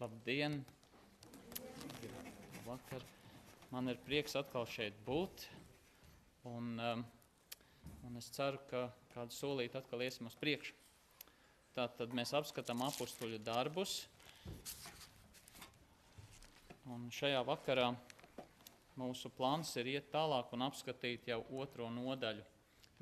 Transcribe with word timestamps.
Labdien! 0.00 0.56
Vakar. 2.66 3.02
Man 3.70 3.92
ir 3.92 4.00
prieks 4.02 4.34
atkal 4.34 4.66
šeit 4.66 4.96
būt. 5.06 5.44
Un, 6.50 6.72
um, 6.82 7.04
un 8.08 8.18
es 8.18 8.26
ceru, 8.34 8.58
ka 8.72 8.88
kādu 9.12 9.36
solīti 9.36 9.78
atkal 9.78 10.02
iesim 10.02 10.26
uz 10.26 10.34
priekšu. 10.40 10.74
Tātad 11.78 12.10
mēs 12.10 12.34
apskatām 12.34 12.82
apakstuļu 12.88 13.38
darbus. 13.46 14.00
Un 16.90 17.06
šajā 17.14 17.44
vakarā 17.46 17.92
mūsu 18.98 19.30
plāns 19.38 19.76
ir 19.78 19.94
iet 19.94 20.10
tālāk 20.10 20.50
un 20.58 20.66
apskatīt 20.66 21.30
jau 21.30 21.38
otro 21.62 21.86
nodaļu 21.94 22.42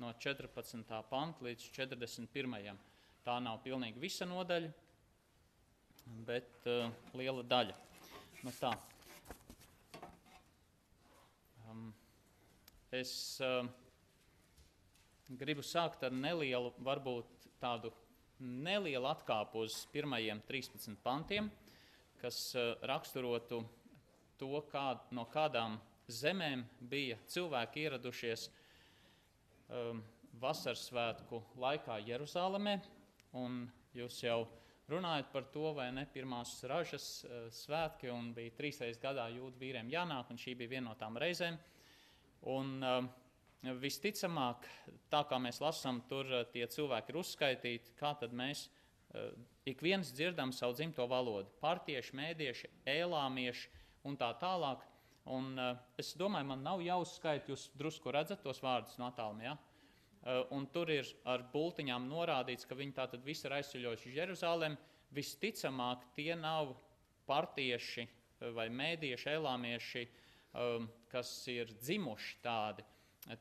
no 0.04 0.12
14. 0.20 0.84
panta 1.08 1.48
līdz 1.48 1.72
41. 1.72 2.86
Tā 3.24 3.40
nav 3.40 3.64
pilnīgi 3.64 4.00
visa 4.02 4.28
nodaļa, 4.28 4.81
bet 6.26 6.66
uh, 6.70 6.90
liela 7.18 7.44
daļa. 7.46 7.76
Nu, 8.42 8.52
tā. 8.58 8.72
Um, 11.70 11.90
es 12.94 13.12
uh, 13.44 13.62
gribu 15.38 15.64
sākt 15.66 16.02
ar 16.06 16.14
nelielu, 16.14 16.72
varbūt 16.82 17.48
tādu 17.62 17.92
nelielu 18.42 19.06
atkāpu 19.10 19.62
uz 19.66 19.82
pirmajiem 19.92 20.42
13 20.48 20.98
pantiem, 21.04 21.50
kas 22.22 22.40
uh, 22.58 22.74
raksturotu 22.88 23.62
to, 24.40 24.50
kā, 24.72 24.88
no 25.14 25.26
kādām 25.30 25.78
zemēm 26.10 26.64
bija 26.90 27.18
cilvēki 27.30 27.86
ieradušies 27.86 28.48
um, 29.70 30.02
vasaras 30.42 30.88
svētku 30.88 31.42
laikā 31.62 32.00
Jeruzalemē. 32.06 32.78
Jūs 33.96 34.18
jau 34.24 34.42
runājat 34.90 35.32
par 35.32 35.46
to, 35.54 35.72
vai 35.76 35.88
ne 35.94 36.04
pirmās 36.10 36.54
ražas 36.68 37.06
uh, 37.24 37.46
svētki, 37.54 38.10
un 38.12 38.32
bija 38.34 38.54
trīsreiz 38.58 38.98
gadā 39.02 39.28
jūdu 39.32 39.60
vīriem 39.60 39.90
jānāk, 39.92 40.30
un 40.30 40.40
šī 40.40 40.56
bija 40.58 40.76
viena 40.76 40.90
no 40.90 40.94
tām 40.98 41.18
reizēm. 41.20 41.58
Un, 42.52 42.72
uh, 42.82 43.74
visticamāk, 43.78 44.66
tā 45.12 45.22
kā 45.30 45.38
mēs 45.38 45.62
lasām, 45.62 46.02
tur 46.10 46.26
uh, 46.26 46.44
tie 46.50 46.66
cilvēki 46.66 47.12
ir 47.12 47.20
uzskaitīti, 47.22 47.96
kā 47.98 48.16
tad 48.18 48.34
mēs 48.34 48.68
ik 49.68 49.82
viens 49.84 50.08
dzirdam 50.08 50.54
savu 50.56 50.72
dzimto 50.72 51.04
valodu- 51.04 51.50
partieši, 51.66 52.14
mēdieši, 52.16 52.70
ēlāmieši 52.88 53.68
un 54.08 54.16
tā 54.16 54.30
tālāk. 54.40 54.80
Un, 55.26 55.52
es 56.00 56.14
domāju, 56.16 56.46
man 56.48 56.62
nav 56.64 56.80
jāuzskaita, 56.80 57.52
jūs 57.52 57.68
drusku 57.76 58.10
redzat 58.10 58.40
tos 58.42 58.58
vārdus 58.64 58.96
no 58.98 59.10
attālumiem. 59.10 59.52
Ja? 59.52 59.58
Eh, 60.22 60.44
un 60.54 60.68
tur 60.70 60.90
ir 60.94 61.08
ar 61.26 61.42
bultiņām 61.50 62.04
norādīts, 62.06 62.66
ka 62.68 62.76
viņi 62.78 62.94
tātad 62.94 63.24
visi 63.26 63.48
ir 63.48 63.56
aizceļojuši 63.56 64.10
uz 64.10 64.18
Jeruzalem. 64.20 64.76
Visticamāk, 65.12 66.04
tie 66.14 66.36
nav 66.38 66.76
partieši 67.26 68.04
eh, 68.06 68.52
vai 68.54 68.68
mēdieši, 68.70 69.32
elāmieši, 69.34 70.04
um, 70.62 70.86
kas 71.10 71.32
ir 71.50 71.74
dzimuši 71.80 72.38
tādi. 72.44 72.86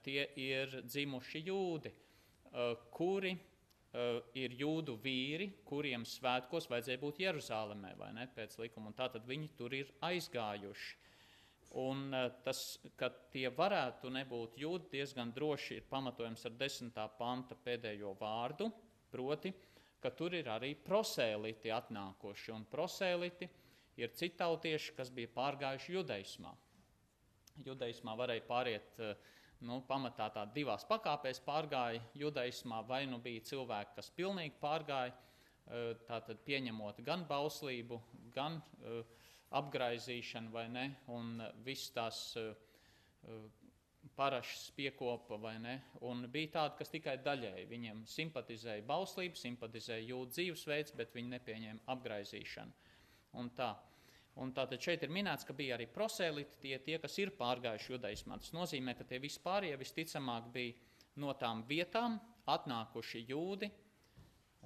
Tie 0.05 0.25
ir 0.37 0.75
dzimuši 0.85 1.39
jūdi, 1.41 1.89
uh, 1.89 2.75
kuri 2.93 3.31
uh, 3.33 4.19
ir 4.37 4.53
jūdu 4.59 4.93
vīri, 5.02 5.47
kuriem 5.65 6.03
svētkos 6.05 6.69
vajadzēja 6.69 7.02
būt 7.02 7.21
Jeruzalemē 7.23 7.95
vai 7.97 8.11
ne 8.13 8.27
pēc 8.29 8.59
likuma. 8.61 8.91
Un 8.91 8.97
tātad 8.99 9.25
viņi 9.25 9.49
tur 9.57 9.73
ir 9.73 9.89
aizgājuši. 10.05 10.99
Un 11.80 12.14
eh, 12.14 12.27
tas, 12.44 12.80
ka 13.00 13.08
tie 13.31 13.47
varētu 13.55 14.09
nebūt 14.11 14.58
jūti, 14.59 14.89
diezgan 14.97 15.31
droši 15.31 15.77
ir 15.80 15.86
pamatojams 15.88 16.44
ar 16.50 16.55
10. 16.59 16.97
panta 17.17 17.55
pēdējo 17.55 18.11
vārdu, 18.19 18.67
proti, 19.11 19.53
ka 20.03 20.11
tur 20.11 20.36
ir 20.36 20.49
arī 20.52 20.73
prosēliti 20.75 21.72
atnākoši, 21.72 22.52
un 22.52 22.66
prosēliti 22.67 23.47
ir 24.02 24.11
citautieši, 24.19 24.95
kas 24.97 25.14
bija 25.16 25.31
pārgājuši 25.31 25.95
judaismā. 25.95 26.52
Judaismā 27.64 28.17
varēja 28.19 28.44
pāriet, 28.49 28.99
eh, 28.99 29.16
nu, 29.64 29.80
pamatā 29.88 30.27
tā 30.36 30.43
divās 30.52 30.83
pakāpēs 30.89 31.39
pārgāja 31.45 32.03
judaismā, 32.20 32.82
vai 32.88 33.05
nu 33.05 33.21
bija 33.23 33.48
cilvēki, 33.48 33.95
kas 33.95 34.11
pilnīgi 34.17 34.59
pārgāja, 34.59 35.15
eh, 35.15 35.95
tātad 36.03 36.43
pieņemot 36.43 36.99
gan 37.05 37.23
bauslību, 37.30 38.02
gan 38.36 38.59
uh, 38.83 39.05
apgraizīšana 39.60 40.52
vai 40.54 40.67
ne, 40.72 40.86
un 41.12 41.42
viss 41.66 41.92
tās 41.95 42.22
uh, 42.39 42.54
parašas 44.16 44.72
piekopa 44.76 45.38
vai 45.42 45.58
ne, 45.62 45.76
un 46.08 46.26
bija 46.32 46.56
tādi, 46.58 46.78
kas 46.80 46.92
tikai 46.94 47.17
daļēji 47.26 47.67
viņiem 47.70 48.04
simpatizēja 48.10 48.86
bauslību, 48.88 49.39
simpatizēja 49.39 50.08
jūtu 50.10 50.38
dzīvesveids, 50.38 50.95
bet 50.98 51.16
viņi 51.16 51.34
nepieņēma 51.36 51.88
apgraizīšanu. 51.95 52.92
Un 53.39 53.52
tā. 53.56 53.72
Un 54.42 54.54
tātad 54.56 54.80
šeit 54.80 55.04
ir 55.04 55.12
minēts, 55.12 55.44
ka 55.44 55.54
bija 55.56 55.76
arī 55.76 55.89
prosēliti, 55.92 56.60
tie, 56.64 56.78
tie 56.80 56.98
kas 57.04 57.18
ir 57.20 57.33
pārgājuši 57.36 57.92
judaismā. 57.92 58.38
Tas 58.39 58.54
nozīmē, 58.56 58.95
ka 58.95 59.04
tie 59.08 59.20
vispārējie 59.20 59.80
visticamāk 59.80 60.48
bija 60.54 61.20
no 61.20 61.33
tām 61.36 61.66
vietām 61.68 62.16
atnākuši 62.50 63.26
jūdi 63.28 63.68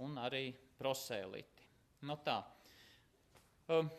un 0.06 0.20
arī 0.22 0.52
prosēliti. 0.78 1.66
No 2.06 2.14
nu 2.14 2.22
tā. 2.26 2.38
Um, 3.74 3.90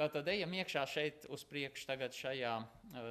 Tātad 0.00 0.30
ejam 0.32 0.54
iekšā 0.56 0.86
šeit 0.88 1.26
uz 1.28 1.42
priekšu 1.44 1.84
tagad 1.90 2.14
šajā 2.16 2.54
eh, 2.96 3.08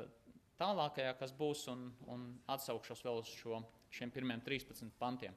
tālākajā, 0.57 1.11
kas 1.19 1.33
būs, 1.37 1.67
un, 1.69 1.83
un 2.09 2.23
atsaukšos 2.49 3.03
vēl 3.05 3.19
uz 3.21 3.29
šo, 3.29 3.59
šiem 3.93 4.09
pirmiem 4.15 4.41
13 4.41 4.89
pantiem. 4.97 5.35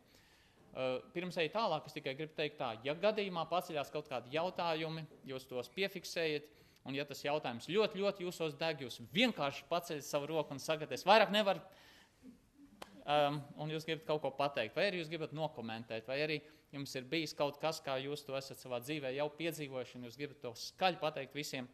Eh, 0.72 0.94
pirms 1.12 1.36
eju 1.42 1.52
tālāk, 1.52 1.84
es 1.84 1.98
tikai 1.98 2.14
gribu 2.16 2.32
teikt 2.38 2.56
tā, 2.56 2.70
ja 2.86 2.94
gadījumā 2.96 3.44
paceļās 3.50 3.92
kaut 3.92 4.08
kādi 4.08 4.32
jautājumi, 4.32 5.04
jūs 5.28 5.44
tos 5.50 5.68
piefiksējat, 5.76 6.48
un 6.88 6.96
ja 6.96 7.04
tas 7.04 7.20
jautājums 7.20 7.68
ļoti, 7.68 8.00
ļoti 8.00 8.24
jūsos 8.24 8.56
deg, 8.56 8.80
jūs 8.86 9.02
vienkārši 9.12 9.68
paceļat 9.68 10.08
savu 10.08 10.32
roku 10.32 10.56
un 10.56 10.62
sakat, 10.62 10.96
es 10.96 11.04
vairāk 11.04 11.36
nevaru 11.36 11.60
um, 13.04 13.42
un 13.60 13.76
jūs 13.76 13.84
gribat 13.84 14.08
kaut 14.08 14.24
ko 14.24 14.32
pateikt, 14.40 14.72
vai 14.80 14.88
arī 14.88 15.04
jūs 15.04 15.12
gribat 15.12 15.36
nokomentēt, 15.36 16.08
vai 16.08 16.22
arī 16.24 16.40
jums 16.72 16.94
ir 16.96 17.08
bijis 17.08 17.34
kaut 17.36 17.58
kas, 17.62 17.80
kā 17.84 17.98
jūs 18.00 18.24
to 18.26 18.36
esat 18.38 18.60
savā 18.60 18.80
dzīvē 18.82 19.12
jau 19.16 19.28
piedzīvojuši, 19.38 19.98
un 19.98 20.08
jūs 20.08 20.18
gribat 20.20 20.40
to 20.44 20.54
skaļi 20.58 21.00
pateikt 21.02 21.36
visiem, 21.36 21.68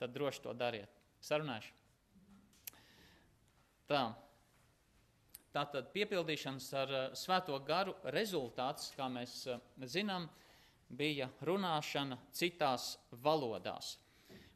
tad 0.00 0.14
droši 0.14 0.44
to 0.46 0.54
dariet. 0.56 0.90
Sarunāšu. 1.24 1.74
Tā. 3.88 4.02
Tātad 5.52 5.88
piepildīšanas 5.94 6.66
ar 6.76 6.90
uh, 6.92 7.06
svēto 7.16 7.56
garu 7.64 7.94
rezultāts, 8.14 8.92
kā 8.96 9.08
mēs 9.10 9.40
uh, 9.48 9.62
zinām, 9.88 10.28
bija 10.88 11.28
runāšana 11.44 12.18
citās 12.36 12.94
valodās 13.24 13.96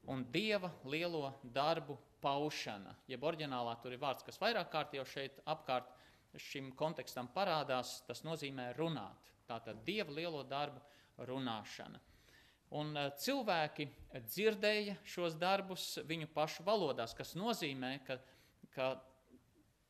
un 0.09 0.25
dieva 0.33 0.71
lielo 0.85 1.33
darbu 1.43 1.97
paušana. 2.23 2.95
Jeb 3.11 3.23
oriģinālā 3.23 3.75
tur 3.83 3.95
ir 3.95 4.01
vārds, 4.03 4.25
kas 4.27 4.41
vairāk 4.41 4.71
kārt 4.73 4.95
jau 4.97 5.05
šeit 5.07 5.41
apkārt 5.47 5.91
šim 6.41 6.71
kontekstam 6.77 7.29
parādās, 7.35 8.01
tas 8.07 8.23
nozīmē 8.25 8.73
runāt. 8.79 9.33
Tātad 9.49 9.83
dieva 9.85 10.15
lielo 10.15 10.43
darbu 10.49 10.81
runāšana. 11.29 12.01
Un 12.79 12.97
eh, 12.97 13.11
cilvēki 13.21 13.89
dzirdēja 14.31 14.97
šos 15.05 15.37
darbus 15.41 15.99
viņu 16.09 16.31
pašu 16.33 16.65
valodās, 16.65 17.13
kas 17.17 17.35
nozīmē, 17.37 17.99
ka, 18.07 18.17
ka 18.73 18.95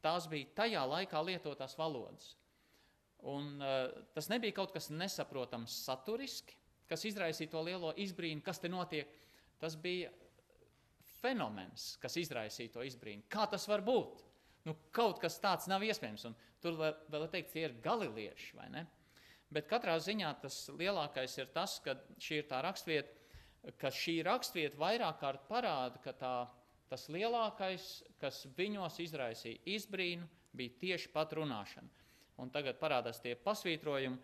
tās 0.02 0.26
bija 0.30 0.50
tajā 0.62 0.82
laikā 0.96 1.22
lietotās 1.22 1.76
valodas. 1.78 2.32
Un, 3.22 3.54
uh, 3.62 3.86
tas 4.16 4.26
nebija 4.32 4.56
kaut 4.56 4.72
kas 4.74 4.88
nesaprotams 4.90 5.76
saturiski, 5.84 6.56
kas 6.90 7.04
izraisīja 7.06 7.52
to 7.52 7.60
lielo 7.62 7.92
izbrīnu, 8.02 8.42
kas 8.42 8.58
te 8.58 8.70
notiek. 8.70 9.12
Tas 9.62 9.76
bija 9.78 10.10
fenomens, 11.20 11.92
kas 12.02 12.18
izraisīja 12.18 12.74
to 12.74 12.82
izbrīnu. 12.82 13.22
Kā 13.30 13.46
tas 13.50 13.68
var 13.70 13.84
būt? 13.86 14.24
Nu, 14.68 14.76
kaut 14.94 15.18
kas 15.22 15.40
tāds 15.42 15.66
nav 15.70 15.82
iespējams. 15.82 16.26
Un 16.28 16.36
tur 16.62 16.76
vēl, 16.78 16.98
vēl 17.10 17.28
teikt, 17.32 17.52
tie 17.54 17.66
ir 17.66 17.78
galilieši, 17.82 18.52
vai 18.58 18.68
ne? 18.74 18.84
Bet 19.52 19.66
katrā 19.68 19.98
ziņā 20.00 20.30
tas 20.40 20.56
lielākais 20.72 21.34
ir 21.40 21.50
tas, 21.52 21.76
ka 21.84 21.96
šī 22.22 22.40
ir 22.40 22.46
tā 22.48 22.62
rakstvieta, 22.64 23.18
ka 23.78 23.90
šī 23.92 24.20
rakstvieta 24.26 24.78
vairāk 24.80 25.18
kārt 25.20 25.48
parāda, 25.50 26.00
ka 26.04 26.14
tā, 26.16 26.34
tas 26.88 27.08
lielākais, 27.12 27.88
kas 28.22 28.46
viņos 28.56 28.96
izraisīja 29.04 29.60
izbrīnu, 29.74 30.28
bija 30.56 30.78
tieši 30.80 31.10
pat 31.12 31.34
runāšana. 31.36 32.00
Un 32.40 32.50
tagad 32.52 32.78
parādās 32.80 33.20
tie 33.22 33.34
pasvītrojumi, 33.36 34.18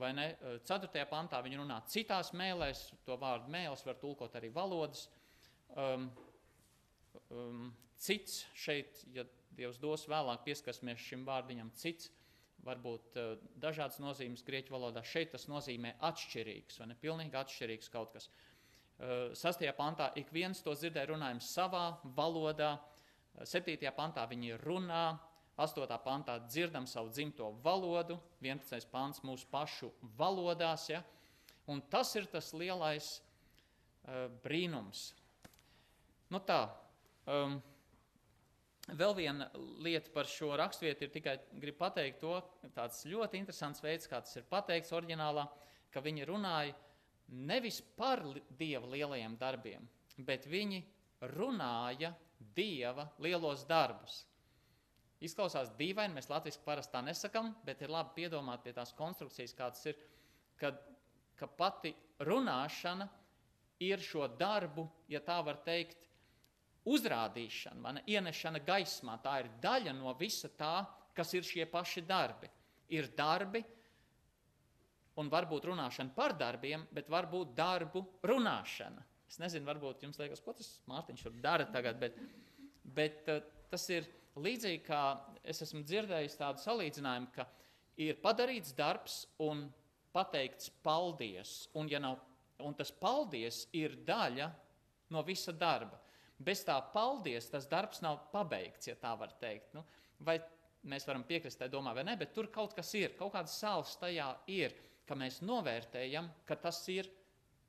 vai 0.00 0.12
ne? 0.16 0.26
Ceturtajā 0.68 1.06
pantā 1.08 1.40
viņi 1.44 1.60
runā 1.62 1.80
citās 1.90 2.32
mēlēs, 2.36 2.90
to 3.06 3.16
vārdu 3.20 3.50
mēls 3.52 3.84
var 3.86 3.96
tulkot 4.02 4.36
arī 4.36 4.50
valodas. 4.52 5.06
Um, 5.72 6.10
um, 7.30 7.70
cits 7.96 8.44
šeit, 8.54 9.00
ja 9.14 9.24
Dievs 9.56 9.78
dos 9.80 10.04
vēlāk 10.10 10.44
pieskarsimies 10.44 11.00
šim 11.00 11.24
vārdiņam 11.26 11.70
cits, 11.80 12.10
varbūt 12.66 13.16
uh, 13.20 13.36
dažādas 13.62 14.00
nozīmes 14.02 14.44
grieķu 14.46 14.74
valodā. 14.74 15.02
Šeit 15.06 15.32
tas 15.34 15.46
nozīmē 15.50 15.94
atšķirīgs, 16.08 16.80
vai 16.80 16.90
ne 16.90 16.98
pilnīgi 17.00 17.38
atšķirīgs 17.40 17.92
kaut 17.92 18.12
kas. 18.16 18.28
Uh, 18.28 19.32
sastajā 19.36 19.72
pantā 19.76 20.10
ik 20.20 20.32
viens 20.32 20.62
to 20.64 20.74
dzirdēja 20.76 21.12
runājumu 21.12 21.44
savā 21.44 21.86
valodā, 22.16 22.74
uh, 22.76 23.44
septītajā 23.48 23.92
pantā 23.96 24.26
viņi 24.28 24.56
runā, 24.64 25.04
astotā 25.56 25.96
pantā 26.04 26.38
dzirdam 26.48 26.86
savu 26.88 27.12
dzimto 27.12 27.50
valodu, 27.64 28.18
11. 28.44 28.88
pants 28.92 29.22
mūsu 29.24 29.48
pašu 29.52 29.92
valodās, 30.18 30.90
ja? 30.92 31.02
un 31.66 31.80
tas 31.90 32.12
ir 32.18 32.28
tas 32.32 32.52
lielais 32.54 33.16
uh, 33.16 34.26
brīnums. 34.44 35.08
Nu 36.32 36.40
tā, 36.42 36.66
um, 37.30 37.60
vēl 38.94 39.14
viena 39.18 39.48
lieta 39.82 40.12
par 40.14 40.28
šo 40.30 40.52
raksturvietu 40.58 41.06
ir 41.06 41.14
tikai 41.14 41.36
gribu 41.58 41.80
pateikt 41.80 42.20
to, 42.22 42.38
tāds 42.74 43.02
ļoti 43.08 43.40
interesants 43.40 43.82
veids, 43.82 44.06
kā 44.06 44.20
tas 44.22 44.36
ir 44.38 44.46
pateikts 44.50 44.94
oriģinālā, 44.94 45.46
ka 45.90 46.02
viņi 46.04 46.28
runāja 46.28 46.74
nevis 47.28 47.80
par 47.96 48.22
Dieva 48.58 48.86
lielajiem 48.92 49.34
darbiem, 49.40 49.88
bet 50.18 50.46
viņi 50.46 50.84
runāja 51.34 52.12
Dieva 52.54 53.08
lielos 53.18 53.64
darbus. 53.66 54.24
Izklausās 55.24 55.70
dīvaini, 55.78 56.14
mēs 56.14 56.28
latviešu 56.28 56.60
parasti 56.64 56.92
tā 56.92 57.00
nesakām, 57.02 57.54
bet 57.64 57.80
ir 57.82 57.90
labi 57.90 58.20
piedomāt 58.20 58.62
pie 58.62 58.74
tās 58.76 58.92
konstrukcijas, 58.94 59.54
kādas 59.56 59.86
ir, 59.88 59.96
kad, 60.60 60.76
ka 61.40 61.48
pati 61.48 61.94
runāšana 62.20 63.08
ir 63.80 64.02
šo 64.04 64.28
darbu, 64.28 64.84
ja 65.08 65.22
tā 65.24 65.38
var 65.44 65.58
teikt, 65.64 66.05
uzrādīšana, 66.86 67.80
mana 67.82 68.02
ienešana 68.06 68.62
gaismā. 68.66 69.18
Tā 69.22 69.40
ir 69.42 69.50
daļa 69.62 69.94
no 69.96 70.12
visa 70.18 70.50
tā, 70.54 70.84
kas 71.16 71.32
ir 71.34 71.46
šie 71.46 71.66
paši 71.70 72.04
darbi. 72.06 72.50
Ir 72.94 73.08
darbi, 73.16 73.64
un 75.20 75.30
varbūt 75.32 75.66
runāšana 75.70 76.14
par 76.14 76.36
darbiem, 76.38 76.84
bet 76.94 77.08
varbūt 77.10 77.54
darbu 77.56 78.04
runāšana. 78.26 79.04
Es 79.26 79.40
nezinu, 79.42 79.66
varbūt 79.66 80.04
jums 80.06 80.20
liekas, 80.20 80.42
ko 80.44 80.54
tas 80.54 80.68
Mārtiņš 80.86 81.24
tur 81.26 81.38
dara 81.42 81.66
tagad, 81.72 81.98
bet, 81.98 82.18
bet 82.94 83.26
uh, 83.32 83.40
tas 83.72 83.88
ir 83.90 84.06
līdzīgi 84.38 84.84
kā 84.86 85.00
es 85.42 85.62
esmu 85.64 85.82
dzirdējis 85.86 86.38
tādu 86.38 86.62
salīdzinājumu, 86.62 87.32
ka 87.34 87.48
ir 88.06 88.20
padarīts 88.22 88.76
darbs 88.76 89.24
un 89.42 89.66
pateikts 90.14 90.70
paldies, 90.84 91.66
un, 91.76 91.90
ja 91.90 92.00
nav, 92.00 92.20
un 92.62 92.76
tas 92.76 92.92
paldies 92.92 93.64
ir 93.76 93.98
daļa 94.06 94.50
no 95.12 95.22
visa 95.26 95.52
darba. 95.52 95.98
Bez 96.38 96.62
tā 96.66 96.76
paldies 96.92 97.48
tas 97.48 97.68
darbs 97.70 98.02
nav 98.04 98.26
pabeigts, 98.32 98.90
ja 98.90 98.96
tā 99.00 99.14
var 99.16 99.32
teikt. 99.40 99.72
Nu, 99.76 99.84
vai 100.20 100.36
mēs 100.86 101.06
varam 101.08 101.24
piekrist 101.26 101.58
tai 101.60 101.70
domā 101.72 101.94
vai 101.96 102.04
ne, 102.06 102.16
bet 102.20 102.34
tur 102.36 102.50
kaut 102.52 102.74
kas 102.76 102.92
ir, 102.98 103.14
kaut 103.18 103.32
kāds 103.34 103.56
sāls 103.56 103.96
tajā 104.00 104.28
ir, 104.52 104.74
ka 105.06 105.16
mēs 105.18 105.40
novērtējam, 105.46 106.28
ka 106.46 106.58
tas 106.60 106.82
ir 106.92 107.08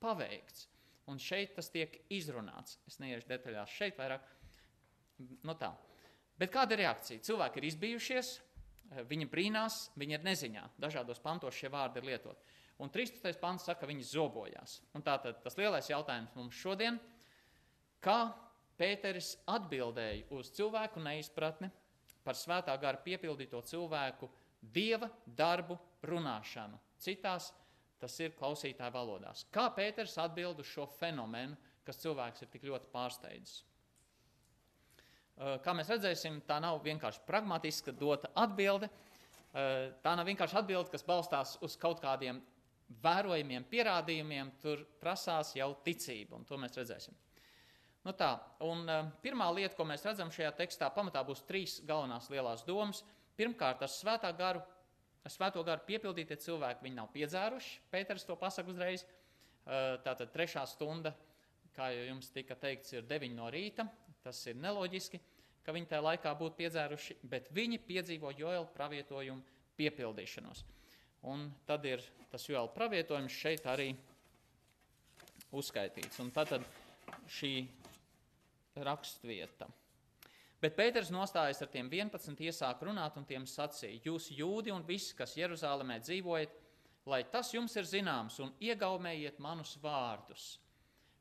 paveikts. 0.02 0.68
Un 1.08 1.22
šeit 1.24 1.54
tas 1.56 1.70
tiek 1.72 1.94
izrunāts. 2.12 2.82
Es 2.90 3.00
neiešu 3.00 3.30
detaļās 3.30 3.76
šeit 3.78 4.00
vairāk. 4.00 4.26
Nu 5.48 5.56
tā. 5.58 5.72
Bet 6.38 6.52
kāda 6.54 6.76
ir 6.76 6.84
reakcija? 6.84 7.24
Cilvēki 7.24 7.62
ir 7.62 7.70
izbijušies, 7.70 8.34
viņi 9.08 9.28
brīnās, 9.32 9.80
viņi 9.98 10.18
ir 10.18 10.26
neziņā. 10.28 10.66
Dažādos 10.82 11.22
pantos 11.24 11.56
šie 11.56 11.72
vārdi 11.74 12.02
ir 12.02 12.10
lietot. 12.12 12.44
Un 12.84 12.92
13. 12.94 13.40
pants 13.42 13.66
saka, 13.66 13.82
ka 13.82 13.90
viņi 13.90 14.06
zobojās. 14.06 14.82
Un 14.94 15.06
tātad 15.06 15.40
tas 15.42 15.58
lielais 15.58 15.88
jautājums 15.90 16.36
mums 16.38 16.60
šodien, 16.60 17.00
kā 18.04 18.20
Pēteris 18.78 19.36
atbildēja 19.50 20.28
uz 20.38 20.52
cilvēku 20.54 21.02
neizpratni 21.02 21.70
par 22.24 22.38
svētā 22.38 22.76
gara 22.82 23.00
piepildīto 23.02 23.62
cilvēku 23.66 24.30
dieva 24.62 25.10
darbu 25.26 25.78
runāšanu. 26.06 26.78
Citās 27.02 27.52
Tas 27.98 28.14
ir 28.22 28.36
klausītāju 28.38 28.94
valodās. 28.94 29.46
Kā 29.54 29.68
Pēters 29.74 30.18
atbild 30.22 30.62
uz 30.62 30.70
šo 30.70 30.86
fenomenu, 31.00 31.58
kas 31.86 31.98
cilvēks 32.04 32.46
ir 32.46 32.52
tik 32.54 32.68
ļoti 32.70 32.92
pārsteidzis? 32.94 33.64
Kā 35.66 35.74
mēs 35.78 35.90
redzēsim, 35.94 36.40
tā 36.50 36.60
nav 36.62 36.80
vienkārši 36.86 37.24
pragmatiska 37.26 37.94
dota 37.98 38.30
atbilde. 38.38 38.90
Tā 39.54 40.14
nav 40.18 40.30
vienkārši 40.30 40.60
atbilde, 40.62 40.92
kas 40.94 41.06
balstās 41.06 41.56
uz 41.66 41.78
kaut 41.82 42.02
kādiem 42.04 42.42
vērojumiem, 43.02 43.66
pierādījumiem. 43.70 44.54
Tur 44.62 44.84
prasās 45.02 45.56
jau 45.58 45.72
ticība, 45.86 46.38
un 46.38 46.46
to 46.46 46.58
mēs 46.62 46.78
redzēsim. 46.78 47.18
Nu 48.08 48.14
tā, 48.16 48.38
un, 48.64 48.88
pirmā 49.20 49.50
lieta, 49.52 49.76
ko 49.76 49.84
mēs 49.88 50.06
redzam 50.08 50.32
šajā 50.32 50.54
tekstā, 50.62 50.88
pamatā 50.96 51.20
būs 51.28 51.44
trīs 51.44 51.82
galvenās 51.88 52.30
lielās 52.32 52.64
domas. 52.64 53.04
Pirmkārt, 53.36 53.84
ar 53.84 53.92
svētā 53.92 54.32
garu 54.38 54.64
ar 55.28 55.34
svēto 55.34 55.62
garu 55.68 55.84
piepildītie 55.84 56.38
cilvēki, 56.40 56.86
viņi 56.86 56.96
nav 56.96 57.10
piedzēruši. 57.12 57.80
Pēters 57.92 58.24
to 58.28 58.38
pasaka 58.40 58.72
uzreiz. 58.72 59.04
Tātad 59.68 60.32
trešā 60.32 60.64
stunda, 60.72 61.12
kā 61.76 61.90
jau 61.92 62.06
jums 62.14 62.30
tika 62.32 62.56
teikts, 62.56 62.94
ir 62.96 63.04
9 63.10 63.36
no 63.36 63.50
rīta. 63.52 63.84
Tas 64.24 64.40
ir 64.48 64.56
neloģiski, 64.60 65.20
ka 65.66 65.76
viņi 65.76 65.90
tajā 65.92 66.06
laikā 66.06 66.32
būtu 66.40 66.60
piedzēruši, 66.62 67.18
bet 67.28 67.52
viņi 67.56 67.82
piedzīvo 67.84 68.32
Joela 68.40 68.66
pravietojumu 68.72 69.44
piepildīšanos. 69.78 70.64
Un 71.28 71.50
tad 71.68 71.84
ir 71.90 72.04
tas 72.32 72.48
Joela 72.48 72.72
pravietojums 72.72 73.36
šeit 73.36 73.68
arī 73.68 73.90
uzskaitīts. 75.52 76.22
Un 76.24 76.32
tad 76.32 76.56
šī 77.36 77.52
rakstvieta. 78.86 79.68
Bet 80.62 80.74
Pēters 80.78 81.12
nostājas 81.14 81.62
ar 81.62 81.70
tiem 81.70 81.90
11, 81.94 82.40
iesāk 82.50 82.82
runāt 82.86 83.18
un 83.20 83.26
tiem 83.30 83.46
sacīja: 83.46 84.02
Jūs, 84.08 84.32
jūdi 84.34 84.74
un 84.74 84.86
visi, 84.88 85.14
kas 85.18 85.36
Jeruzalemē 85.38 86.00
dzīvojat, 86.02 86.56
lai 87.08 87.22
tas 87.32 87.54
jums 87.54 87.76
ir 87.78 87.86
zināms 87.88 88.40
un 88.44 88.54
iegaumējiet 88.60 89.38
manus 89.44 89.76
vārdus. 89.84 90.58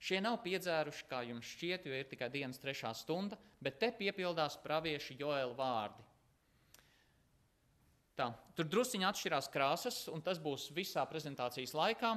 Šie 0.00 0.20
nav 0.20 0.40
piedzēruši, 0.44 1.06
kā 1.08 1.22
jums 1.24 1.48
šķiet, 1.54 1.86
jo 1.88 1.96
ir 1.96 2.08
tikai 2.08 2.28
dienas 2.32 2.60
trešā 2.60 2.92
stunda, 2.96 3.38
bet 3.60 3.78
te 3.80 3.90
piepildās 3.96 4.58
pravieši 4.64 5.16
Joēla 5.20 5.56
vārdi. 5.56 6.04
Tā, 8.16 8.30
tur 8.56 8.68
drusciņi 8.72 9.04
atšķirās 9.04 9.48
krāsas, 9.52 9.96
un 10.08 10.22
tas 10.24 10.38
būs 10.40 10.70
visā 10.76 11.02
prezentācijas 11.08 11.74
laikā. 11.76 12.14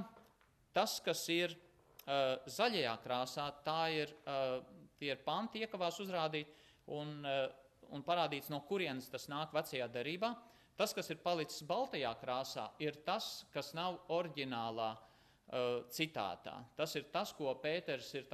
Tas, 0.75 0.99
kas 1.03 1.25
ir 1.33 1.55
uh, 1.55 2.37
zaļajā 2.47 2.93
krāsā, 3.03 3.47
tā 3.65 3.81
ir, 3.91 4.13
uh, 4.23 4.61
tie 4.99 5.13
ir 5.13 5.23
panti, 5.25 5.63
iekavās 5.63 5.99
uzrādīt, 6.03 6.51
un, 6.95 7.25
eh, 7.25 7.49
un 7.95 8.03
parādīts, 8.05 8.51
no 8.53 8.61
kurienes 8.67 9.09
tas 9.09 9.27
nāk 9.31 9.53
vecajā 9.55 9.87
derībā. 9.91 10.33
Tas, 10.79 10.93
kas 10.95 11.09
ir 11.11 11.19
palicis 11.19 11.65
baltajā 11.67 12.11
krāsā, 12.21 12.69
ir 12.79 13.01
tas, 13.03 13.45
kas 13.51 13.73
nav 13.75 13.97
oriģinālā 14.15 14.89
uh, 14.95 15.81
citātā. 15.91 16.53
Tas 16.77 16.93
ir 16.95 17.09
tas, 17.11 17.33
ko 17.35 17.51
Pēters 17.59 18.13
ir 18.15 18.29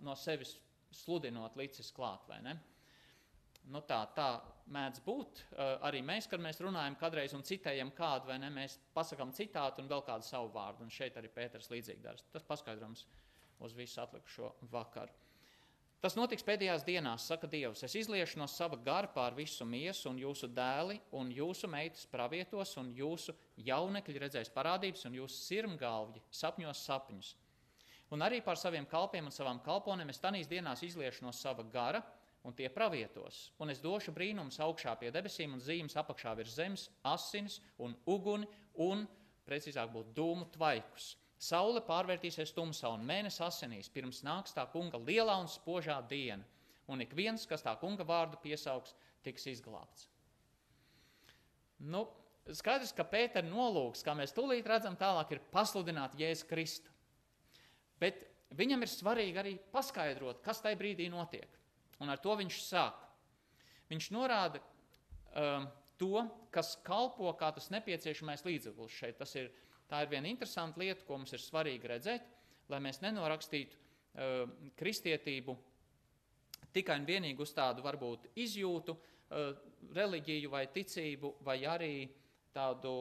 no 0.00 0.14
sevis 0.16 0.54
sludinot 1.02 1.58
līdzis 1.60 1.92
klāt, 1.92 2.24
vai 2.30 2.40
ne? 2.40 2.54
Nu 3.68 3.82
tā, 3.86 4.00
tā 4.16 4.40
mēdz 4.72 5.02
būt. 5.04 5.42
Uh, 5.52 5.76
arī 5.86 6.00
mēs, 6.02 6.26
kad 6.30 6.40
mēs 6.40 6.62
runājam 6.64 6.96
kādreiz 6.96 7.34
un 7.36 7.44
citējam 7.44 7.92
kādu, 7.94 8.30
vai 8.32 8.38
ne, 8.40 8.48
mēs 8.50 8.78
pasakām 8.94 9.34
citātu 9.36 9.84
un 9.84 9.92
vēl 9.92 10.02
kādu 10.06 10.24
savu 10.26 10.48
vārdu. 10.54 10.86
Un 10.86 10.90
šeit 10.90 11.18
arī 11.20 11.28
Pēters 11.28 11.68
līdzīgi 11.70 12.02
dara. 12.02 12.24
Tas 12.32 12.48
paskaidrojums 12.48 13.04
uz 13.62 13.76
visu 13.76 14.00
atlikušo 14.00 14.54
vakaru. 14.72 15.21
Tas 16.02 16.16
notiks 16.18 16.42
pēdējās 16.42 16.82
dienās, 16.82 17.28
saka 17.30 17.46
Dievs. 17.46 17.84
Es 17.86 17.94
izliešu 17.94 18.40
no 18.40 18.48
sava 18.50 18.74
gara 18.74 19.06
pār 19.06 19.36
visu 19.36 19.62
miesu, 19.62 20.08
un 20.10 20.16
jūsu 20.18 20.48
dēli 20.50 20.96
un 21.14 21.30
jūsu 21.30 21.70
meitas 21.70 22.08
pravietos, 22.10 22.72
un 22.82 22.88
jūsu 22.96 23.36
jaunekļi 23.62 24.24
redzēs 24.24 24.50
parādības, 24.50 25.06
un 25.06 25.20
jūsu 25.20 25.38
sirmgalvji 25.44 26.24
sapņos 26.34 26.82
sapņus. 26.88 27.30
Un 28.10 28.26
arī 28.26 28.42
pār 28.42 28.58
saviem 28.58 28.88
kalpiem 28.90 29.30
un 29.30 29.36
savām 29.36 29.62
kalponēm 29.62 30.10
es 30.10 30.18
tanīs 30.18 30.50
dienās 30.50 30.82
izliešu 30.82 31.22
no 31.22 31.30
sava 31.30 31.62
gara, 31.70 32.02
un 32.42 32.58
tie 32.58 32.66
pravietos. 32.66 33.52
Un 33.62 33.70
es 33.70 33.78
došu 33.78 34.10
brīnumus 34.10 34.58
augšā 34.58 34.98
pie 34.98 35.14
debesīm, 35.14 35.54
un 35.54 35.62
zīmes 35.62 35.94
apakšā 36.02 36.34
virs 36.34 36.58
zemes, 36.58 36.88
asinis 37.06 37.60
un 37.78 37.94
uguni, 38.10 38.50
un, 38.82 39.06
precīzāk, 39.46 39.94
būtu 39.94 40.18
dūmu 40.18 40.50
tvaikus. 40.58 41.12
Saule 41.42 41.82
pārvērtīsies 41.82 42.52
tumsā 42.54 42.92
un 42.94 43.02
mēnesis 43.06 43.42
asinīs, 43.42 43.90
pirms 43.90 44.22
nāks 44.22 44.54
tā 44.54 44.62
kunga 44.70 45.00
lielā 45.02 45.34
un 45.42 45.48
spožā 45.50 45.96
diena, 46.06 46.44
un 46.86 47.02
ik 47.02 47.16
viens, 47.18 47.46
kas 47.50 47.64
tā 47.66 47.74
kunga 47.80 48.06
vārdu 48.06 48.38
piesaugs, 48.44 48.94
tiks 49.26 49.48
izglābts. 49.50 50.06
Nu, 51.82 52.04
skaidrs, 52.46 52.92
ka 52.94 53.06
Pētera 53.06 53.46
nolūks, 53.48 54.04
kā 54.06 54.14
mēs 54.18 54.34
tūlīt 54.36 54.68
redzam, 54.70 54.94
tālāk 54.98 55.34
ir 55.34 55.42
pasludināt 55.54 56.14
Jēzu 56.18 56.46
Kristu. 56.50 56.94
Bet 57.98 58.22
viņam 58.58 58.84
ir 58.84 58.90
svarīgi 58.90 59.42
arī 59.42 59.56
paskaidrot, 59.74 60.42
kas 60.46 60.62
tajā 60.62 60.78
brīdī 60.78 61.08
notiek. 61.10 61.58
Un 62.02 62.10
ar 62.10 62.22
to 62.22 62.34
viņš 62.38 62.60
sāk. 62.62 63.02
Viņš 63.90 64.08
norāda 64.14 64.62
um, 65.38 65.66
to, 65.98 66.22
kas 66.54 66.74
kalpo 66.86 67.30
kā 67.38 67.50
tas 67.54 67.70
nepieciešamais 67.74 68.46
līdzeklis 68.46 68.94
šeit. 68.94 69.18
Tas 69.20 69.34
ir 69.38 69.50
Tā 69.92 69.98
ir 70.00 70.08
viena 70.08 70.30
interesanta 70.30 70.80
lieta, 70.80 71.04
ko 71.04 71.18
mums 71.20 71.34
ir 71.36 71.42
svarīgi 71.44 71.90
redzēt, 71.90 72.28
lai 72.72 72.78
mēs 72.80 73.02
nenorakstītu 73.02 73.76
uh, 73.76 74.46
kristietību 74.80 75.52
tikai 76.72 76.96
un 76.96 77.04
vienīgi 77.04 77.42
uz 77.44 77.50
tādu 77.52 77.84
varbūt 77.84 78.30
izjūtu, 78.40 78.94
uh, 78.96 79.50
reliģiju 79.92 80.52
vai 80.54 80.62
ticību, 80.72 81.34
vai 81.44 81.58
arī 81.68 81.96
tādu 82.56 82.94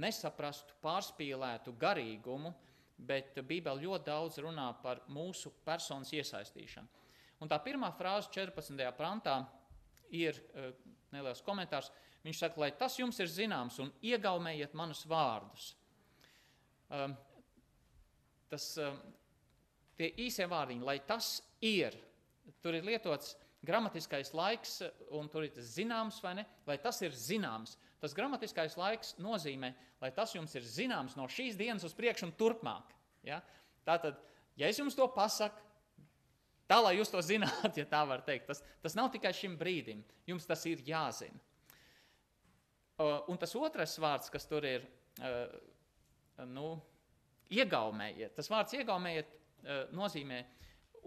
nesaprastu, 0.00 0.78
pārspīlētu 0.80 1.74
garīgumu, 1.76 2.54
bet 2.98 3.36
Bībele 3.44 3.84
ļoti 3.84 4.08
daudz 4.08 4.38
runā 4.40 4.70
par 4.80 5.02
mūsu 5.12 5.52
personas 5.66 6.14
iesaistīšanu. 6.16 6.88
Un 7.44 7.52
tā 7.52 7.58
pirmā 7.62 7.90
frāze 7.94 8.32
14. 8.32 8.80
pantā 8.96 9.42
ir 10.16 10.40
uh, 10.40 10.72
neliels 11.12 11.44
komentārs. 11.44 11.92
Viņš 12.24 12.40
saka, 12.46 12.64
lai 12.64 12.70
tas 12.80 12.96
jums 12.96 13.20
ir 13.20 13.28
zināms 13.28 13.76
un 13.84 13.92
iegaumējiet 14.08 14.72
manus 14.72 15.04
vārdus. 15.04 15.74
Um, 16.88 17.16
tas, 18.48 18.70
um, 18.80 18.96
tie 19.98 20.08
īsie 20.24 20.46
vārdiņi, 20.48 20.86
lai 20.86 20.98
tas 21.06 21.38
ir. 21.64 21.96
Tur 22.64 22.78
ir 22.78 22.86
lietots 22.86 23.34
gramatiskais 23.66 24.32
laiks, 24.36 24.80
un 25.14 25.28
tur 25.32 25.44
ir 25.44 25.52
tas 25.54 25.68
zināms 25.74 26.20
vai 26.24 26.34
ne, 26.38 26.46
vai 26.66 26.78
tas 26.80 27.00
ir 27.02 27.14
zināms. 27.14 27.76
Tas 27.98 28.14
gramatiskais 28.14 28.76
laiks 28.78 29.16
nozīmē, 29.18 29.72
lai 30.00 30.10
tas 30.14 30.32
jums 30.36 30.54
ir 30.54 30.66
zināms 30.66 31.16
no 31.18 31.26
šīs 31.28 31.58
dienas 31.58 31.86
uz 31.86 31.96
priekšu 31.98 32.28
un 32.28 32.36
turpmāk. 32.38 32.94
Ja? 33.26 33.40
Tātad, 33.86 34.20
ja 34.56 34.70
es 34.70 34.78
jums 34.78 34.96
to 34.96 35.08
pasaku, 35.10 35.58
tā 36.70 36.78
lai 36.84 36.94
jūs 36.98 37.10
to 37.12 37.22
zināt, 37.30 37.74
ja 37.74 37.86
tā 37.90 38.04
var 38.08 38.22
teikt, 38.26 38.46
tas, 38.52 38.62
tas 38.84 38.96
nav 38.98 39.10
tikai 39.14 39.34
šim 39.34 39.58
brīdim, 39.58 40.04
jums 40.30 40.46
tas 40.46 40.64
ir 40.70 40.84
jāzina. 40.86 41.42
Un 42.98 43.38
tas 43.38 43.52
otrais 43.54 43.92
vārds, 44.02 44.30
kas 44.30 44.46
tur 44.50 44.64
ir, 44.66 44.86
nu, 46.46 46.70
iegaumējiet. 47.50 48.34
Tas 48.36 48.50
vārds 48.52 48.76
iegaumējiet 48.78 49.34
nozīmē 49.96 50.42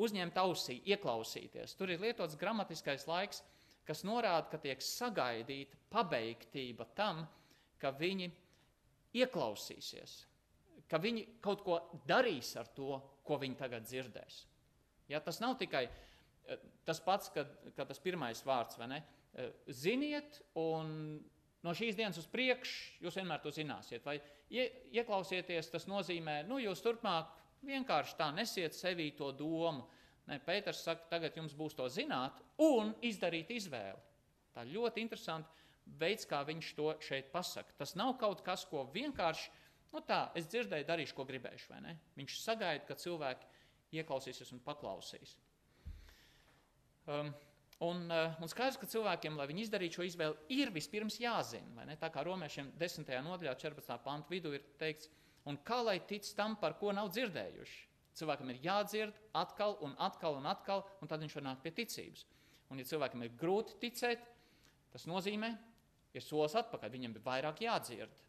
uzņemt 0.01 0.37
ausī, 0.41 0.79
ieklausīties. 0.91 1.75
Tur 1.77 1.93
ir 1.93 2.01
lietots 2.01 2.37
gramatiskais 2.39 3.05
laiks, 3.09 3.41
kas 3.87 4.03
norāda, 4.07 4.47
ka 4.51 4.59
tiek 4.61 4.81
sagaidīta 4.83 5.77
pabeigtība 5.91 6.87
tam, 6.97 7.23
ka 7.81 7.93
viņi 7.97 8.29
ieklausīsies, 9.17 10.15
ka 10.89 10.99
viņi 11.01 11.25
kaut 11.43 11.63
ko 11.65 11.79
darīs 12.07 12.53
ar 12.59 12.69
to, 12.75 12.95
ko 13.25 13.37
viņi 13.41 13.59
tagad 13.59 13.87
dzirdēs. 13.87 14.45
Ja, 15.11 15.19
tas 15.23 15.41
nav 15.43 15.57
tikai 15.59 15.85
eh, 15.87 16.61
tas 16.87 17.01
pats, 17.03 17.31
kad, 17.33 17.51
kad 17.75 17.89
tas 17.89 17.99
pirmais 17.99 18.43
vārds, 18.47 18.77
vai 18.79 18.87
ne? 18.93 19.01
Eh, 19.33 19.51
ziniet, 19.67 20.41
un 20.59 21.19
no 21.65 21.73
šīs 21.77 21.97
dienas 21.97 22.19
uz 22.21 22.27
priekšu 22.31 23.05
jūs 23.05 23.17
vienmēr 23.19 23.41
to 23.43 23.53
zināsiet. 23.53 24.03
Vai 24.05 24.17
ie, 24.49 24.67
ieklausieties, 24.97 25.71
tas 25.73 25.87
nozīmē, 25.89 26.41
nu, 26.49 26.59
jūs 26.61 26.83
turpmāk 26.83 27.31
vienkārši 27.65 28.17
tā 28.19 28.31
nesiet 28.35 28.75
sevī 28.77 29.11
to 29.17 29.31
domu. 29.35 29.87
Ne, 30.29 30.37
Pēters 30.43 30.83
saka, 30.85 31.07
tagad 31.09 31.35
jums 31.37 31.55
būs 31.57 31.75
to 31.77 31.87
zināt 31.89 32.37
un 32.61 32.93
izdarīt 33.05 33.49
izvēli. 33.55 33.99
Tā 34.55 34.65
ļoti 34.67 35.01
interesanti 35.01 35.61
veids, 35.99 36.27
kā 36.29 36.43
viņš 36.47 36.73
to 36.77 36.91
šeit 37.03 37.31
pasaka. 37.33 37.73
Tas 37.79 37.95
nav 37.99 38.13
kaut 38.21 38.43
kas, 38.45 38.65
ko 38.69 38.85
vienkārši, 38.93 39.49
nu 39.95 40.03
tā, 40.07 40.23
es 40.37 40.47
dzirdēju, 40.51 40.87
darīšu, 40.87 41.15
ko 41.17 41.25
gribēšu, 41.27 41.71
vai 41.73 41.81
ne? 41.87 41.95
Viņš 42.19 42.37
sagaida, 42.43 42.85
ka 42.87 42.99
cilvēki 42.99 43.97
ieklausīsies 43.99 44.53
un 44.55 44.61
paklausīs. 44.63 45.35
Um, 47.09 47.33
un, 47.85 48.03
uh, 48.11 48.35
un 48.41 48.51
skaidrs, 48.51 48.79
ka 48.79 48.89
cilvēkiem, 48.89 49.37
lai 49.39 49.47
viņi 49.49 49.65
izdarītu 49.65 49.99
šo 49.99 50.07
izvēli, 50.07 50.37
ir 50.57 50.73
vispirms 50.73 51.17
jāzina, 51.21 51.73
vai? 51.77 51.97
Tā 51.99 52.11
kā 52.13 52.23
romiešiem 52.25 52.73
10. 52.79 53.09
nodaļā 53.25 53.55
14. 53.63 53.97
pantu 54.05 54.35
vidū 54.35 54.53
ir 54.57 54.67
teikts, 54.81 55.09
un 55.49 55.57
kā 55.65 55.81
lai 55.85 55.97
tic 56.07 56.27
tam, 56.37 56.57
par 56.61 56.77
ko 56.79 56.93
nav 56.95 57.09
dzirdējuši. 57.13 57.87
Cilvēkam 58.19 58.51
ir 58.51 58.59
jādzird 58.65 59.17
atkal 59.39 59.77
un 59.85 59.95
atkal 60.03 60.37
un 60.37 60.47
atkal, 60.51 60.83
un 61.01 61.09
tad 61.09 61.23
viņš 61.23 61.37
var 61.39 61.47
nākt 61.47 61.63
pie 61.63 61.71
ticības. 61.79 62.25
Un, 62.71 62.79
ja 62.79 62.87
cilvēkam 62.87 63.23
ir 63.25 63.35
grūti 63.39 63.77
ticēt, 63.79 64.23
tas 64.91 65.07
nozīmē, 65.07 65.51
ir 66.15 66.23
solis 66.23 66.55
atpakaļ. 66.59 66.91
Viņam 66.91 67.15
ir 67.15 67.23
vairāk 67.25 67.63
jādzird. 67.65 68.21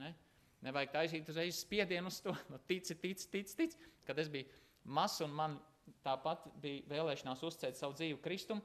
Ne? 0.00 0.12
Nevajag 0.64 0.92
taisīt 0.94 1.28
uzreiz 1.32 1.62
spiedienu 1.64 2.12
uz 2.12 2.20
to, 2.24 2.34
no 2.52 2.60
tici, 2.70 2.96
tici, 3.00 3.28
tici, 3.32 3.56
tici. 3.56 3.90
Kad 4.06 4.20
es 4.20 4.30
biju 4.32 4.48
mazs 4.84 5.24
un 5.24 5.34
man 5.36 5.56
tāpat 6.04 6.46
bija 6.60 6.84
vēlēšanās 6.90 7.42
uzcēt 7.48 7.78
savu 7.78 7.96
dzīvi 7.96 8.20
Kristum, 8.24 8.60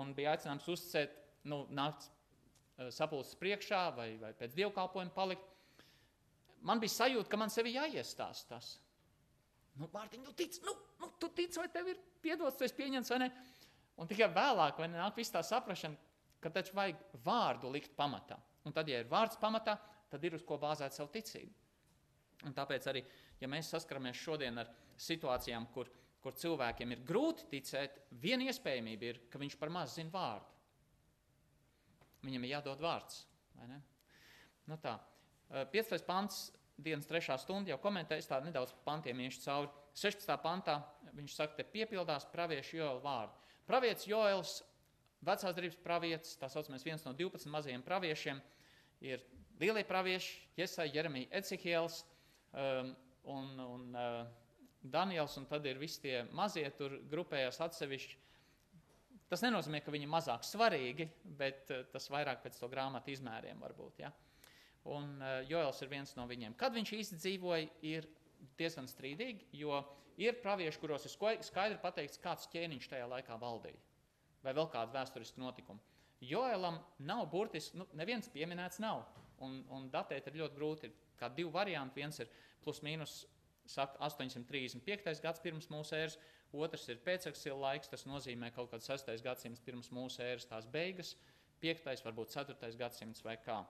un 0.00 0.12
bija 0.16 0.34
aicinājums 0.34 0.68
uzcēt, 0.74 1.16
nu, 1.50 1.64
nākt 1.74 2.08
eh, 2.08 2.90
sapulces 2.94 3.36
priekšā 3.40 3.82
vai, 3.96 4.08
vai 4.20 4.32
pēc 4.38 4.56
dievkalpojuma 4.58 5.14
palikt. 5.14 5.50
Man 6.64 6.80
bija 6.80 6.94
sajūta, 6.94 7.28
ka 7.30 7.40
man 7.40 7.52
sevi 7.52 7.74
jāiestāst 7.74 8.48
tas. 8.48 8.74
Nu, 9.80 9.88
Mārtiņ, 9.92 10.22
tu 10.24 10.32
tici, 10.38 10.62
nu, 10.64 10.72
nu, 11.02 11.10
tu 11.20 11.28
tici, 11.34 11.58
vai 11.60 11.68
tev 11.72 11.90
ir 11.90 12.00
piedots, 12.22 12.56
tu 12.56 12.66
esi 12.66 12.76
pieņemts 12.78 13.10
vai 13.12 13.24
ne? 13.24 13.30
Un 14.00 14.10
tikai 14.10 14.30
vēlāk, 14.34 14.78
vai 14.78 14.88
nāk 14.90 15.18
viss 15.18 15.34
tā 15.34 15.42
saprašana, 15.46 15.98
ka 16.42 16.52
taču 16.54 16.76
vajag 16.76 17.00
vārdu 17.24 17.70
likt 17.74 17.94
pamatā. 17.98 18.38
Un 18.64 18.74
tad, 18.74 18.88
ja 18.88 19.02
ir 19.02 19.10
vārds 19.10 19.38
pamatā, 19.40 19.76
tad 20.10 20.24
ir 20.24 20.36
uz 20.38 20.44
ko 20.46 20.58
bāzēt 20.62 20.94
savu 20.96 21.10
ticību. 21.14 21.52
Un 22.48 22.54
tāpēc 22.56 22.86
arī, 22.90 23.02
ja 23.40 23.48
mēs 23.50 23.70
saskaramies 23.72 24.18
šodien 24.20 24.60
ar 24.60 24.70
situācijām, 25.00 25.66
kur, 25.74 25.90
kur 26.24 26.36
cilvēkiem 26.40 26.94
ir 26.94 27.04
grūti 27.04 27.46
ticēt, 27.52 28.00
viena 28.22 28.48
iespējamība 28.48 29.08
ir, 29.10 29.22
ka 29.28 29.40
viņš 29.40 29.56
par 29.60 29.72
maz 29.72 29.98
zina 29.98 30.12
vārdu. 30.14 30.48
Viņam 32.24 32.46
ir 32.46 32.54
jādod 32.54 32.80
vārds. 32.80 33.26
Nu 34.64 34.78
tā. 34.80 34.96
15. 35.52 36.06
pants 36.08 36.46
dienas 36.80 37.06
trešā 37.06 37.36
stunda 37.38 37.74
jau 37.74 37.78
komentējas 37.82 38.30
tā 38.30 38.40
nedaudz 38.42 38.72
pantiem 38.86 39.20
iešu 39.26 39.42
cauri. 39.44 39.70
16. 39.94 40.32
pantā 40.42 40.78
viņš 41.14 41.34
saka, 41.36 41.58
te 41.60 41.66
piepildās 41.68 42.24
praviešu 42.32 42.80
Joela 42.80 43.02
vārdu. 43.04 43.44
Pravietis 43.68 44.08
Joels, 44.08 44.56
vecās 45.24 45.54
darbības 45.54 45.78
pravietis, 45.84 46.38
tā 46.40 46.48
saucamais 46.50 46.84
viens 46.84 47.04
no 47.06 47.12
12 47.16 47.52
mazajiem 47.52 47.84
praviešiem, 47.84 48.40
ir 49.04 49.22
lielie 49.60 49.84
pravieši, 49.86 50.40
Iesai, 50.58 50.88
Jeremija, 50.92 51.30
Ecihiels 51.38 52.02
um, 52.52 52.90
un, 53.36 53.52
un 53.60 53.86
uh, 53.94 54.24
Daniels, 54.84 55.38
un 55.40 55.48
tad 55.48 55.64
ir 55.66 55.80
visi 55.80 56.02
tie 56.02 56.18
mazie 56.36 56.66
tur 56.76 56.98
grupējās 57.10 57.62
atsevišķi. 57.64 58.20
Tas 59.30 59.42
nenozīmē, 59.42 59.80
ka 59.80 59.92
viņi 59.94 60.10
mazāk 60.10 60.44
svarīgi, 60.44 61.08
bet 61.38 61.72
uh, 61.72 61.86
tas 61.92 62.10
vairāk 62.12 62.44
pēc 62.44 62.60
to 62.60 62.68
grāmatu 62.70 63.14
izmēriem 63.14 63.62
varbūt. 63.64 64.04
Ja? 64.04 64.12
un 64.84 65.16
uh, 65.20 65.40
Joels 65.48 65.80
ir 65.82 65.90
viens 65.92 66.12
no 66.18 66.26
viņiem. 66.28 66.56
Kad 66.60 66.76
viņš 66.76 66.92
īsti 66.98 67.18
dzīvoja, 67.20 67.68
ir 67.88 68.08
diezgan 68.58 68.88
strīdīgi, 68.90 69.48
jo 69.56 69.80
ir 70.20 70.38
pravieši, 70.42 70.80
kuros 70.80 71.06
ir 71.08 71.14
skaidri 71.14 71.80
pateikts, 71.82 72.20
kāds 72.22 72.48
ķēniņš 72.52 72.90
tajā 72.92 73.08
laikā 73.10 73.38
valdīja, 73.40 73.80
vai 74.44 74.54
vēl 74.56 74.68
kāda 74.72 74.92
vēsturiska 74.98 75.40
notikuma. 75.40 75.80
Joelam 76.24 76.78
nav 77.04 77.26
burtiski, 77.32 77.80
nu, 77.80 77.88
neviens 77.96 78.30
pieminēts 78.32 78.80
nav, 78.80 79.02
un, 79.44 79.62
un 79.72 79.88
datēt 79.92 80.28
ir 80.30 80.38
ļoti 80.42 80.56
grūti. 80.56 80.88
Ir 80.88 81.16
kā 81.20 81.28
divi 81.32 81.50
varianti, 81.52 82.00
viens 82.00 82.20
ir 82.20 82.30
plus 82.64 82.80
mīnus 82.84 83.24
saka 83.66 83.98
835. 84.04 85.20
gads 85.24 85.42
pirms 85.44 85.70
mūsu 85.72 85.96
ēras, 85.98 86.18
otrs 86.54 86.88
ir 86.92 87.00
pēceksila 87.04 87.58
laiks, 87.68 87.90
tas 87.90 88.06
nozīmē 88.06 88.52
kaut 88.54 88.70
kāds 88.72 88.90
6. 88.90 89.14
gadsimts 89.24 89.62
pirms 89.64 89.90
mūsu 89.94 90.22
ēras 90.22 90.48
tās 90.50 90.66
beigas, 90.70 91.14
5. 91.64 92.04
varbūt 92.04 92.34
4. 92.36 92.74
gadsimts 92.78 93.24
vai 93.24 93.38
kā. 93.42 93.62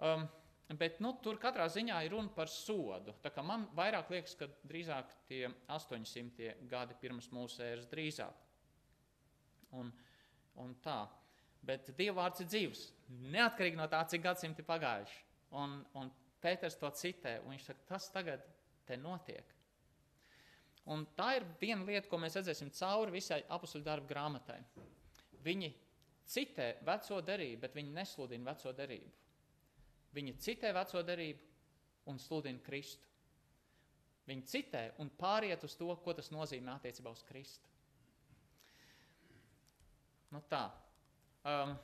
Um, 0.00 0.28
Bet 0.78 1.00
nu, 1.02 1.10
tur 1.18 1.34
katrā 1.42 1.64
ziņā 1.66 1.96
ir 2.06 2.12
runa 2.14 2.30
par 2.30 2.46
sodu. 2.46 3.10
Man 3.42 3.64
vairāk 3.74 4.12
liekas, 4.12 4.36
ka 4.38 4.46
drīzāk 4.70 5.08
tie 5.26 5.48
800 5.66 6.52
gadi 6.70 6.94
pirms 7.00 7.26
mūsu 7.34 7.64
ēras 7.64 7.88
drīzāk. 7.90 8.44
Un, 9.74 9.90
un 10.62 10.76
tā. 10.84 11.00
Bet 11.66 11.90
Dieva 11.98 12.22
vārds 12.22 12.44
ir 12.44 12.46
dzīves. 12.52 12.84
Neatkarīgi 13.34 13.80
no 13.80 13.88
tā, 13.90 14.04
cik 14.06 14.22
gadsimti 14.22 14.62
pagājuši. 14.66 15.18
Un, 15.58 15.80
un 15.98 16.12
Pēters 16.40 16.78
to 16.80 16.88
citē, 16.96 17.34
un 17.42 17.52
viņš 17.52 17.66
saka, 17.66 17.82
tas 17.90 18.06
tagad 18.14 18.46
te 18.90 18.98
notiek. 19.00 19.56
Un 20.90 21.04
tā 21.16 21.34
ir 21.38 21.46
viena 21.60 21.84
lieta, 21.86 22.08
ko 22.10 22.18
mēs 22.18 22.38
redzēsim 22.40 22.72
cauri 22.74 23.14
visai 23.14 23.42
apakšu 23.46 23.82
darbu 23.86 24.10
grāmatai. 24.10 24.58
Viņi 25.44 25.70
citē 26.30 26.72
veco 26.86 27.20
derību, 27.24 27.60
bet 27.62 27.76
viņi 27.78 27.94
nesludina 27.94 28.50
veco 28.50 28.72
derību. 28.76 29.12
Viņi 30.16 30.34
citē 30.42 30.72
veco 30.74 31.02
derību 31.06 32.10
un 32.10 32.18
sludina 32.18 32.62
Kristu. 32.64 33.06
Viņi 34.26 34.46
citē 34.46 34.82
un 35.02 35.10
pāriet 35.18 35.62
uz 35.66 35.74
to, 35.78 35.88
ko 36.04 36.14
tas 36.14 36.30
nozīmē 36.34 36.74
attiecībā 36.76 37.12
uz 37.14 37.22
Kristu. 37.26 37.70
Nu 40.30 40.42
tā. 40.50 40.68
Um, 41.46 41.74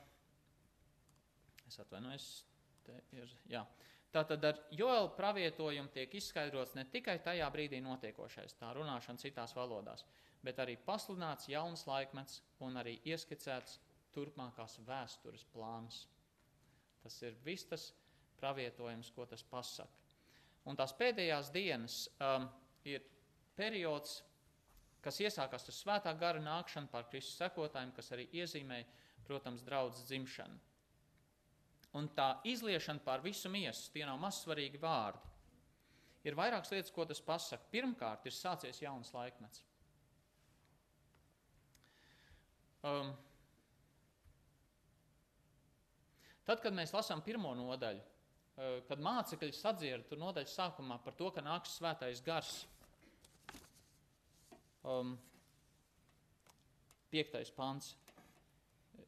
es 1.66 1.78
atvainojos. 1.82 2.28
Ir, 3.16 3.32
jā. 3.50 3.64
Tātad 4.16 4.44
ar 4.49 4.61
Joela 4.73 5.11
pravietojumu 5.12 5.90
tiek 5.92 6.14
izskaidrots 6.16 6.73
ne 6.78 6.87
tikai 6.88 7.18
tajā 7.25 7.49
brīdī 7.52 7.82
notiekošais, 7.85 8.54
tā 8.56 8.70
runāšana 8.73 9.20
citās 9.20 9.52
valodās, 9.56 10.06
bet 10.46 10.62
arī 10.62 10.78
pasludināts 10.87 11.50
jauns 11.52 11.85
laikmets 11.85 12.38
un 12.64 12.80
arī 12.80 12.94
ieskicēts 13.12 13.76
turpmākās 14.16 14.78
vēstures 14.87 15.44
plāns. 15.52 16.06
Tas 17.02 17.18
ir 17.28 17.37
viss 17.44 17.68
tas, 17.68 17.90
pravietojums, 18.40 19.11
ko 19.12 19.26
tas 19.28 19.44
pasaka. 19.50 20.04
Un 20.66 20.78
tās 20.80 20.94
pēdējās 20.96 21.52
dienas 21.54 21.99
um, 22.16 22.49
ir 22.88 23.04
periods, 23.58 24.23
kas 25.04 25.20
iesākās 25.23 25.68
ar 25.68 25.76
svētā 25.76 26.14
gara 26.18 26.40
nākšanu 26.42 26.90
pār 26.92 27.06
Kristus 27.12 27.37
sekotājiem, 27.42 27.92
kas 27.96 28.11
arī 28.16 28.26
iezīmē, 28.40 28.80
protams, 29.28 29.64
draudzes 29.66 30.08
dzimšanu. 30.08 30.58
Un 31.96 32.10
tā 32.16 32.28
izliešana 32.44 33.00
pār 33.04 33.22
visu 33.24 33.50
miesu, 33.52 33.90
tie 33.94 34.04
nav 34.04 34.18
mazsvarīgi 34.20 34.80
vārdi. 34.82 35.22
Ir 36.26 36.36
vairākas 36.36 36.72
lietas, 36.74 36.92
ko 36.92 37.06
tas 37.06 37.22
pasaka. 37.22 37.68
Pirmkārt, 37.72 38.26
ir 38.26 38.34
sācies 38.34 38.82
jauns 38.82 39.12
laikmets. 39.14 39.62
Um, 42.86 43.14
tad, 46.46 46.60
kad 46.60 46.74
mēs 46.74 46.92
lasām 46.94 47.22
pirmo 47.24 47.54
nodaļu, 47.56 48.04
Eh, 48.56 48.78
kad 48.88 49.02
mācekļi 49.04 49.52
sadzird 49.52 50.06
tur 50.08 50.16
nodaļas 50.16 50.54
sākumā 50.56 50.96
par 51.04 51.12
to, 51.18 51.28
ka 51.28 51.42
nāks 51.44 51.74
svētais 51.76 52.22
gars. 52.24 52.64
um, 54.86 55.16
piektais 57.10 57.50
pants. 57.50 57.96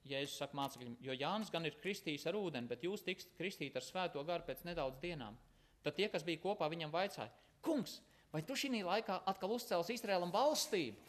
Jēzus 0.09 0.39
saka 0.41 0.57
mācekļiem, 0.57 0.97
jo 1.05 1.17
Jānis 1.17 1.51
gan 1.53 1.67
ir 1.69 1.77
kristījis 1.83 2.27
ar 2.31 2.39
ūdeni, 2.39 2.69
bet 2.71 2.85
jūs 2.87 3.05
tiksiet 3.07 3.35
kristīti 3.39 3.79
ar 3.79 3.85
svēto 3.85 4.23
garu 4.27 4.47
pēc 4.47 4.65
nedaudz 4.69 5.01
dienām. 5.03 5.37
Tad 5.85 5.97
tie, 5.99 6.09
kas 6.13 6.25
bija 6.27 6.41
kopā, 6.43 6.69
viņam 6.73 6.93
vaicāja, 6.95 7.31
kungs, 7.65 7.99
vai 8.33 8.43
tu 8.47 8.57
šī 8.59 8.83
laikā 8.85 9.23
atkal 9.31 9.55
uzcels 9.57 9.93
Izraēlam 9.95 10.33
valstību? 10.35 11.09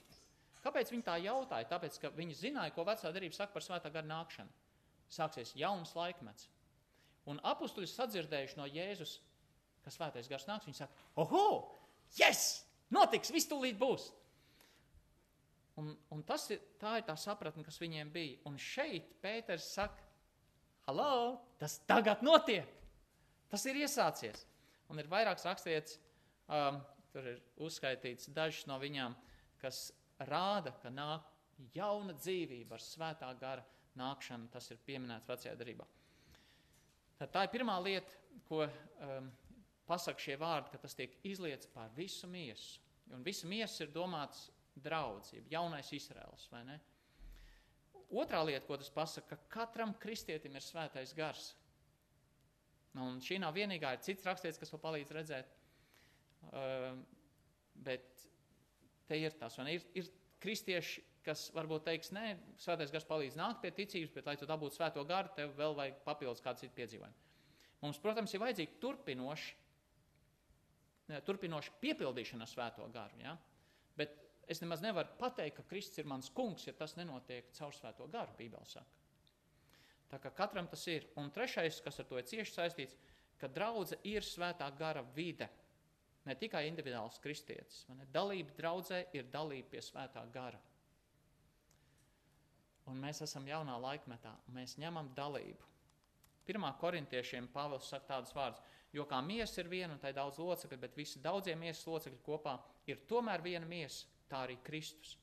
Kāpēc 0.64 0.92
viņi 0.92 1.06
tā 1.08 1.16
jautāja? 1.24 1.70
Tāpēc, 1.72 1.98
ka 2.02 2.12
viņi 2.16 2.36
zināja, 2.36 2.74
ko 2.76 2.84
vecā 2.88 3.12
darība 3.16 3.38
saka 3.38 3.56
par 3.56 3.64
svētā 3.64 3.92
gara 3.94 4.08
nākšanu. 4.08 4.52
Sāksies 5.10 5.56
jauns 5.58 5.96
laikmets. 5.96 6.50
Un 7.32 7.40
apstuļi 7.48 7.88
sadzirdējuši 7.90 8.60
no 8.60 8.68
Jēzus, 8.68 9.20
ka 9.86 9.94
svētais 9.94 10.28
gars 10.30 10.48
nāks, 10.50 10.68
viņi 10.68 10.82
saka, 10.82 11.06
oho, 11.24 11.46
yes, 12.20 12.66
notiks, 12.94 13.32
viss 13.34 13.48
tūlīt 13.50 13.80
būs. 13.80 14.10
Un, 15.80 15.94
un 16.12 16.22
tas 16.28 16.50
ir, 16.52 16.60
tā 16.82 16.98
ir 17.00 17.06
tā 17.08 17.16
sapratne, 17.20 17.64
kas 17.64 17.80
viņiem 17.80 18.12
bija. 18.12 18.40
Un 18.50 18.58
šeit 18.60 19.14
Pēters 19.24 19.70
saka, 19.78 20.04
halo, 20.90 21.40
tas 21.62 21.78
tagad 21.88 22.24
notiek. 22.26 22.68
Tas 23.50 23.64
ir 23.70 23.80
iesācies. 23.80 24.44
Un 24.92 25.00
ir 25.00 25.10
vairākas 25.10 25.48
rakstīts, 25.48 26.00
um, 26.50 26.82
tur 27.14 27.32
ir 27.32 27.40
uzskaitīts 27.64 28.32
dažas 28.36 28.68
no 28.70 28.80
viņām, 28.82 29.16
kas 29.62 29.90
rāda, 30.28 30.74
ka 30.82 30.92
nāk 30.92 31.30
jauna 31.76 32.16
dzīvība 32.18 32.76
ar 32.76 32.84
svētā 32.84 33.30
gara 33.40 33.64
nākšanu. 34.00 34.50
Tas 34.52 34.70
ir 34.74 34.82
pieminēts 34.86 35.30
vecajā 35.30 35.56
darbā. 35.60 35.88
Tad 37.20 37.34
tā 37.36 37.46
ir 37.46 37.54
pirmā 37.56 37.76
lieta, 37.84 38.20
ko 38.48 38.64
um, 38.66 39.32
pasaka 39.88 40.22
šie 40.24 40.38
vārdi, 40.40 40.72
ka 40.74 40.84
tas 40.84 40.96
tiek 40.98 41.16
izlietas 41.28 41.70
pār 41.74 41.92
visu 41.96 42.28
miesu. 42.32 42.80
Un 43.14 43.24
visa 43.26 43.48
miesa 43.50 43.84
ir 43.84 43.94
domāts 43.94 44.48
draudzība, 44.78 45.50
jaunais 45.52 45.92
Izraels. 45.96 46.48
Otrā 48.10 48.42
lieta, 48.46 48.66
ko 48.66 48.78
tas 48.82 48.90
pasaka, 48.94 49.38
ka 49.38 49.60
katram 49.60 49.94
kristietim 50.02 50.56
ir 50.58 50.66
svētais 50.66 51.14
gars. 51.18 51.52
Nu, 52.96 53.06
un 53.06 53.20
šī 53.22 53.38
nav 53.42 53.54
vienīgā, 53.54 53.94
ir 53.94 54.06
cits 54.06 54.26
rakstīts, 54.26 54.58
kas 54.58 54.72
to 54.74 54.80
palīdz 54.82 55.14
redzēt. 55.14 55.52
Uh, 56.50 56.96
bet 57.86 58.08
te 59.10 59.20
ir 59.20 59.36
tas, 59.38 59.58
un 59.62 59.70
ir, 59.70 59.84
ir 59.98 60.08
kristieši, 60.42 61.04
kas 61.26 61.50
varbūt 61.54 61.86
teiks, 61.86 62.14
nē, 62.16 62.26
svētais 62.62 62.94
gars 62.94 63.06
palīdz 63.06 63.38
nākt 63.38 63.62
pie 63.64 63.72
ticības, 63.76 64.14
bet, 64.16 64.30
lai 64.30 64.38
tu 64.40 64.48
dabūtu 64.50 64.80
svēto 64.80 65.04
garu, 65.08 65.34
tev 65.36 65.52
vēl 65.58 65.76
vajag 65.78 66.00
papildus 66.06 66.44
kādu 66.46 66.64
citu 66.64 66.78
piedzīvojumu. 66.80 67.28
Mums, 67.84 68.00
protams, 68.04 68.34
ir 68.34 68.42
vajadzīgi 68.44 68.80
turpinoši, 68.82 69.52
turpinoši 71.28 71.76
piepildīšana 71.84 72.46
ar 72.46 72.52
svēto 72.52 72.88
garu. 72.94 73.22
Ja? 73.22 73.36
Bet 74.00 74.16
Es 74.50 74.64
nemaz 74.64 74.82
nevaru 74.82 75.14
pateikt, 75.20 75.60
ka 75.60 75.68
Kristus 75.70 76.02
ir 76.02 76.08
mans 76.10 76.32
kungs, 76.34 76.66
ja 76.66 76.74
tas 76.74 76.96
nenotiek 76.98 77.52
caur 77.54 77.76
svēto 77.76 78.08
garu, 78.10 78.34
Bībelē 78.40 78.66
saka. 78.66 78.98
Tā 80.10 80.18
kā 80.18 80.32
katram 80.34 80.68
tas 80.68 80.82
ir. 80.90 81.06
Un 81.22 81.30
trešais, 81.30 81.84
kas 81.86 82.02
ar 82.02 82.08
to 82.10 82.18
ir 82.18 82.26
cieši 82.26 82.56
saistīts, 82.56 82.98
ka 83.38 83.48
draudzene 83.48 84.02
ir 84.10 84.26
svētā 84.26 84.66
gara 84.78 85.06
vide. 85.16 85.48
Ne 86.26 86.34
tikai 86.36 86.66
individuāls 86.68 87.22
kristietis. 87.22 87.86
Dalība 88.14 88.58
draudzē 88.58 89.04
ir 89.14 89.30
dalība 89.32 89.76
pie 89.76 89.86
svētā 89.86 90.26
gara. 90.34 90.60
Un 92.90 92.98
mēs 92.98 93.22
esam 93.22 93.46
jaunā 93.46 93.78
laikmetā, 93.78 94.34
mēs 94.56 94.80
ņemam 94.82 95.14
dalību. 95.16 95.68
Pirmā 96.50 96.74
korintiešiem 96.82 97.52
Pāvils 97.54 97.92
saka 97.94 98.16
tādus 98.16 98.34
vārdus, 98.34 98.64
jo 98.98 99.06
kā 99.06 99.22
miesa 99.22 99.62
ir 99.62 99.70
viena 99.70 99.94
un 99.94 100.02
tai 100.02 100.10
daudz 100.18 100.42
locekļu, 100.42 100.80
bet 100.82 100.98
visi 100.98 101.22
daudzie 101.22 101.54
miesas 101.56 101.86
locekļi 101.86 102.24
kopā 102.26 102.56
ir 102.90 103.04
tomēr 103.06 103.46
viena 103.46 103.70
miesa 103.70 104.10
tā 104.30 104.44
arī 104.46 104.58
Kristus. 104.64 105.18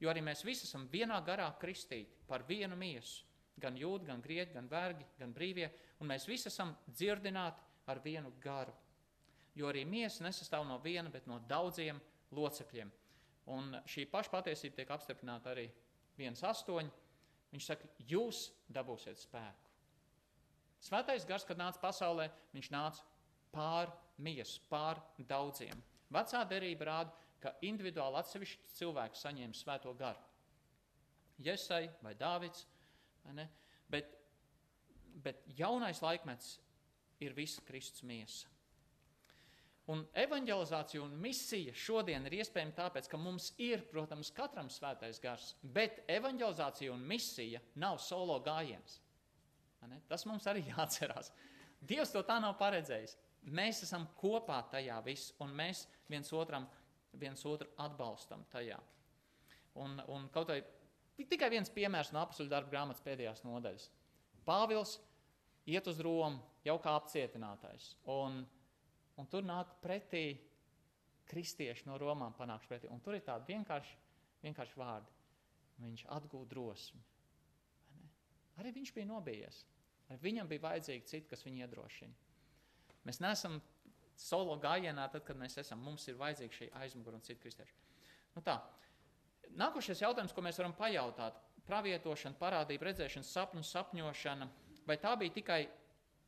Jo 0.00 0.10
arī 0.12 0.22
mēs 0.24 0.44
visi 0.46 0.64
esam 0.64 0.86
vienā 0.88 1.18
garā 1.24 1.50
kristīti 1.60 2.24
par 2.28 2.46
vienu 2.48 2.76
miesu. 2.76 3.26
Gan 3.60 3.76
jūdi, 3.76 4.06
gan 4.08 4.22
grieķi, 4.24 4.54
gan 4.54 4.68
vergi, 4.70 5.04
gan 5.18 5.34
brīvie, 5.36 5.66
un 6.00 6.08
mēs 6.08 6.24
visi 6.28 6.48
esam 6.48 6.72
dzirdināti 6.88 7.60
ar 7.92 8.00
vienu 8.00 8.32
garu. 8.40 8.72
Jo 9.54 9.68
arī 9.68 9.84
miesa 9.84 10.24
nesastāv 10.24 10.64
no 10.64 10.78
viena, 10.80 11.10
bet 11.12 11.26
no 11.28 11.40
daudziem 11.50 12.00
locekļiem. 12.32 12.92
Un 13.52 13.74
šī 13.90 14.06
paša 14.08 14.32
patiesība 14.32 14.78
tiek 14.78 14.92
apstiprināta 14.94 15.52
arī 15.52 15.66
1,8. 16.20 16.90
Viņš 17.50 17.66
saka, 17.66 17.88
jūs 18.06 18.46
dabūsiet 18.70 19.18
spēku. 19.18 19.70
Svētais 20.80 21.26
gars, 21.28 21.44
kad 21.44 21.58
nāca 21.60 21.80
pasaulē, 21.82 22.30
viņš 22.54 22.68
nāca 22.72 23.02
pār 23.52 23.90
miesu, 24.22 24.62
pār 24.70 25.00
daudziem. 25.28 25.82
Vecā 26.14 26.40
derība 26.48 26.86
rāda, 26.88 27.12
ka 27.42 27.54
individuāli 27.66 28.20
atsevišķi 28.20 28.74
cilvēki 28.78 29.20
saņēma 29.20 29.56
svēto 29.56 29.94
garu. 29.98 30.20
Iesai 31.40 31.86
vai 32.04 32.14
Dāvids, 32.20 32.66
vai 33.24 33.36
ne? 33.38 33.48
bet, 33.88 34.10
bet 35.24 35.44
jaunais 35.56 36.02
laikmets 36.04 36.58
ir 37.24 37.36
visa 37.36 37.64
Kristus 37.66 38.04
miesa. 38.06 38.48
Un 39.90 40.04
evanģelizācija 40.14 41.02
un 41.02 41.16
misija 41.18 41.72
šodien 41.74 42.26
ir 42.28 42.36
iespējama 42.38 42.76
tāpēc, 42.76 43.08
ka 43.10 43.18
mums 43.18 43.48
ir, 43.58 43.82
protams, 43.90 44.30
katram 44.36 44.68
svētais 44.70 45.18
gars, 45.22 45.54
bet 45.62 46.04
evanģelizācija 46.06 46.92
un 46.94 47.02
misija 47.10 47.62
nav 47.80 47.98
solo 48.04 48.36
gājiens. 48.44 49.00
Tas 50.06 50.26
mums 50.28 50.46
arī 50.50 50.62
jāatcerās. 50.72 51.32
Dievs 51.80 52.12
to 52.14 52.22
tā 52.28 52.36
nav 52.42 52.54
paredzējis. 52.60 53.16
Mēs 53.56 53.80
esam 53.86 54.04
kopā 54.20 54.60
tajā 54.70 54.98
viss, 55.02 55.32
un 55.40 55.54
mēs 55.56 55.86
viens 56.12 56.28
otram 56.36 56.68
viens 57.18 57.44
otru 57.46 57.68
atbalstam 57.80 58.44
tajā. 58.52 58.78
Un, 59.80 59.98
un 60.10 60.28
kaut 60.34 60.50
vai 60.50 60.60
tikai 61.28 61.50
viens 61.52 61.70
piemērs 61.72 62.12
no 62.14 62.22
apakšu 62.22 62.48
darba 62.50 62.72
grāmatas 62.72 63.04
pēdējās 63.04 63.44
nodaļas. 63.44 63.88
Pāvils 64.46 64.96
iet 65.70 65.86
uz 65.90 66.00
Romu 66.02 66.40
jau 66.64 66.76
kā 66.82 66.94
apcietinātais, 66.98 67.94
un, 68.10 68.40
un 69.20 69.28
tur 69.30 69.44
nāk 69.46 69.76
pretī 69.84 70.24
kristieši 71.30 71.86
no 71.86 71.98
Romām 72.00 72.34
panākšu 72.36 72.70
pretī. 72.70 72.90
Un 72.90 73.02
tur 73.04 73.16
ir 73.16 73.24
tādi 73.26 73.52
vienkārši, 73.52 73.96
vienkārši 74.42 74.80
vārdi. 74.80 75.18
Viņš 75.80 76.06
atgūst 76.12 76.50
drosmi. 76.50 77.02
Arī 78.60 78.72
viņš 78.76 78.92
bija 78.96 79.08
nobijies. 79.08 79.62
Arī 80.10 80.18
viņam 80.24 80.50
bija 80.50 80.66
vajadzīgi 80.66 81.06
citi, 81.08 81.28
kas 81.30 81.44
viņu 81.46 81.62
iedrošina. 81.64 82.26
Mēs 83.06 83.20
neesam 83.22 83.60
solo 84.20 84.56
gājienā, 84.60 85.06
tad, 85.12 85.24
kad 85.26 85.38
mēs 85.40 85.56
esam, 85.62 85.80
mums 85.84 86.06
ir 86.08 86.18
vajadzīga 86.20 86.56
šī 86.56 86.70
aizmugure 86.82 87.16
un 87.16 87.24
citi 87.24 87.40
kristieši. 87.42 87.76
Nu 88.36 88.44
tā. 88.46 88.58
Nākošais 89.58 90.02
jautājums, 90.04 90.34
ko 90.34 90.44
mēs 90.44 90.60
varam 90.60 90.74
pajautāt, 90.78 91.38
pravietošana, 91.66 92.38
parādība, 92.38 92.90
redzēšana, 92.90 93.26
sapņu, 93.26 93.64
sapņošana, 93.66 94.48
vai 94.86 94.96
tā 95.00 95.14
bija 95.18 95.34
tikai 95.34 95.60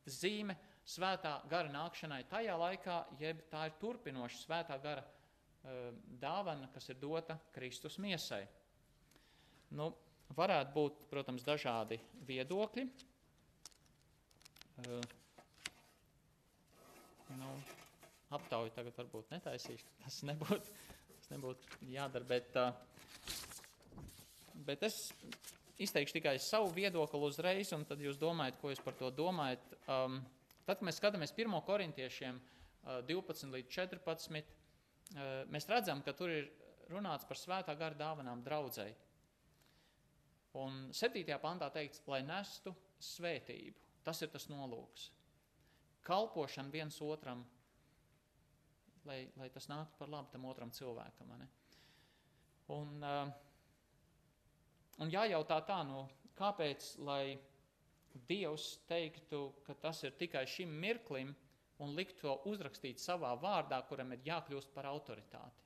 zīme 0.07 0.57
svētā 0.89 1.37
gara 1.51 1.71
nākšanai 1.73 2.25
tajā 2.31 2.57
laikā, 2.59 2.99
jeb 3.21 3.45
tā 3.51 3.69
ir 3.69 3.77
turpinoša 3.83 4.41
svētā 4.43 4.79
gara 4.83 5.05
uh, 5.05 5.93
dāvana, 6.23 6.71
kas 6.75 6.91
ir 6.91 6.99
dota 7.03 7.39
Kristus 7.55 7.99
miesai. 8.03 8.43
Nu, 9.79 9.93
varētu 10.37 10.75
būt, 10.75 11.05
protams, 11.11 11.47
dažādi 11.47 12.01
viedokļi. 12.29 12.89
Uh, 14.83 14.99
nu, 17.39 17.55
aptauju 18.37 18.73
tagad 18.77 18.97
varbūt 18.99 19.33
netaisīšu, 19.35 19.89
tas 20.05 20.21
nebūtu, 20.29 20.77
tas 21.17 21.33
nebūtu 21.33 21.81
jādara, 21.93 22.29
bet, 22.29 22.59
bet 24.69 24.87
es 24.89 24.99
izteikšu 25.83 26.19
tikai 26.19 26.37
savu 26.43 26.71
viedokli 26.75 27.21
uzreiz, 27.27 27.73
un 27.77 27.85
tad 27.89 28.03
jūs 28.03 28.21
domājat, 28.21 28.59
ko 28.61 28.73
jūs 28.73 28.83
par 28.85 28.97
to 28.99 29.11
domājat. 29.15 29.65
Um, 29.87 30.21
tad, 30.65 30.79
kad 30.79 30.87
mēs 30.87 31.01
skatāmies 31.01 31.35
1. 31.37 31.55
korintiešiem 31.67 32.41
12 33.09 33.55
līdz 33.55 33.71
14, 33.71 34.53
mēs 35.53 35.69
redzam, 35.71 36.03
ka 36.03 36.15
tur 36.19 36.33
ir 36.33 36.51
runāts 36.91 37.27
par 37.29 37.39
svētā 37.39 37.75
gara 37.79 37.99
dāvanām 37.99 38.43
draudzēji. 38.45 38.95
Un 40.61 40.91
7. 40.93 41.25
pantā 41.41 41.71
teikts, 41.73 42.03
lai 42.11 42.21
nestu 42.27 42.75
svētību. 43.01 43.79
Tas 44.05 44.21
ir 44.25 44.29
tas 44.33 44.49
nolūks. 44.51 45.09
Kalpošana 46.05 46.73
viens 46.75 46.99
otram 47.01 47.45
lai, 49.09 49.21
lai 49.37 49.49
tas 49.53 49.69
nāktu 49.71 49.99
par 49.99 50.11
labu 50.13 50.33
tam 50.33 50.45
otram 50.51 50.73
cilvēkam. 50.75 51.33
Un, 52.73 52.93
uh, 53.03 53.31
un 55.03 55.13
jājautā 55.13 55.59
tā, 55.69 55.81
nu, 55.89 56.05
kāpēc, 56.39 56.95
lai 57.07 57.39
Dievs 58.29 58.77
teiktu, 58.89 59.47
ka 59.65 59.75
tas 59.81 60.03
ir 60.05 60.13
tikai 60.21 60.45
šim 60.49 60.73
mirklim 60.83 61.33
un 61.83 61.95
likt 61.97 62.19
to 62.21 62.35
uzrakstīt 62.51 63.01
savā 63.01 63.33
vārdā, 63.41 63.79
kuram 63.89 64.13
ir 64.13 64.27
jākļūst 64.27 64.73
par 64.75 64.89
autoritāti. 64.91 65.65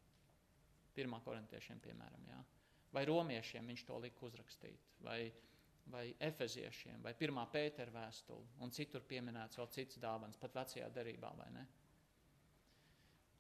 Pirmā 0.97 1.19
korintiešiem, 1.25 1.81
piemēram, 1.85 2.29
jā. 2.31 2.39
vai 2.95 3.03
romiešiem 3.05 3.67
viņš 3.67 3.83
to 3.89 3.99
lika 4.01 4.25
uzrakstīt, 4.25 4.87
vai, 5.05 5.19
vai 5.93 6.07
efeziešiem, 6.29 7.03
vai 7.05 7.13
pirmā 7.19 7.45
pētera 7.53 7.93
vēstuli, 7.99 8.47
un 8.65 8.73
citur 8.73 9.05
pieminēts 9.05 9.59
vēl 9.61 9.69
cits 9.75 10.01
dāvans, 10.01 10.39
pat 10.41 10.57
vecajā 10.63 10.89
derībā, 10.95 11.35
vai 11.37 11.51
ne? 11.59 11.67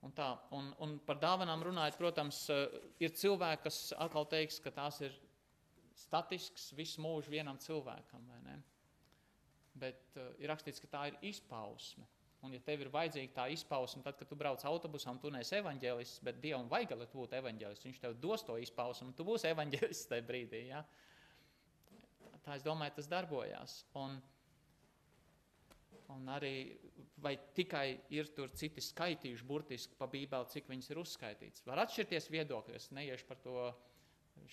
Un, 0.06 0.12
tā, 0.14 0.28
un, 0.54 0.68
un 0.84 0.98
par 1.02 1.18
dāvanām 1.18 1.64
runājot, 1.66 1.96
protams, 1.98 2.44
uh, 2.54 2.68
ir 3.02 3.14
cilvēki, 3.18 3.64
kas 3.64 3.78
atkal 3.98 4.28
teiks, 4.30 4.60
ka 4.62 4.70
tās 4.74 5.00
ir 5.02 5.16
statisks 5.98 6.68
visu 6.78 7.02
mūžu 7.02 7.32
vienam 7.32 7.58
cilvēkam. 7.58 8.28
Bet 9.76 10.14
uh, 10.20 10.28
ir 10.38 10.52
rakstīts, 10.52 10.78
ka 10.84 10.92
tā 10.92 11.08
ir 11.10 11.18
izpausme. 11.32 12.06
Un, 12.44 12.52
ja 12.54 12.60
tev 12.62 12.84
ir 12.84 12.92
vajadzīga 12.92 13.34
tā 13.34 13.48
izpausme, 13.50 14.04
tad, 14.06 14.14
kad 14.20 14.28
tu 14.30 14.38
brauc 14.38 14.62
autobusā 14.68 15.10
un 15.10 15.18
tu 15.18 15.32
neesi 15.34 15.56
evanģēlists, 15.58 16.22
bet 16.22 16.38
Dievam 16.42 16.68
vajag, 16.70 16.94
lai 17.00 17.08
tu 17.10 17.18
būtu 17.18 17.34
evanģēlists, 17.40 17.88
viņš 17.88 18.00
tev 18.04 18.14
dos 18.22 18.44
to 18.46 18.58
izpausmu, 18.62 19.10
un 19.10 19.16
tu 19.18 19.26
būsi 19.26 19.50
evanģēlists 19.54 20.12
tajā 20.12 20.26
brīdī. 20.28 20.62
Ja? 20.68 20.84
Tā 22.46 22.54
es 22.54 22.62
domāju, 22.62 22.94
tas 23.00 23.10
darbojās. 23.10 23.80
Un, 23.98 24.20
un 26.14 26.28
arī 26.30 26.54
vai 27.22 27.34
tikai 27.56 27.86
ir 28.14 28.28
tur 28.36 28.52
citi 28.54 28.82
skaitījuši 28.84 29.46
burtiski 29.48 29.98
pa 29.98 30.08
bībeli, 30.10 30.50
cik 30.52 30.68
viņas 30.70 30.90
ir 30.92 31.00
uzskaitīts. 31.02 31.64
Var 31.66 31.82
atšķirties 31.86 32.30
viedokļi, 32.32 32.76
es 32.76 32.90
neiešu 32.94 33.28
par 33.28 33.40
to 33.44 33.56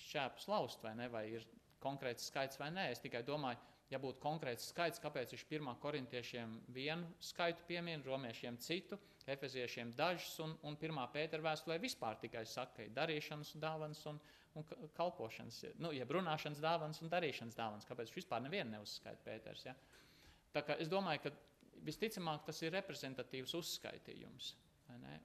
šķēpu 0.08 0.44
slaust, 0.44 0.82
vai 0.84 0.94
ne, 0.98 1.08
vai 1.12 1.26
ir 1.36 1.46
konkrēts 1.84 2.30
skaits 2.30 2.60
vai 2.60 2.70
nē. 2.74 2.88
Es 2.94 3.02
tikai 3.04 3.22
domāju, 3.26 3.60
ja 3.92 4.00
būtu 4.00 4.22
konkrēts 4.22 4.70
skaits, 4.72 5.02
kāpēc 5.02 5.34
viņš 5.34 5.44
pirmā 5.50 5.74
korintiešiem 5.82 6.54
vienu 6.74 7.10
skaitu 7.22 7.66
piemin, 7.68 8.04
romiešiem 8.06 8.56
citu, 8.62 8.98
efeziešiem 9.30 9.92
dažus, 9.96 10.38
un, 10.44 10.56
un 10.64 10.78
pirmā 10.80 11.04
pētera 11.12 11.44
vēstulē 11.50 11.78
vispār 11.82 12.18
tikai 12.22 12.44
saka, 12.48 12.80
ka 12.80 12.88
darīšanas 12.96 13.54
dāvans 13.60 14.00
un, 14.10 14.20
un 14.56 14.66
kalpošanas, 14.96 15.60
nu, 15.82 15.92
jeb 15.96 16.16
runāšanas 16.16 16.62
dāvans 16.64 17.02
un 17.04 17.12
darīšanas 17.12 17.58
dāvans. 17.58 17.88
Kāpēc 17.88 18.10
viņš 18.10 18.22
vispār 18.22 18.44
nevienu 18.44 18.78
neuzskaita 18.78 19.24
pēters? 19.26 19.68
Ja? 19.68 19.76
Tā 20.54 20.62
kā 20.66 20.78
es 20.80 20.90
domāju, 20.90 21.26
ka 21.26 21.34
visticamāk 21.84 22.46
tas 22.46 22.62
ir 22.62 22.74
reprezentatīvs 22.76 23.54
uzskaitījums. 23.58 24.54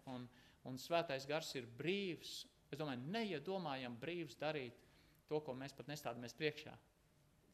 Un, 0.10 0.26
un 0.68 0.80
svētais 0.82 1.28
gars 1.30 1.54
ir 1.60 1.70
brīvs. 1.80 2.44
Es 2.70 2.78
domāju, 2.78 3.06
neiedomājam 3.14 3.96
brīvs 4.02 4.38
darīt 4.42 4.86
to, 5.30 5.40
ko 5.46 5.54
mēs 5.58 5.76
pat 5.78 5.90
nestādamies 5.90 6.36
priekšā 6.38 6.74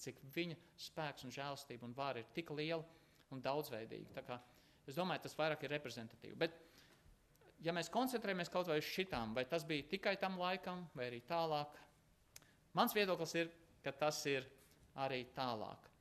cik 0.02 0.20
viņa 0.36 0.58
spēks 0.88 1.26
un 1.26 1.34
žēlastība 1.34 1.88
un 1.88 1.96
vāra 1.96 2.22
ir 2.22 2.30
tik 2.36 2.52
liela 2.56 2.84
un 3.34 3.42
daudzveidīga. 3.44 4.24
Kā, 4.28 4.40
es 4.88 4.98
domāju, 4.98 5.26
tas 5.26 5.38
vairāk 5.40 5.66
ir 5.66 5.74
reprezentatīvi. 5.76 6.38
Bet, 6.40 6.58
ja 7.66 7.74
mēs 7.76 7.92
koncentrējamies 7.94 8.52
kaut 8.54 8.70
vai 8.70 8.80
uz 8.82 8.90
šitām, 8.90 9.36
vai 9.38 9.46
tas 9.50 9.66
bija 9.68 9.88
tikai 9.96 10.16
tam 10.22 10.38
laikam, 10.42 10.86
vai 10.98 11.10
arī 11.10 11.22
tālāk, 11.28 11.80
mans 12.78 12.96
viedoklis 12.96 13.36
ir, 13.40 13.52
ka 13.84 13.96
tas 14.06 14.22
ir 14.30 14.48
arī 15.06 15.26
tālāk. 15.36 15.92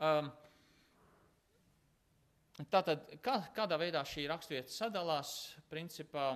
Um, 0.00 0.30
tātad, 2.72 3.04
kā, 3.24 3.40
kādā 3.56 3.76
veidā 3.80 4.04
šī 4.08 4.24
raksturvieta 4.30 4.72
sadalās, 4.72 5.34
principā, 5.72 6.32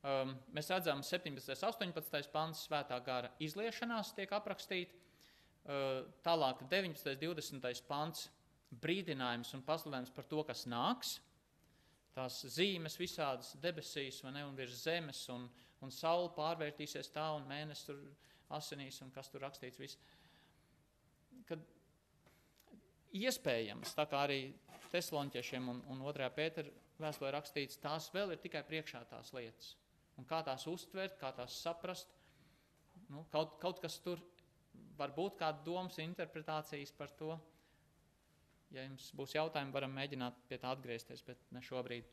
Um, 0.00 0.30
mēs 0.56 0.70
redzam, 0.72 1.02
17. 1.04 1.52
un 1.52 1.92
18. 1.92 2.28
pāns 2.32 2.62
svētā 2.64 2.96
gara 3.04 3.28
izliešanās 3.44 4.14
tiek 4.16 4.30
aprakstīta. 4.32 4.96
Uh, 5.60 6.06
tālāk 6.24 6.62
19. 6.70 7.10
un 7.28 7.34
20. 7.36 7.82
pāns 7.84 8.22
brīdinājums 8.80 9.52
un 9.58 9.64
pasludinājums 9.66 10.14
par 10.16 10.24
to, 10.30 10.40
kas 10.48 10.64
nāks. 10.72 11.18
Tās 12.16 12.40
zīmes 12.54 12.96
visādas 12.98 13.52
debesīs 13.60 14.22
ne, 14.24 14.46
un 14.46 14.56
virs 14.56 14.80
zemes, 14.86 15.20
un, 15.34 15.44
un 15.84 15.92
saule 15.92 16.32
pārvērtīsies 16.32 17.12
tā, 17.12 17.26
un 17.36 17.44
mēnesis 17.50 17.90
tur 17.90 18.00
asinīs, 18.56 19.02
un 19.04 19.12
kas 19.12 19.28
tur 19.28 19.44
rakstīts. 19.44 19.78
Viss. 19.78 20.00
Iespējams, 23.16 23.94
tā 23.98 24.06
kā 24.10 24.24
arī 24.28 24.40
Teslonķiešiem 24.90 25.68
un, 25.70 25.82
un 25.90 26.02
2. 26.02 26.30
pētera 26.34 26.70
vēstulē 27.00 27.30
rakstīts, 27.34 27.78
tās 27.82 28.10
vēl 28.14 28.34
ir 28.34 28.42
tikai 28.42 28.62
priekšā 28.66 29.04
tās 29.10 29.32
lietas 29.34 29.74
un 30.20 30.26
kā 30.28 30.42
tās 30.44 30.66
uztvert, 30.68 31.16
kā 31.20 31.32
tās 31.36 31.56
saprast. 31.64 32.12
Nu, 33.10 33.24
kaut, 33.32 33.56
kaut 33.62 33.80
kas 33.82 33.96
tur 34.04 34.20
var 34.98 35.14
būt 35.16 35.38
kāda 35.40 35.64
domas 35.64 35.98
interpretācijas 36.02 36.92
par 36.96 37.12
to. 37.18 37.32
Ja 38.70 38.84
jums 38.84 39.08
būs 39.16 39.34
jautājumi, 39.34 39.74
varam 39.74 39.94
mēģināt 39.96 40.44
pie 40.50 40.60
tā 40.60 40.70
atgriezties, 40.74 41.24
bet 41.26 41.40
ne 41.54 41.62
šobrīd. 41.64 42.06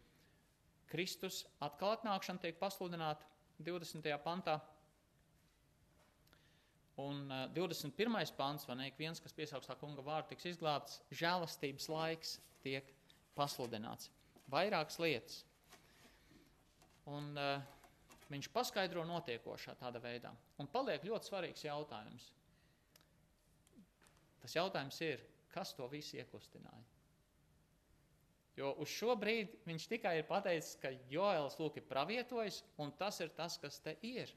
Kristus 0.87 1.43
atkal 1.61 1.97
atnākšana 1.97 2.41
tiek 2.41 2.57
pasludināta 2.57 3.27
20. 3.59 4.07
pantā. 4.23 4.57
Un 7.01 7.27
uh, 7.29 7.45
21. 7.53 8.17
pants, 8.37 8.65
vai 8.65 8.77
ne, 8.79 8.87
ik 8.89 8.97
viens, 8.97 9.21
kas 9.21 9.35
piesaugs 9.37 9.69
tā 9.69 9.75
kunga 9.77 10.01
vārdu, 10.05 10.31
tiks 10.31 10.47
izglābts, 10.53 11.01
žēlastības 11.13 11.89
laiks 11.93 12.37
tiek 12.65 12.89
pasludināts. 13.37 14.09
Vairākas 14.49 14.97
lietas. 15.03 15.43
Un 17.07 17.35
uh, 17.37 17.61
Viņš 18.27 18.49
paskaidro 18.51 19.05
notiekošā 19.07 19.77
tādā 19.79 20.01
veidā. 20.03 20.33
Un 20.59 20.67
paliek 20.71 21.03
ļoti 21.07 21.29
svarīgs 21.29 21.63
jautājums. 21.63 22.27
Tas 24.41 24.55
jautājums 24.57 24.99
ir, 25.05 25.23
kas 25.53 25.71
to 25.77 25.87
visu 25.91 26.19
iekustināja? 26.19 26.83
Jo 28.57 28.73
uz 28.81 28.89
šo 28.89 29.13
brīdi 29.19 29.59
viņš 29.67 29.85
tikai 29.91 30.15
ir 30.17 30.27
pateicis, 30.27 30.75
ka 30.81 30.91
Joēls 31.11 31.59
lūk 31.61 31.77
ir 31.77 31.85
pravietojis, 31.87 32.63
un 32.81 32.91
tas 32.99 33.21
ir 33.21 33.31
tas, 33.37 33.55
kas 33.61 33.79
te 33.85 33.93
ir. 34.01 34.31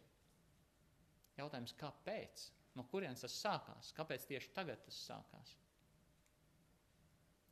Jautājums, 1.40 1.74
kāpēc? 1.81 2.46
No 2.79 2.85
kurienes 2.90 3.24
tas 3.24 3.35
sākās? 3.35 3.90
Kāpēc 3.96 4.29
tieši 4.31 4.53
tagad 4.55 4.83
tas 4.85 4.98
sākās? 5.09 5.57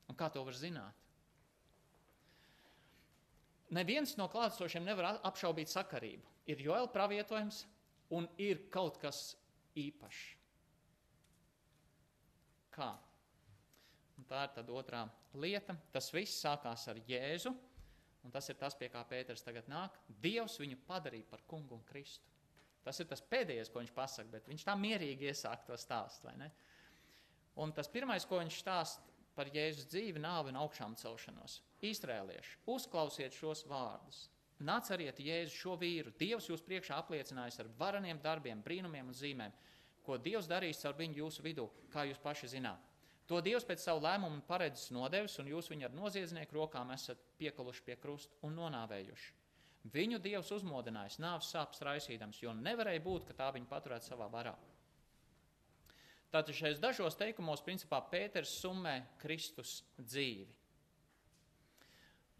Un 0.08 0.16
kā 0.16 0.30
to 0.32 0.44
var 0.46 0.56
zināt? 0.56 1.04
Neviens 3.74 4.14
no 4.16 4.28
klātesošiem 4.32 4.86
nevar 4.86 5.18
apšaubīt 5.28 5.68
sakarību. 5.68 6.24
Ir 6.48 6.62
Joēla 6.64 6.88
pravietojums 6.92 7.66
un 8.16 8.28
ir 8.40 8.62
kaut 8.72 8.96
kas 9.02 9.34
īpašs. 9.76 10.22
Kā? 12.72 12.94
Un 14.16 14.26
tā 14.30 14.46
ir 14.46 14.54
tad 14.56 14.70
otrā 14.72 15.02
lieta. 15.36 15.76
Tas 15.92 16.08
viss 16.14 16.40
sākās 16.40 16.86
ar 16.88 17.00
Jēzu, 17.10 17.52
un 18.24 18.32
tas 18.32 18.48
ir 18.48 18.56
tas, 18.60 18.76
pie 18.78 18.88
kā 18.92 19.02
Pēters 19.10 19.44
tagad 19.44 19.68
nāk. 19.68 19.98
Dievs 20.08 20.56
viņu 20.62 20.80
padarīja 20.88 21.28
par 21.28 21.44
kungu 21.50 21.76
un 21.76 21.84
Kristu. 21.90 22.37
Tas 22.88 23.02
ir 23.02 23.08
tas 23.10 23.20
pēdējais, 23.20 23.68
ko 23.68 23.82
viņš 23.82 23.90
pasaka, 23.92 24.30
bet 24.32 24.46
viņš 24.48 24.62
tā 24.64 24.72
mierīgi 24.80 25.26
iesāk 25.28 25.66
to 25.66 25.76
stāstu. 25.76 26.30
Un 27.60 27.74
tas 27.76 27.90
pirmais, 27.92 28.24
ko 28.24 28.38
viņš 28.40 28.60
stāsta 28.62 29.18
par 29.36 29.50
Jēzus 29.52 29.90
dzīvi, 29.92 30.22
nāvi 30.24 30.54
un 30.54 30.60
augšām 30.62 30.94
celšanos. 30.96 31.58
Izrēlieši, 31.84 32.54
uzklausiet 32.72 33.36
šos 33.36 33.66
vārdus. 33.68 34.22
Nācariet 34.64 35.20
Jēzu 35.20 35.52
šo 35.52 35.74
vīru. 35.82 36.14
Dievs 36.16 36.48
jūs 36.48 36.64
priekšā 36.64 36.96
apliecinājis 37.02 37.60
ar 37.60 37.68
vareniem 37.76 38.22
darbiem, 38.24 38.62
brīnumiem 38.64 39.12
un 39.12 39.18
zīmēm, 39.20 39.58
ko 40.06 40.16
Dievs 40.16 40.48
darīs 40.48 40.80
ar 40.88 40.96
viņu 40.96 41.20
jūsu 41.20 41.44
vidū, 41.44 41.68
kā 41.92 42.06
jūs 42.08 42.24
paši 42.24 42.54
zināt. 42.56 42.88
To 43.28 43.42
Dievs 43.44 43.68
pēc 43.68 43.84
savu 43.84 44.00
lēmumu 44.06 44.40
paredzes 44.48 44.88
nodevis, 44.96 45.36
un 45.42 45.52
jūs 45.52 45.68
viņu 45.68 45.90
ar 45.90 45.98
noziedznieku 46.00 46.56
rokām 46.56 46.96
esat 46.96 47.20
piekaluši 47.36 47.84
pie 47.84 47.98
krusta 48.00 48.40
un 48.48 48.56
nonāvējuši. 48.56 49.37
Viņu 49.86 50.18
Dievs 50.20 50.50
uzmodinājis 50.52 51.20
nāves 51.22 51.52
sāpes 51.52 51.80
raisīdams, 51.86 52.40
jo 52.42 52.52
nevarēja 52.56 53.02
būt, 53.04 53.28
ka 53.28 53.36
tā 53.38 53.52
viņa 53.54 53.70
paturētu 53.70 54.10
savā 54.10 54.26
varā. 54.32 54.56
Tātad 56.28 56.52
šajos 56.52 56.80
dažos 56.82 57.16
teikumos, 57.16 57.62
principā, 57.64 58.02
Pēters 58.10 58.50
summē 58.60 58.98
Kristus 59.22 59.78
dzīvi. 59.96 60.48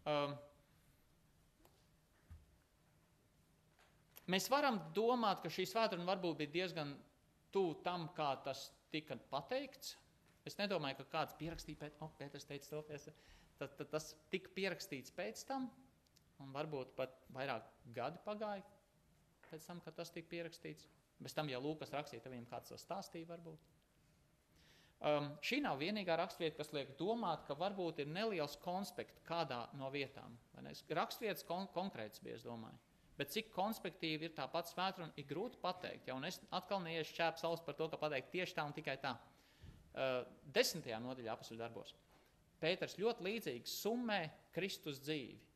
Um, 0.09 0.35
mēs 4.29 4.49
varam 4.51 4.77
domāt, 4.93 5.41
ka 5.41 5.49
šī 5.53 5.65
svētdiena 5.71 6.05
varbūt 6.11 6.37
bija 6.43 6.55
diezgan 6.59 6.93
tuvu 7.55 7.79
tam, 7.85 8.11
kā 8.17 8.35
tas 8.45 8.67
tika 8.93 9.17
pateikts. 9.31 9.95
Es 10.45 10.59
nedomāju, 10.59 11.01
ka 11.01 11.11
kāds 11.17 11.37
pierakstīja 11.39 11.81
pēc, 11.81 11.97
oh, 12.05 12.13
Pēters 12.19 12.45
teica 12.45 12.69
to, 12.69 13.01
tad 13.59 13.89
tas 13.89 14.13
tika 14.29 14.53
pierakstīts 14.55 15.13
pēc 15.17 15.41
tam, 15.49 15.65
un 16.43 16.53
varbūt 16.55 16.95
pat 16.97 17.15
vairāk 17.35 17.67
gadi 17.95 18.21
pagāja 18.25 18.65
pēc 19.49 19.65
tam, 19.65 19.81
kad 19.81 19.95
tas 19.97 20.11
tika 20.13 20.29
pierakstīts. 20.29 20.87
Bez 21.19 21.35
tam, 21.35 21.49
ja 21.51 21.59
Lūkas 21.59 21.91
rakstīja, 21.91 22.29
viņam 22.29 22.47
kāds 22.47 22.71
to 22.71 22.77
stāstīja 22.79 23.27
varbūt. 23.27 23.63
Um, 24.99 25.29
šī 25.43 25.61
nav 25.63 25.79
vienīgā 25.79 26.15
raksturvieta, 26.19 26.57
kas 26.59 26.73
liek 26.75 26.91
domāt, 26.99 27.45
ka 27.47 27.55
varbūt 27.59 28.01
ir 28.03 28.09
neliels 28.11 28.57
konspekts 28.63 29.23
kādā 29.27 29.61
no 29.79 29.87
vietām. 29.93 30.35
Raksturvietas 30.59 31.45
kon 31.47 31.69
konkrēts 31.75 32.23
bija, 32.23 32.35
es 32.35 32.43
domāju. 32.43 32.75
Bet 33.19 33.31
cik 33.31 33.49
konspektīvi 33.51 34.29
ir 34.29 34.35
tā 34.35 34.45
pati 34.51 34.71
svētdiena, 34.71 35.11
ir 35.19 35.27
grūti 35.27 35.59
pateikt. 35.59 36.07
Ja? 36.07 36.15
Es 36.27 36.39
atkal 36.55 36.83
neiešu 36.83 37.15
čēpu 37.17 37.41
saules 37.41 37.63
par 37.63 37.75
to, 37.79 37.89
ka 37.91 37.99
pateikt 37.99 38.31
tieši 38.35 38.55
tā 38.55 38.67
un 38.67 38.75
tikai 38.75 38.95
tā. 38.99 39.15
Uh, 39.89 40.21
desmitajā 40.55 40.99
nodaļā 41.03 41.33
apakšā 41.33 41.57
darbos. 41.59 41.95
Pēters 42.59 42.95
ļoti 42.99 43.25
līdzīgi 43.25 43.71
summē 43.71 44.21
Kristus 44.55 44.99
dzīvi. 45.03 45.48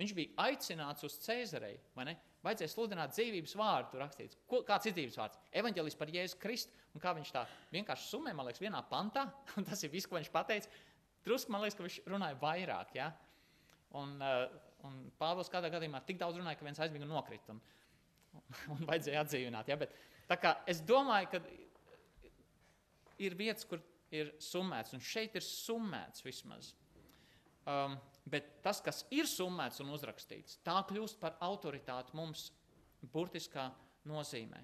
Viņš 0.00 0.12
bija 0.16 0.46
aicināts 0.48 1.04
uz 1.04 1.18
Cēzarei, 1.20 1.74
vai 1.96 2.06
ne? 2.08 2.14
Vajadzēja 2.40 2.72
sludināt 2.72 3.12
dzīvības 3.12 3.52
vārdu, 3.60 3.98
rakstīts. 4.00 4.38
Ko, 4.48 4.62
kāds 4.64 4.88
ir 4.88 4.94
dzīvības 4.96 5.18
vārds? 5.20 5.40
Evanģelis 5.60 5.98
par 6.00 6.12
Jēzu 6.14 6.38
Kristu. 6.40 6.72
Un 6.96 7.02
kā 7.02 7.12
viņš 7.18 7.32
tā 7.34 7.42
vienkārši 7.74 8.08
summē, 8.08 8.32
man 8.34 8.48
liekas, 8.48 8.62
vienā 8.64 8.80
pantā, 8.88 9.26
un 9.60 9.66
tas 9.68 9.84
ir 9.84 9.92
viss, 9.92 10.08
ko 10.08 10.16
viņš 10.16 10.30
pateica. 10.32 10.72
Drusku 11.26 11.52
man 11.52 11.66
liekas, 11.66 11.76
ka 11.76 11.84
viņš 11.84 11.98
runāja 12.08 12.38
vairāk. 12.40 12.94
Ja? 12.96 13.10
Un, 14.00 14.16
uh, 14.24 14.46
un 14.88 14.96
Pāvils 15.20 15.52
kādā 15.52 15.68
gadījumā 15.74 16.00
tik 16.08 16.20
daudz 16.22 16.40
runāja, 16.40 16.56
ka 16.56 16.64
viens 16.64 16.80
aizmiga 16.80 17.04
un 17.04 17.12
nokrita. 17.12 17.52
Un, 17.52 17.60
un, 18.72 18.86
vajadzēja 18.88 19.26
atdzīvināt. 19.26 19.68
Ja? 19.68 19.76
Bet, 19.80 19.92
es 20.70 20.80
domāju, 20.88 21.34
ka 21.34 21.42
ir 23.20 23.36
vietas, 23.36 23.68
kur 23.68 23.84
ir 24.16 24.32
summēts, 24.40 24.96
un 24.96 25.04
šeit 25.04 25.36
ir 25.36 25.44
summēts 25.44 26.24
vismaz. 26.24 26.72
Um, 27.68 28.00
bet 28.28 28.60
tas, 28.64 28.80
kas 28.84 29.04
ir 29.14 29.28
summēts 29.28 29.80
un 29.84 29.92
uzrakstīts, 29.94 30.60
tā 30.66 30.76
kļūst 30.88 31.20
par 31.20 31.38
autoritāti 31.44 32.16
mums 32.18 32.50
burtiskā 33.12 33.70
nozīmē. 34.08 34.60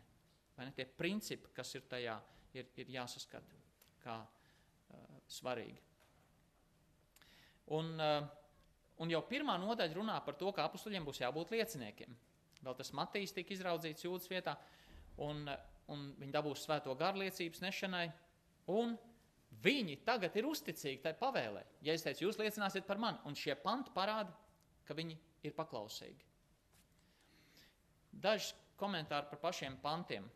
Vai 0.56 0.68
ne? 0.68 0.72
Tie 0.76 0.86
principi, 0.88 1.52
kas 1.56 1.74
ir 1.76 1.84
tajā, 1.88 2.16
ir, 2.56 2.68
ir 2.80 2.92
jāsaskata 2.96 3.60
kā 4.04 4.16
uh, 4.22 5.20
svarīgi. 5.28 5.82
Un, 7.76 7.96
uh, 7.98 8.20
un 9.02 9.10
jau 9.12 9.22
pirmā 9.28 9.56
nodaļa 9.60 9.98
runā 9.98 10.20
par 10.24 10.38
to, 10.38 10.52
ka 10.54 10.68
apstuļiem 10.68 11.04
būs 11.06 11.20
jābūt 11.24 11.52
lieciniekiem. 11.56 12.14
Vēl 12.62 12.76
tas 12.78 12.92
Matīs 12.96 13.34
tika 13.36 13.52
izraudzīts 13.54 14.06
jūtas 14.06 14.30
vietā, 14.30 14.56
un, 15.22 15.44
un 15.92 16.06
viņi 16.20 16.32
dabūs 16.34 16.64
svēto 16.64 16.94
garliecības 16.98 17.62
nešanai. 17.64 18.06
Un 18.72 18.96
viņi 19.66 20.00
tagad 20.06 20.36
ir 20.38 20.46
uzticīgi 20.48 21.02
tai 21.04 21.12
pavēlē. 21.18 21.64
Ja 21.86 21.94
es 21.96 22.04
teicu, 22.06 22.26
jūs 22.26 22.38
liecināsiet 22.40 22.86
par 22.86 23.00
mani, 23.02 23.20
un 23.26 23.36
šie 23.38 23.56
panti 23.60 23.92
parāda, 23.94 24.32
ka 24.86 24.94
viņi 24.94 25.16
ir 25.46 25.54
paklausīgi. 25.56 26.24
Daži 28.22 28.54
komentāri 28.80 29.28
par 29.30 29.40
pašiem 29.42 29.76
pantiem. 29.82 30.28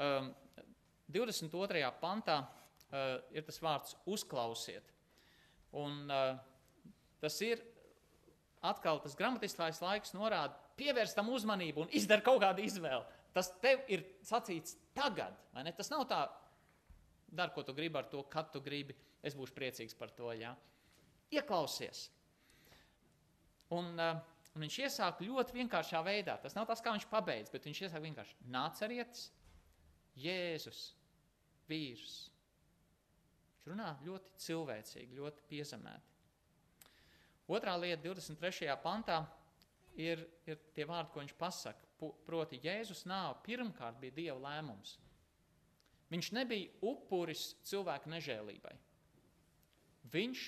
Um, 0.00 0.32
22. 1.12 1.82
pantā 2.00 2.38
uh, 2.42 3.20
ir 3.34 3.44
tas 3.46 3.60
vārds 3.62 3.96
uzklausiet. 4.08 4.88
Un, 5.78 6.04
uh, 6.08 6.36
tas 7.22 7.38
ir 7.44 7.62
atkal 8.62 9.00
tas 9.02 9.16
gramatiskais 9.18 9.80
laiks 9.82 10.14
norāda, 10.16 10.56
pievērs 10.78 11.14
tam 11.16 11.30
uzmanību 11.34 11.84
un 11.84 11.92
izdara 11.94 12.24
kaut 12.24 12.40
kādu 12.44 12.64
izvēli. 12.64 13.04
Tas 13.32 13.48
tev 13.62 13.84
ir 13.92 14.04
sacīts 14.26 14.76
tagad, 14.96 15.36
vai 15.54 15.64
ne? 15.66 15.72
Tas 15.76 15.88
nav 15.92 16.04
tā, 16.10 16.24
dari, 17.32 17.54
ko 17.54 17.64
tu 17.64 17.74
gribi 17.76 17.98
ar 17.98 18.08
to, 18.12 18.22
kad 18.30 18.52
tu 18.52 18.60
gribi. 18.64 18.96
Es 19.24 19.36
būšu 19.38 19.54
priecīgs 19.56 19.96
par 19.98 20.12
to. 20.16 20.30
Jā. 20.36 20.52
Ieklausies. 21.32 22.06
Un, 23.72 23.94
uh, 23.96 24.18
un 24.52 24.66
viņš 24.66 24.78
iesāk 24.84 25.22
ļoti 25.24 25.56
vienkāršā 25.56 26.02
veidā. 26.04 26.36
Tas 26.42 26.56
nav 26.58 26.68
tas, 26.68 26.82
kā 26.84 26.92
viņš 26.92 27.08
pabeidz, 27.10 27.52
bet 27.52 27.68
viņš 27.68 27.86
iesāk 27.86 28.04
vienkārši 28.04 28.50
nācerietis, 28.52 29.30
Jēzus, 30.20 30.80
vīrs. 31.70 32.16
Viņš 33.62 33.70
runā 33.72 33.94
ļoti 34.04 34.34
cilvēcīgi, 34.44 35.16
ļoti 35.16 35.46
piezemēti. 35.48 36.10
Otrā 37.52 37.78
lieta, 37.80 38.02
23. 38.04 38.68
pantā, 38.82 39.22
ir, 39.96 40.20
ir 40.48 40.60
tie 40.76 40.84
vārdi, 40.88 41.12
ko 41.14 41.22
viņš 41.22 41.34
pasaka. 41.38 41.88
Proti, 42.26 42.58
Jēzus 42.64 43.04
nāve 43.06 43.38
pirmkārt 43.46 44.00
bija 44.02 44.16
Dieva 44.16 44.38
lēmums. 44.42 44.96
Viņš 46.12 46.28
nebija 46.36 46.68
upuris 46.84 47.46
cilvēku 47.64 48.10
nežēlībai. 48.12 48.74
Viņš 50.12 50.44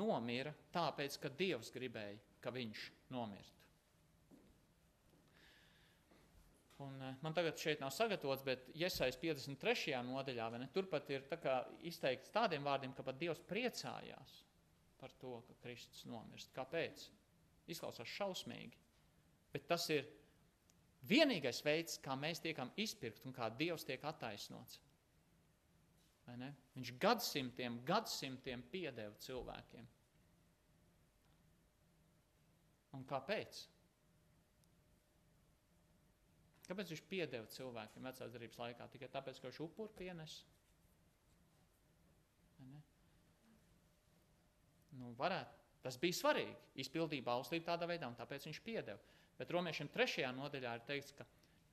nomira 0.00 0.52
tāpēc, 0.74 1.18
ka 1.22 1.30
Dievs 1.30 1.70
gribēja, 1.74 2.18
ka 2.42 2.52
viņš 2.54 2.84
nomirtu. 3.14 3.60
Un, 6.80 6.94
eh, 7.02 7.16
man 7.20 7.34
tagad 7.36 7.58
šeit 7.60 7.82
nav 7.82 7.90
sagatavots, 7.92 8.44
bet 8.44 8.70
iesaist 8.72 9.20
53. 9.20 10.00
nodaļā, 10.06 10.46
ne, 10.58 10.68
turpat 10.72 11.10
ir 11.12 11.26
tā 11.28 11.58
izteikts 11.84 12.32
tādiem 12.32 12.64
vārdiem, 12.64 12.94
ka 12.96 13.04
pat 13.04 13.18
Dievs 13.20 13.42
priecājās 13.50 14.38
par 15.00 15.12
to, 15.20 15.42
ka 15.46 15.58
Kristus 15.62 16.06
nomirst. 16.08 16.54
Kāpēc? 16.56 17.08
Izklausās 17.70 18.08
šausmīgi, 18.08 18.72
bet 19.52 19.68
tas 19.68 19.84
ir 19.92 20.08
vienīgais 21.08 21.62
veids, 21.64 21.98
kā 22.02 22.16
mēs 22.18 22.42
tiekam 22.44 22.70
izpirkti 22.80 23.28
un 23.28 23.34
kā 23.36 23.50
Dievs 23.56 23.86
tiek 23.88 24.04
attaisnots. 24.04 24.80
Viņš 26.76 26.92
gadsimtiem, 27.02 27.80
gadsimtiem 27.86 28.62
piedeva 28.70 29.16
cilvēkiem. 29.24 29.88
Un 32.94 33.06
kāpēc? 33.06 33.64
Kāpēc 36.68 36.92
viņš 36.92 37.02
piedeva 37.10 37.50
cilvēkiem 37.50 38.06
vecās 38.06 38.30
darbības 38.30 38.60
laikā? 38.62 38.86
Tikai 38.92 39.08
tāpēc, 39.10 39.40
ka 39.40 39.50
viņš 39.50 39.62
upuri 39.66 39.96
pienes. 39.98 40.36
Nu, 45.00 45.10
varētu 45.18 45.60
Tas 45.84 45.96
bija 46.00 46.16
svarīgi. 46.16 46.56
Izpildīja 46.82 47.24
bauslību 47.24 47.64
tādā 47.70 47.88
veidā, 47.88 48.08
un 48.10 48.16
tāpēc 48.18 48.46
viņš 48.48 48.60
piedeva. 48.64 49.00
Bet 49.40 49.52
romiešiem 49.56 49.88
trešajā 49.88 50.30
nodaļā 50.36 50.74
ir 50.76 50.86
teikts, 50.88 51.14
ka 51.16 51.24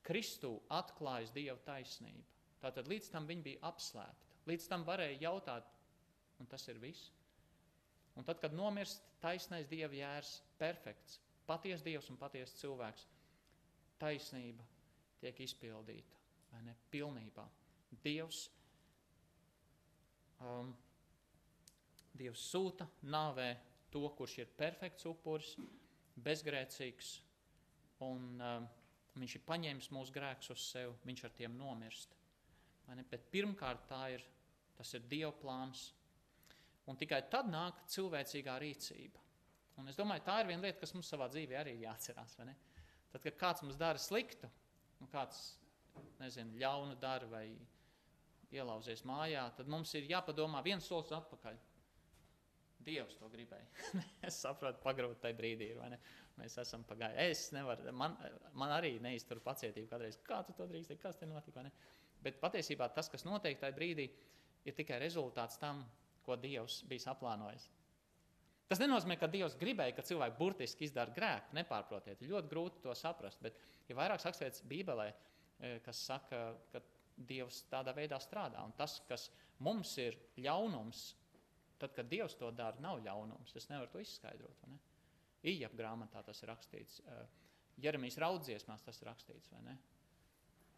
Kristū 0.08 0.54
atklājas 0.72 1.34
Dieva 1.34 1.58
taisnība. 1.66 2.24
Tātad 2.62 2.88
līdz 2.88 3.10
tam 3.12 3.28
viņa 3.28 3.44
bija 3.44 3.60
apslēpta. 3.68 4.32
Līdz 4.48 4.68
tam 4.70 4.86
varēja 4.88 5.20
jautāt, 5.26 5.68
un 6.40 6.48
tas 6.48 6.64
ir 6.72 6.80
viss. 6.80 7.10
Un 8.16 8.26
tad, 8.26 8.40
kad 8.40 8.56
nomirst 8.56 9.04
taisnais 9.22 9.68
Dieva 9.68 9.94
jērs, 9.94 10.38
perfekts, 10.58 11.20
patiesa 11.46 11.84
Dievs 11.84 12.08
un 12.10 12.18
patiesa 12.18 12.56
cilvēks, 12.62 13.04
taisnība 14.00 14.64
tiek 15.20 15.38
izpildīta, 15.44 16.18
vai 16.54 16.64
ne, 16.66 16.74
pilnībā. 16.90 17.44
Dievs 18.02 18.46
um, 20.40 20.72
Dievs 22.18 22.42
sūta 22.50 22.88
nāvē 23.06 23.52
to, 23.92 24.02
kurš 24.18 24.40
ir 24.42 24.50
perfekts 24.58 25.06
upuris, 25.08 25.54
bezgrēcīgs, 26.24 27.18
un 28.06 28.26
um, 28.38 28.66
viņš 29.18 29.36
ir 29.38 29.44
paņēmis 29.46 29.90
mūsu 29.94 30.14
grēkus 30.14 30.52
uz 30.54 30.64
sevi, 30.72 30.96
viņš 31.08 31.24
ar 31.26 31.36
tiem 31.38 31.56
nomirst. 31.58 32.14
Bet 33.10 33.28
pirmkārt, 33.32 33.84
tā 33.90 34.02
ir, 34.14 34.24
tas 34.78 34.94
ir 34.96 35.06
Dieva 35.10 35.32
plāns, 35.36 35.90
un 36.88 36.96
tikai 36.96 37.20
tad 37.30 37.50
nāk 37.52 37.82
cilvēcīgā 37.92 38.56
rīcība. 38.62 39.24
Un 39.78 39.90
es 39.90 39.98
domāju, 39.98 40.24
tā 40.26 40.40
ir 40.40 40.48
viena 40.48 40.64
lieta, 40.66 40.80
kas 40.80 40.94
mums 40.96 41.10
savā 41.12 41.28
dzīvē 41.30 41.58
arī 41.60 41.76
jāatcerās. 41.82 42.38
Tad, 42.38 43.20
kad 43.22 43.36
kāds 43.38 43.62
mums 43.62 43.78
dara 43.78 44.00
sliktu, 44.02 44.48
nu 44.98 45.08
kāds, 45.12 45.42
nezinu, 46.18 46.56
ļaunu 46.58 46.96
dara 46.98 47.28
vai 47.30 47.44
ielauzies 48.54 49.04
mājā, 49.06 49.44
tad 49.56 49.68
mums 49.70 49.92
ir 49.98 50.08
jāpadomā 50.08 50.62
viens 50.64 50.86
solis 50.88 51.12
atpakaļ. 51.14 51.60
Dievs 52.88 53.18
to 53.20 53.28
gribēja. 53.28 53.68
es 54.28 54.38
saprotu, 54.40 54.80
pagrūti 54.82 55.20
tajā 55.22 55.36
brīdī 55.36 55.72
ir. 55.74 55.98
Mēs 56.38 56.56
esam 56.62 56.84
pagājuši. 56.88 57.24
Es 57.30 57.44
nevaru, 57.54 57.92
man, 57.96 58.14
man 58.58 58.72
arī 58.76 58.96
neiztur 59.02 59.40
pacietību 59.44 59.90
kādreiz. 59.90 60.18
Kā 60.26 60.40
tu 60.46 60.54
to 60.56 60.68
drīkst, 60.70 60.94
kas 61.02 61.18
te 61.18 61.28
notika? 61.28 61.64
Bet 62.22 62.38
patiesībā 62.42 62.88
tas, 62.94 63.10
kas 63.10 63.26
notiek 63.26 63.58
tajā 63.60 63.74
brīdī, 63.76 64.08
ir 64.66 64.76
tikai 64.76 65.00
rezultāts 65.02 65.60
tam, 65.60 65.84
ko 66.26 66.36
Dievs 66.40 66.82
bija 66.88 67.08
saplānojis. 67.08 67.68
Tas 68.68 68.82
nenozīmē, 68.82 69.16
ka 69.16 69.30
Dievs 69.32 69.56
gribēja, 69.58 69.94
ka 69.96 70.04
cilvēki 70.04 70.36
burtiski 70.38 70.84
izdara 70.84 71.14
grēku. 71.16 71.54
Nepārprotiet, 71.56 72.24
ļoti 72.28 72.50
grūti 72.50 72.82
to 72.84 72.94
saprast. 72.98 73.40
Bet 73.42 73.56
ir 73.86 73.94
ja 73.94 74.00
vairākas 74.02 74.28
raksturītas 74.28 74.66
Bībelē, 74.68 75.08
eh, 75.60 75.78
kas 75.84 76.02
saka, 76.10 76.42
ka 76.72 76.82
Dievs 77.16 77.64
tādā 77.70 77.94
veidā 77.96 78.20
strādā. 78.22 78.60
Un 78.64 78.76
tas, 78.76 79.00
kas 79.08 79.30
mums 79.64 79.96
ir 79.98 80.18
ļaunums, 80.36 81.08
Tad, 81.78 81.94
kad 81.94 82.08
Dievs 82.10 82.34
to 82.38 82.50
dara, 82.50 82.80
nav 82.82 82.98
ļaunums. 83.04 83.54
Es 83.56 83.68
nevaru 83.70 83.90
to 83.92 84.02
izskaidrot. 84.02 84.66
Ne? 84.66 84.78
Ijap 85.46 85.74
grāmatā 85.78 86.22
tas 86.26 86.42
ir 86.42 86.50
rakstīts. 86.50 87.00
Jeremijas 87.78 88.18
raudziesmās 88.22 88.82
tas 88.82 88.98
ir 89.00 89.10
rakstīts. 89.10 89.52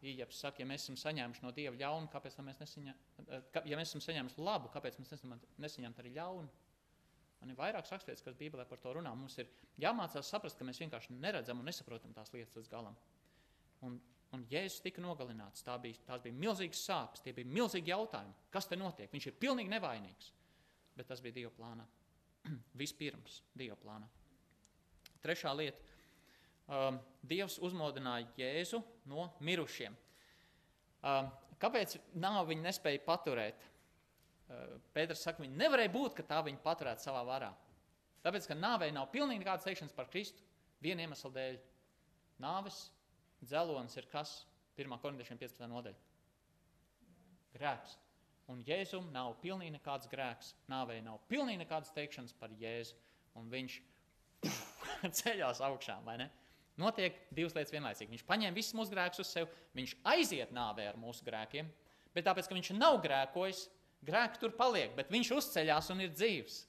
Ijaps 0.01 0.41
saka, 0.41 0.61
ja 0.61 0.67
mēs 0.69 0.85
esam 0.85 0.97
saņēmuši 0.97 1.43
no 1.45 1.51
Dieva 1.53 1.77
ļaunu, 1.77 2.09
kāpēc 2.13 2.37
mēs 2.41 2.59
nesaņemam, 2.61 3.49
ja 3.69 3.77
mēs 3.77 3.91
esam 3.91 4.01
saņēmuši 4.01 4.41
labu, 4.41 4.69
kāpēc 4.73 4.97
mēs 4.97 5.11
nesaņemam 5.61 5.99
arī 6.01 6.13
ļaunu? 6.15 6.49
Man 7.41 7.53
ir 7.53 7.57
vairākas 7.57 7.93
raksturītas, 7.93 8.23
kas 8.25 8.37
Bībelē 8.37 8.67
par 8.69 8.81
to 8.81 8.93
runā. 8.97 9.13
Mums 9.17 9.37
ir 9.41 9.49
jāmācās 9.81 10.29
saprast, 10.29 10.57
ka 10.57 10.65
mēs 10.65 10.81
vienkārši 10.81 11.17
neredzam 11.17 11.61
un 11.61 11.69
nesaprotam 11.69 12.13
tās 12.13 12.33
lietas 12.33 12.57
līdz 12.57 12.69
galam. 12.69 12.97
Un, 13.85 13.97
un 14.33 14.43
Jēzus 14.49 14.83
tika 14.85 15.01
nogalināts. 15.01 15.65
Tā 15.65 15.77
bija, 15.81 16.01
tās 16.05 16.21
bija 16.21 16.37
milzīgas 16.37 16.83
sāpes, 16.85 17.23
tie 17.25 17.33
bija 17.33 17.49
milzīgi 17.49 17.93
jautājumi. 17.93 18.37
Kas 18.53 18.69
te 18.69 18.77
notiek? 18.77 19.09
Viņš 19.13 19.29
ir 19.31 19.39
pilnīgi 19.41 19.73
nevainīgs 19.73 20.33
bet 20.95 21.07
tas 21.07 21.21
bija 21.21 21.33
Dieva 21.33 21.51
plānā. 21.55 21.85
Vispirms 22.81 23.41
Dieva 23.57 23.77
plānā. 23.79 24.09
Trešā 25.21 25.53
lieta. 25.57 25.91
Um, 26.71 26.97
Dievs 27.27 27.57
uzmodināja 27.61 28.29
Jēzu 28.39 28.79
no 29.11 29.27
mirušiem. 29.43 29.95
Um, 31.01 31.27
kāpēc 31.61 31.97
nav 32.21 32.45
viņa 32.49 32.65
nespēja 32.69 33.03
paturēt? 33.05 33.65
Uh, 34.51 34.77
Pēters 34.95 35.23
saka, 35.25 35.43
viņa 35.43 35.59
nevarēja 35.59 35.91
būt, 35.93 36.15
ka 36.17 36.25
tā 36.27 36.39
viņa 36.45 36.63
paturētu 36.63 37.05
savā 37.05 37.21
varā. 37.27 37.51
Tāpēc, 38.25 38.47
ka 38.49 38.57
nāvei 38.57 38.91
nav 38.93 39.09
pilnīgi 39.13 39.41
nekādas 39.43 39.65
teikšanas 39.65 39.97
par 39.97 40.09
Kristu, 40.13 40.45
viena 40.81 41.05
iemesla 41.05 41.33
dēļ. 41.37 41.59
Nāves 42.41 42.83
dzelonis 43.41 43.97
ir 43.97 44.07
kas? 44.11 44.41
1. 44.77 44.97
korintiešiem 45.01 45.37
15. 45.41 45.67
nodaļa. 45.69 45.97
Grēks. 47.57 47.97
Un 48.51 48.61
Jēzum 48.67 49.11
nav 49.13 49.35
pilnīgi 49.43 49.75
nekāds 49.75 50.09
grēks, 50.11 50.55
nāvei 50.71 50.99
nav 51.05 51.21
pilnīgi 51.29 51.61
nekādas 51.61 51.93
teikšanas 51.95 52.33
par 52.39 52.53
Jēzu. 52.57 52.95
un 53.35 53.47
viņš 53.47 53.77
ceļās 55.21 55.61
augšā? 55.65 55.99
Notiek 56.81 57.17
divas 57.35 57.55
lietas 57.57 57.73
vienlaicīgi. 57.73 58.11
Viņš 58.15 58.25
paņem 58.27 58.55
visus 58.55 58.75
mūsu 58.77 58.93
grēkus 58.93 59.23
uz 59.23 59.31
sevi, 59.35 59.61
viņš 59.77 59.95
aiziet 60.13 60.53
nāvē 60.55 60.87
ar 60.89 60.99
mūsu 60.99 61.25
grēkiem, 61.27 61.69
bet 62.15 62.25
tāpēc, 62.27 62.47
ka 62.47 62.57
viņš 62.57 62.73
nav 62.77 63.01
grēkojis, 63.03 63.65
grēki 64.07 64.41
tur 64.41 64.55
paliek, 64.57 64.93
bet 64.97 65.11
viņš 65.13 65.33
uzceļās 65.37 65.91
un 65.93 66.05
ir 66.07 66.13
dzīves. 66.15 66.61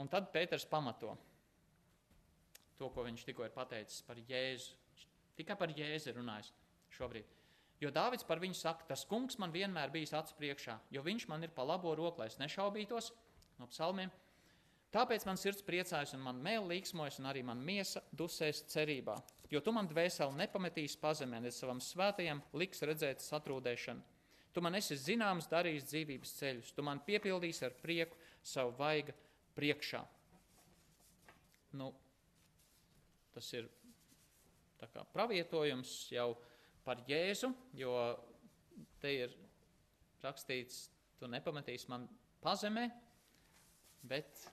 Un 0.00 0.08
tad 0.08 0.30
Pēters 0.32 0.64
pamato 0.64 1.12
to, 2.80 2.88
ko 2.88 3.04
viņš 3.04 3.26
tikko 3.28 3.44
ir 3.44 3.52
pateicis 3.52 4.00
par 4.06 4.16
Jēzu. 4.16 4.72
Tikai 5.36 5.56
par 5.60 5.72
Jēzu 5.76 6.14
runājis 6.16 6.48
šobrīd. 6.96 7.28
Jo 7.80 7.88
Dāvids 7.94 8.26
par 8.28 8.40
viņu 8.42 8.58
saka, 8.58 8.84
tas 8.90 9.06
kungs 9.08 9.38
man 9.40 9.52
vienmēr 9.54 9.92
bijis 9.92 10.12
acu 10.16 10.34
priekšā, 10.36 10.76
jo 10.92 11.02
viņš 11.04 11.26
man 11.30 11.46
ir 11.46 11.52
pa 11.56 11.64
labo 11.64 11.94
roku, 11.96 12.20
lai 12.20 12.28
es 12.28 12.36
nešaubītos 12.40 13.08
no 13.60 13.68
psalmiem. 13.70 14.12
Tāpēc 14.92 15.24
man 15.24 15.38
sirds 15.38 15.62
priecājas 15.64 16.12
un 16.16 16.24
man 16.24 16.40
mēl 16.42 16.66
līksmojas 16.66 17.20
un 17.22 17.30
arī 17.30 17.44
man 17.46 17.60
miesa 17.62 18.02
dusēs 18.12 18.64
cerībā. 18.72 19.14
Jo 19.50 19.62
tu 19.62 19.72
man 19.72 19.88
dvēseli 19.88 20.36
nepametīs 20.38 20.96
pazemē, 21.00 21.40
ne 21.40 21.52
savam 21.54 21.80
svētajam 21.82 22.42
liks 22.58 22.82
redzēt 22.86 23.22
satrūdēšanu. 23.22 24.02
Tu 24.50 24.62
man 24.62 24.74
esi 24.74 24.98
zināms 24.98 25.46
darījis 25.50 25.86
dzīvības 25.86 26.36
ceļus, 26.40 26.72
tu 26.74 26.82
man 26.82 27.00
piepildīsi 27.06 27.64
ar 27.68 27.74
prieku 27.78 28.18
savu 28.42 28.74
vaigu 28.78 29.14
priekšā. 29.54 30.02
Nu, 31.78 31.92
tas 33.30 33.52
ir 33.54 33.70
kā, 34.80 35.04
pravietojums 35.14 35.92
jau 36.10 36.32
par 36.84 37.02
Jēzu, 37.08 37.52
jo 37.76 37.94
te 39.00 39.12
ir 39.24 39.36
rakstīts, 40.24 40.88
tu 41.20 41.28
nepametīsi 41.30 41.88
man 41.92 42.06
pazemē, 42.44 42.88
bet 44.08 44.46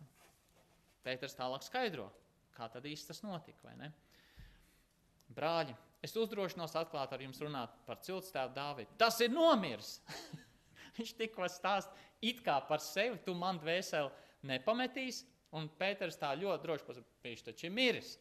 Pēters 1.08 1.38
tālāk 1.38 1.64
skaidro, 1.64 2.10
kā 2.56 2.68
tad 2.72 2.86
īsti 2.88 3.14
tas 3.14 3.24
notika, 3.24 3.62
vai 3.64 3.78
ne? 3.80 3.92
Brāļi, 5.38 5.76
es 6.04 6.16
uzdrošinos 6.20 6.76
atklāt 6.80 7.14
ar 7.16 7.24
jums 7.24 7.40
runāt 7.44 7.74
par 7.88 8.02
ciltstēvu 8.04 8.56
Dāvidu. 8.56 8.98
Tas 9.00 9.20
ir 9.24 9.32
nomirs! 9.32 9.98
Viņš 10.98 11.14
tikko 11.20 11.48
stāst 11.52 11.92
it 12.26 12.42
kā 12.44 12.58
par 12.68 12.82
sevi, 12.84 13.20
tu 13.24 13.36
man 13.38 13.60
dvēseli 13.62 14.50
nepametīs, 14.50 15.22
un 15.56 15.70
Pēters 15.80 16.20
tā 16.20 16.34
ļoti 16.36 16.64
droši 16.64 16.88
pasakā, 16.88 17.12
viņš 17.24 17.44
taču 17.46 17.68
ir 17.70 17.76
miris. 17.76 18.16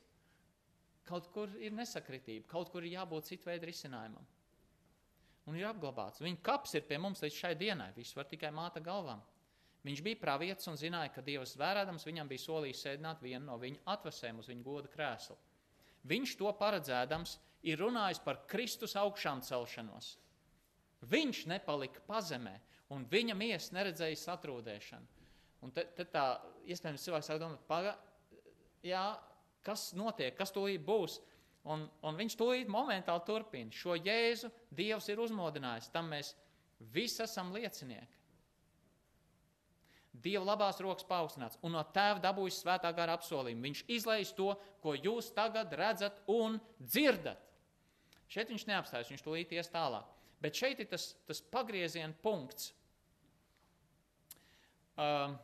Kaut 1.07 1.29
kur 1.35 1.53
ir 1.62 1.75
nesakritība, 1.75 2.49
kaut 2.51 2.73
kur 2.73 2.85
ir 2.85 2.97
jābūt 2.97 3.31
citu 3.31 3.47
veidu 3.51 3.69
risinājumam. 3.71 4.27
Un 5.47 5.55
ir 5.55 5.69
apglabāts. 5.69 6.23
Viņa 6.25 6.42
kaps 6.42 6.75
ir 6.75 6.87
pie 6.88 6.99
mums 6.99 7.23
līdz 7.23 7.37
šai 7.37 7.55
dienai. 7.59 7.92
Viss 7.95 8.16
var 8.19 8.27
tikai 8.27 8.51
māta 8.55 8.83
galvām. 8.83 9.23
Viņš 9.87 10.03
bija 10.03 10.19
pravietis 10.19 10.66
un 10.66 10.79
zināja, 10.81 11.12
ka 11.14 11.23
Dievs 11.23 11.55
vērādams 11.61 12.07
viņam 12.09 12.31
bija 12.31 12.42
solījis 12.42 12.81
sēdināt 12.83 13.21
vienu 13.23 13.45
no 13.47 13.59
viņa 13.62 13.85
atvasēm 13.95 14.40
uz 14.42 14.49
viņa 14.51 14.64
goda 14.66 14.90
krēslu. 14.90 15.37
Viņš 16.11 16.33
to 16.40 16.51
paredzēdams 16.59 17.37
ir 17.71 17.79
runājis 17.79 18.23
par 18.25 18.40
Kristus 18.51 18.97
augšām 18.99 19.45
celšanos. 19.47 20.16
Viņš 21.07 21.45
nepalika 21.53 22.03
pazemē, 22.09 22.57
un 22.95 23.07
viņa 23.11 23.37
miesa 23.38 23.77
neredzēja 23.79 24.19
satrūdēšanu. 24.25 25.14
Un 25.62 25.73
te, 25.75 25.87
te 25.97 26.07
tā, 26.11 26.27
iespējams, 26.66 27.07
cilvēks 27.07 27.31
sāk 27.31 27.40
domāt, 27.42 27.62
paga, 27.71 27.95
jā, 28.87 29.05
kas 29.66 29.90
notiek, 29.98 30.35
kas 30.38 30.55
tūlīt 30.55 30.85
būs. 30.87 31.20
Un, 31.66 31.83
un 32.07 32.18
viņš 32.18 32.37
tūlīt 32.38 32.68
momentāli 32.70 33.24
turpina. 33.26 33.74
Šo 33.74 33.96
jēzu 33.98 34.52
Dievs 34.70 35.09
ir 35.11 35.22
uzmodinājis, 35.24 35.90
tam 35.90 36.12
mēs 36.14 36.31
visi 36.94 37.24
esam 37.24 37.50
liecinieki. 37.57 38.14
Dieva 40.22 40.46
labās 40.46 40.79
rokas 40.81 41.05
paaugstināts 41.07 41.59
un 41.66 41.74
no 41.76 41.83
tēva 41.92 42.22
dabūjis 42.22 42.62
svētā 42.62 42.92
gara 42.96 43.16
apsolījumu. 43.18 43.66
Viņš 43.66 43.83
izlaiž 43.98 44.33
to, 44.38 44.52
ko 44.81 44.94
jūs 44.96 45.29
tagad 45.37 45.74
redzat 45.76 46.22
un 46.33 46.57
dzirdat. 46.81 47.42
Šeit 48.31 48.50
viņš 48.50 48.64
neapstājas, 48.70 49.11
viņš 49.12 49.22
tūlīt 49.22 49.52
ies 49.55 49.70
tālāk. 49.70 50.07
Bet 50.42 50.57
šeit 50.59 50.81
ir 50.83 50.88
tas, 50.90 51.11
tas 51.29 51.42
pagrieziena 51.52 52.14
punkts. 52.22 52.72
Uh, 54.96 55.37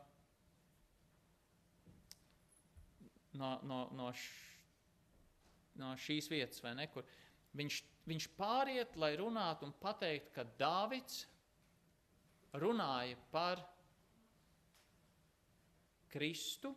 no, 3.38 3.57
no, 3.66 3.81
no, 3.97 4.09
š, 4.12 4.29
no 5.81 5.92
šīs 5.99 6.29
vietas, 6.33 6.62
vai 6.64 6.75
ne? 6.79 6.88
Kur 6.92 7.07
viņš, 7.59 7.83
viņš 8.09 8.29
pāriet, 8.38 8.97
lai 9.01 9.14
runātu 9.21 9.68
un 9.68 9.75
pateiktu, 9.83 10.33
ka 10.37 10.47
Dāvids 10.61 11.25
runāja 12.61 13.16
par 13.33 13.62
Kristu, 16.12 16.75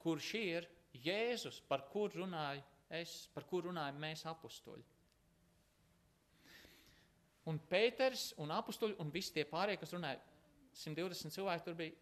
kurš 0.00 0.30
ir 0.40 0.68
Jēzus, 1.04 1.60
par 1.68 1.84
kur 1.92 2.12
runāju 2.14 2.62
es, 2.94 3.24
par 3.34 3.46
kur 3.48 3.66
runājam 3.68 3.98
mēs 4.00 4.24
apstuļi. 4.30 4.84
Un 7.50 7.58
Pēters 7.68 8.30
un 8.40 8.52
apstuļi 8.54 8.96
un 9.02 9.10
visi 9.12 9.34
tie 9.34 9.44
pārējie, 9.48 9.80
kas 9.82 9.92
runāja, 9.92 10.20
120 10.80 11.34
cilvēki 11.34 11.66
tur 11.66 11.76
bija, 11.76 11.96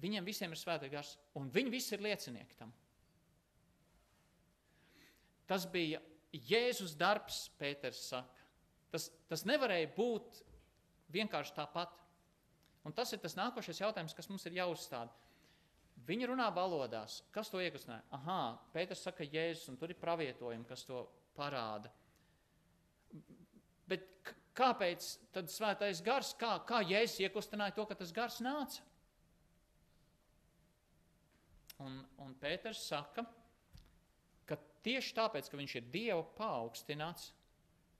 viņiem 0.00 0.24
visiem 0.26 0.54
ir 0.54 0.60
svētais 0.60 0.92
gars, 0.92 1.12
un 1.38 1.50
viņi 1.52 1.72
visi 1.74 1.92
ir 1.94 2.04
liecinieki 2.06 2.56
tam. 2.58 2.72
Tas 5.50 5.66
bija 5.70 6.00
Jēzus 6.34 6.96
darbs, 6.98 7.48
Pēters 7.60 8.00
saka. 8.10 8.46
Tas, 8.94 9.08
tas 9.30 9.44
nevarēja 9.46 9.90
būt 9.96 10.40
vienkārši 11.14 11.54
tāpat. 11.56 11.92
Un 12.84 12.94
tas 12.94 13.12
ir 13.14 13.20
tas 13.22 13.36
nākošais 13.38 13.80
jautājums, 13.80 14.14
kas 14.16 14.28
mums 14.30 14.44
ir 14.48 14.58
jāuzstāda. 14.58 15.12
Viņi 16.04 16.28
runā 16.28 16.48
valodās. 16.52 17.20
Kas 17.32 17.50
to 17.52 17.62
iekustināja? 17.62 18.04
Aha, 18.16 18.38
Pēters 18.74 19.04
saka 19.06 19.24
Jēzus, 19.24 19.68
un 19.72 19.78
tur 19.80 19.94
ir 19.94 20.00
pravietojumi, 20.00 20.66
kas 20.68 20.84
to 20.88 21.04
parāda. 21.36 21.92
Bet 23.88 24.08
kāpēc 24.58 25.06
tad 25.34 25.52
svētais 25.52 26.02
gars, 26.04 26.34
kā, 26.40 26.56
kā 26.68 26.82
Jēzus 26.84 27.22
iekustināja 27.24 27.76
to, 27.78 27.86
ka 27.88 27.96
tas 27.98 28.12
gars 28.14 28.40
nāca? 28.44 28.82
Un, 31.82 31.98
un 32.22 32.36
Pēters 32.40 32.84
saka, 32.88 33.24
Tieši 34.84 35.14
tāpēc, 35.16 35.48
ka 35.48 35.56
viņš 35.56 35.76
ir 35.78 35.86
Dieva 35.92 36.24
paaugstināts, 36.36 37.30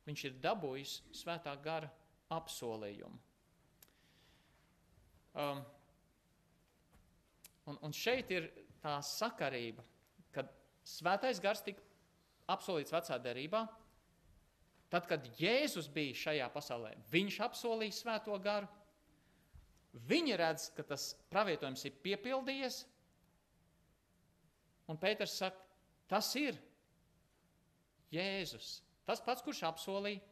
viņš 0.05 0.25
ir 0.29 0.35
dabūjis 0.45 0.99
svētā 1.17 1.55
gara 1.65 1.89
apsolījumu. 2.35 3.21
Um, 5.35 5.63
un, 7.67 7.79
un 7.89 7.97
šeit 7.97 8.29
ir 8.31 8.51
tā 8.85 8.99
sakarība, 9.03 9.83
kad 10.35 10.53
svētais 10.87 11.41
gars 11.43 11.65
tika 11.65 11.83
apsolīts 12.53 12.93
vecā 12.95 13.19
derībā. 13.23 13.65
Tad, 14.93 15.09
kad 15.11 15.25
Jēzus 15.41 15.89
bija 15.91 16.15
šajā 16.15 16.47
pasaulē, 16.55 16.93
viņš 17.11 17.41
apsolīja 17.49 17.97
svēto 17.97 18.37
garu. 18.45 18.69
Viņi 20.07 20.37
redz, 20.39 20.69
ka 20.77 20.85
tas 20.87 21.15
pravietojums 21.33 21.83
ir 21.89 21.97
piepildījies. 22.05 22.83
Un 24.91 24.99
Pēters 25.01 25.39
saka, 25.41 25.59
tas 26.11 26.29
ir 26.37 26.59
Jēzus. 28.15 28.79
Tas 29.05 29.21
pats, 29.25 29.43
kurš 29.45 29.65
apsolīja, 29.69 30.23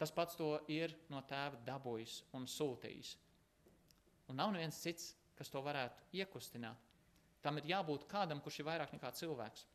tas 0.00 0.12
pats 0.12 0.36
to 0.36 0.50
ir 0.72 0.92
no 1.12 1.22
tēva 1.28 1.60
dabūjis 1.66 2.18
un 2.36 2.44
sūtījis. 2.50 3.14
Un 4.28 4.40
nav 4.40 4.52
neviens 4.52 4.82
cits, 4.82 5.14
kas 5.38 5.52
to 5.52 5.62
varētu 5.64 6.10
iekustināt. 6.18 6.82
Tam 7.44 7.60
ir 7.60 7.68
jābūt 7.70 8.08
kādam, 8.10 8.40
kurš 8.42 8.60
ir 8.60 8.68
vairāk 8.68 8.92
nekā 8.96 9.12
cilvēks. 9.14 9.66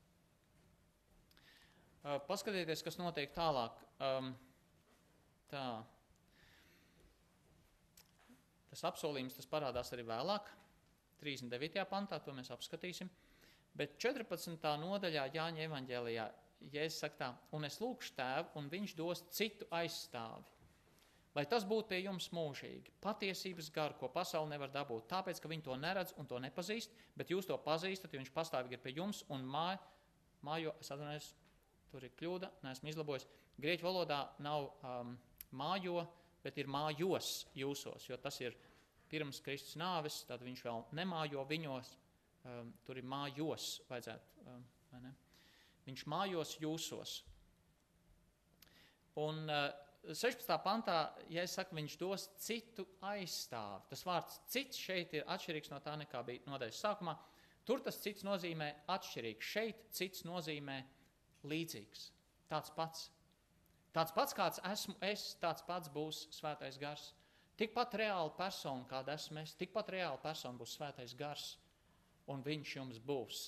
Uh, 2.01 2.17
paskatieties, 2.27 2.81
kas 2.83 2.97
notiek 2.97 3.31
tālāk. 3.35 3.77
Um, 4.01 4.33
tā. 5.51 5.65
Tas 8.71 8.83
apsolījums 8.89 9.37
tas 9.37 9.49
parādās 9.51 9.91
arī 9.93 10.07
vēlāk, 10.07 10.49
39. 11.21 11.83
pantā, 11.91 12.17
to 12.23 12.33
mēs 12.33 12.49
apskatīsim. 12.53 13.09
Bet 13.77 13.95
14. 14.01 14.57
nodaļā 14.81 15.27
Jāņa 15.35 15.67
evanģēlijā 15.67 16.25
Jēzus 16.69 17.01
saka 17.01 17.17
tā, 17.17 17.29
un 17.57 17.65
es 17.65 17.79
lūkšu 17.81 18.13
tēvu, 18.17 18.51
un 18.59 18.69
viņš 18.71 18.95
dos 18.99 19.23
citu 19.33 19.67
aizstāvi. 19.73 20.45
Lai 21.31 21.45
tas 21.47 21.63
būtu 21.63 21.87
pie 21.93 22.01
jums 22.01 22.27
mūžīgi, 22.35 22.91
patiesības 23.03 23.69
garu, 23.71 23.95
ko 23.99 24.09
pasaule 24.11 24.51
nevar 24.51 24.71
dabūt, 24.73 25.05
tāpēc, 25.07 25.39
ka 25.39 25.47
viņi 25.47 25.63
to 25.63 25.77
neredz 25.79 26.11
un 26.19 26.27
to 26.27 26.39
nepazīst, 26.43 26.91
bet 27.15 27.31
jūs 27.31 27.47
to 27.47 27.55
pazīstat, 27.63 28.11
jo 28.11 28.19
viņš 28.19 28.33
pastāvīgi 28.35 28.75
ir 28.75 28.83
pie 28.83 28.93
jums 28.97 29.23
un 29.31 29.45
māj, 29.47 29.77
mājo, 30.43 30.75
es 30.83 30.91
atvainojos, 30.91 31.29
tur 31.91 32.03
ir 32.03 32.11
kļūda, 32.19 32.51
neesmu 32.65 32.91
izlabojis. 32.91 33.27
Grieķu 33.63 33.87
valodā 33.87 34.19
nav 34.43 34.67
um, 34.83 35.15
mājo, 35.55 36.03
bet 36.43 36.59
ir 36.59 36.67
mājos 36.71 37.31
jūsos, 37.55 38.09
jo 38.09 38.19
tas 38.19 38.41
ir 38.43 38.57
pirms 39.11 39.39
Kristus 39.45 39.79
nāves, 39.79 40.25
tad 40.27 40.43
viņš 40.43 40.67
vēl 40.67 40.85
nemājo 40.99 41.47
viņos, 41.47 41.95
um, 42.43 42.75
tur 42.83 42.99
ir 42.99 43.07
mājos 43.07 43.77
vajadzētu, 43.87 44.47
um, 44.51 44.63
vai 44.91 45.05
ne? 45.07 45.15
Viņš 45.91 46.07
mājos 46.07 46.55
jūsos. 46.63 47.17
Un 49.19 49.43
uh, 49.51 49.65
16. 50.07 50.47
pantā, 50.63 51.11
ja 51.29 51.43
es 51.45 51.53
saku, 51.57 51.75
viņš 51.77 51.95
dos 52.01 52.23
citu 52.41 52.87
aizstāvi, 53.05 53.83
tas 53.91 54.01
vārds 54.07 54.39
cits 54.49 54.79
šeit 54.81 55.13
ir 55.13 55.27
atšķirīgs 55.29 55.69
no 55.73 55.77
tā, 55.83 55.93
nekā 55.99 56.23
bija 56.25 56.47
nodaļas 56.47 56.79
sākumā. 56.81 57.13
Tur 57.67 57.83
tas 57.85 57.99
cits 58.01 58.25
nozīmē 58.25 58.71
atšķirīgs, 58.89 59.49
šeit 59.53 59.83
cits 59.93 60.23
nozīmē 60.25 60.79
līdzīgs, 61.45 62.07
tāds 62.49 62.73
pats. 62.73 63.09
Tāds 63.93 64.15
pats, 64.15 64.33
kāds 64.33 64.61
esmu 64.71 64.95
es, 65.03 65.33
tāds 65.43 65.65
pats 65.67 65.91
būs 65.91 66.23
svētais 66.33 66.79
gars. 66.81 67.11
Tikpat 67.59 67.99
reāla 67.99 68.31
persona, 68.33 68.87
kāda 68.89 69.13
esmu 69.19 69.43
es, 69.43 69.53
tikpat 69.59 69.91
reāla 69.93 70.17
persona 70.23 70.57
būs 70.57 70.77
svētais 70.79 71.13
gars, 71.19 71.57
un 72.31 72.41
viņš 72.47 72.75
jums 72.79 73.03
būs. 73.03 73.43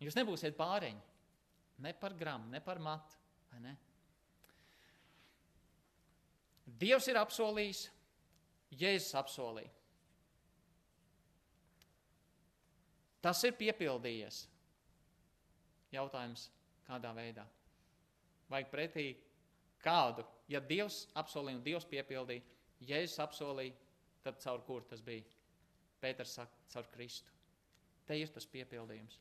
Jūs 0.00 0.16
nebūsiet 0.16 0.56
pāriņi, 0.56 1.15
ne 1.78 1.92
par 1.94 2.14
gramu, 2.16 2.50
ne 2.50 2.60
par 2.64 2.80
matu, 2.82 3.18
ne? 3.60 3.76
Dievs 6.66 7.06
ir 7.08 7.18
apsolījis, 7.20 7.86
Jēzus 8.76 9.14
apsolīja. 9.16 9.70
Tas 13.22 13.40
ir 13.46 13.54
piepildījies. 13.58 14.42
Jautājums, 15.94 16.48
kādā 16.86 17.12
veidā? 17.16 17.46
Vajag 18.50 18.68
pretī 18.70 19.06
kādu. 19.82 20.26
Ja 20.50 20.60
Dievs 20.62 21.06
apsolīja 21.18 21.58
un 21.58 21.64
Dievs 21.64 21.86
piepildīja, 21.90 22.44
Jēzus 22.86 23.22
apsolīja, 23.24 23.74
tad 24.26 24.42
caur 24.42 24.62
kur 24.66 24.84
tas 24.90 25.02
bija? 25.06 25.24
Pēters 26.02 26.36
saka, 26.38 26.66
caur 26.74 26.90
Kristu. 26.92 27.32
Te 28.06 28.18
ir 28.18 28.30
tas 28.34 28.46
piepildījums. 28.46 29.18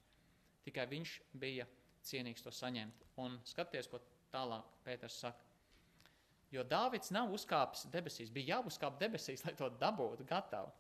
Tikai 0.66 0.86
viņš 0.90 1.16
bija 1.42 1.66
cienīgs 2.06 2.44
to 2.46 2.54
saņemt. 2.54 3.06
Un 3.24 3.40
skaties, 3.48 3.90
ko 3.92 4.00
tālāk 4.34 4.72
Pēters 4.86 5.20
saka. 5.26 5.44
Jo 6.54 6.64
Dāvids 6.64 7.12
nav 7.12 7.34
uzkāpis 7.36 7.88
debesīs, 7.92 8.32
bija 8.32 8.56
jāuzkāp 8.56 9.00
debesīs, 9.02 9.44
lai 9.46 9.56
to 9.58 9.70
dabūtu 9.82 10.28
gatavu. 10.30 10.72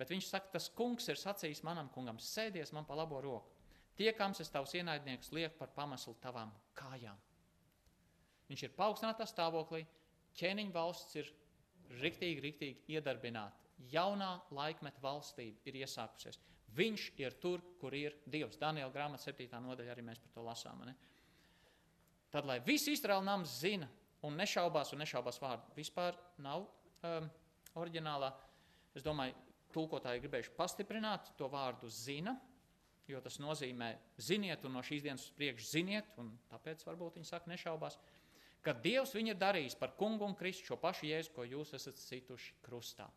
Bet 0.00 0.10
viņš 0.10 0.30
saka, 0.32 0.54
tas 0.56 0.70
kungs 0.72 1.10
ir 1.12 1.18
sacījis 1.20 1.62
manam 1.66 1.90
kungam, 1.92 2.18
sēdies 2.18 2.72
man 2.72 2.86
pa 2.88 2.96
labo 2.96 3.20
roku. 3.20 3.52
Tiekams 4.00 4.40
es 4.40 4.48
tavs 4.48 4.72
ienaidnieks 4.78 5.32
liek 5.36 5.58
par 5.58 5.68
pameslu 5.76 6.14
tavām 6.22 6.52
kājām. 6.78 7.18
Viņš 8.48 8.62
ir 8.64 8.72
paaugstinātā 8.78 9.26
stāvoklī, 9.28 9.84
ķēniņa 10.40 10.72
valsts 10.74 11.18
ir 11.20 11.28
riktīgi, 12.00 12.40
riktīgi 12.46 12.96
iedarbināta. 12.96 13.68
Jaunā 13.92 14.30
laikmeta 14.56 15.02
valstība 15.04 15.68
ir 15.68 15.82
iesākusies. 15.82 16.40
Viņš 16.76 17.06
ir 17.18 17.34
tur, 17.42 17.62
kur 17.80 17.94
ir 17.96 18.14
Dievs. 18.30 18.58
Daniela 18.60 18.92
grāmatā 18.94 19.30
7. 19.32 19.48
nodaļā 19.64 19.94
arī 19.94 20.04
mēs 20.06 20.20
par 20.22 20.34
to 20.34 20.44
lasām. 20.46 20.84
Ne? 20.86 20.94
Tad, 22.30 22.46
lai 22.46 22.60
visi 22.62 22.94
Izraēla 22.94 23.26
nams 23.26 23.56
zina, 23.62 23.88
un 24.26 24.36
nešaubās, 24.38 24.92
un 24.94 25.02
nešaubās 25.02 25.40
vārdu. 25.42 25.72
Vispār 25.76 26.18
nav 26.44 26.66
um, 26.66 27.26
oriģinālā. 27.80 28.30
Es 28.94 29.02
domāju, 29.06 29.34
tulkotāji 29.74 30.22
gribējuši 30.24 30.54
pastiprināt 30.56 31.32
to 31.38 31.48
vārdu 31.50 31.90
zina, 31.90 32.36
jo 33.10 33.20
tas 33.22 33.40
nozīmē 33.42 33.90
ziniet, 34.22 34.64
un 34.66 34.76
no 34.76 34.82
šīs 34.86 35.04
dienas 35.06 35.26
uz 35.26 35.34
priekšu 35.38 35.66
ziniet, 35.66 36.10
un 36.22 36.30
tāpēc 36.50 36.84
varbūt 36.86 37.18
viņi 37.18 37.30
saka 37.30 37.50
nešaubās, 37.50 37.98
ka 38.62 38.74
Dievs 38.76 39.14
viņu 39.16 39.34
ir 39.34 39.40
darījis 39.40 39.78
par 39.80 39.94
kungu 39.98 40.26
un 40.26 40.36
Kristu 40.38 40.70
šo 40.70 40.78
pašu 40.78 41.08
jēzu, 41.08 41.32
ko 41.34 41.46
jūs 41.48 41.74
esat 41.78 41.98
situši 41.98 42.54
krustā. 42.66 43.08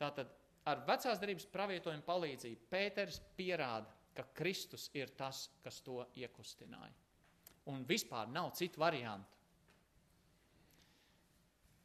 Tātad 0.00 0.32
ar 0.66 0.82
vecās 0.88 1.20
darības 1.22 1.46
pravietojumu 1.52 2.04
palīdzību 2.06 2.68
Pēters 2.70 3.20
pierāda, 3.38 3.92
ka 4.16 4.24
Kristus 4.36 4.88
ir 4.96 5.12
tas, 5.18 5.46
kas 5.62 5.80
to 5.84 6.00
iekustināja. 6.18 6.94
Un 7.70 7.84
vispār 7.86 8.30
nav 8.32 8.52
citu 8.56 8.80
variantu. 8.80 9.34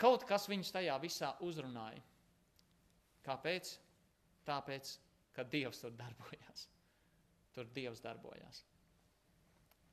Kaut 0.02 0.26
kas 0.30 0.48
viņus 0.50 0.74
tajā 0.74 0.96
visā 1.02 1.32
uzrunāja. 1.46 2.02
Kāpēc? 3.26 3.76
Tāpēc, 4.48 4.96
ka 5.36 5.46
Dievs 5.46 5.84
tur 5.84 5.94
darbojās. 5.98 6.68
Tur 7.54 7.68
Dievs 7.76 8.02
darbojās. 8.02 8.64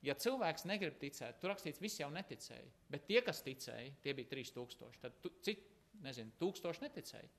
Ja 0.05 0.15
cilvēks 0.15 0.63
negrib 0.65 0.95
ticēt, 1.01 1.41
tur 1.41 1.51
rakstīts, 1.51 1.81
visi 1.83 2.01
jau 2.01 2.07
neticēja. 2.13 2.71
Bet 2.89 3.05
tie, 3.09 3.19
kas 3.25 3.43
ticēja, 3.43 3.91
tie 4.01 4.15
bija 4.15 4.31
3000. 4.31 4.95
Tad 5.03 5.17
tu, 5.21 5.33
cik, 5.45 5.65
nezinu, 6.05 6.31
tūkstoši 6.39 6.85
neticēja. 6.87 7.29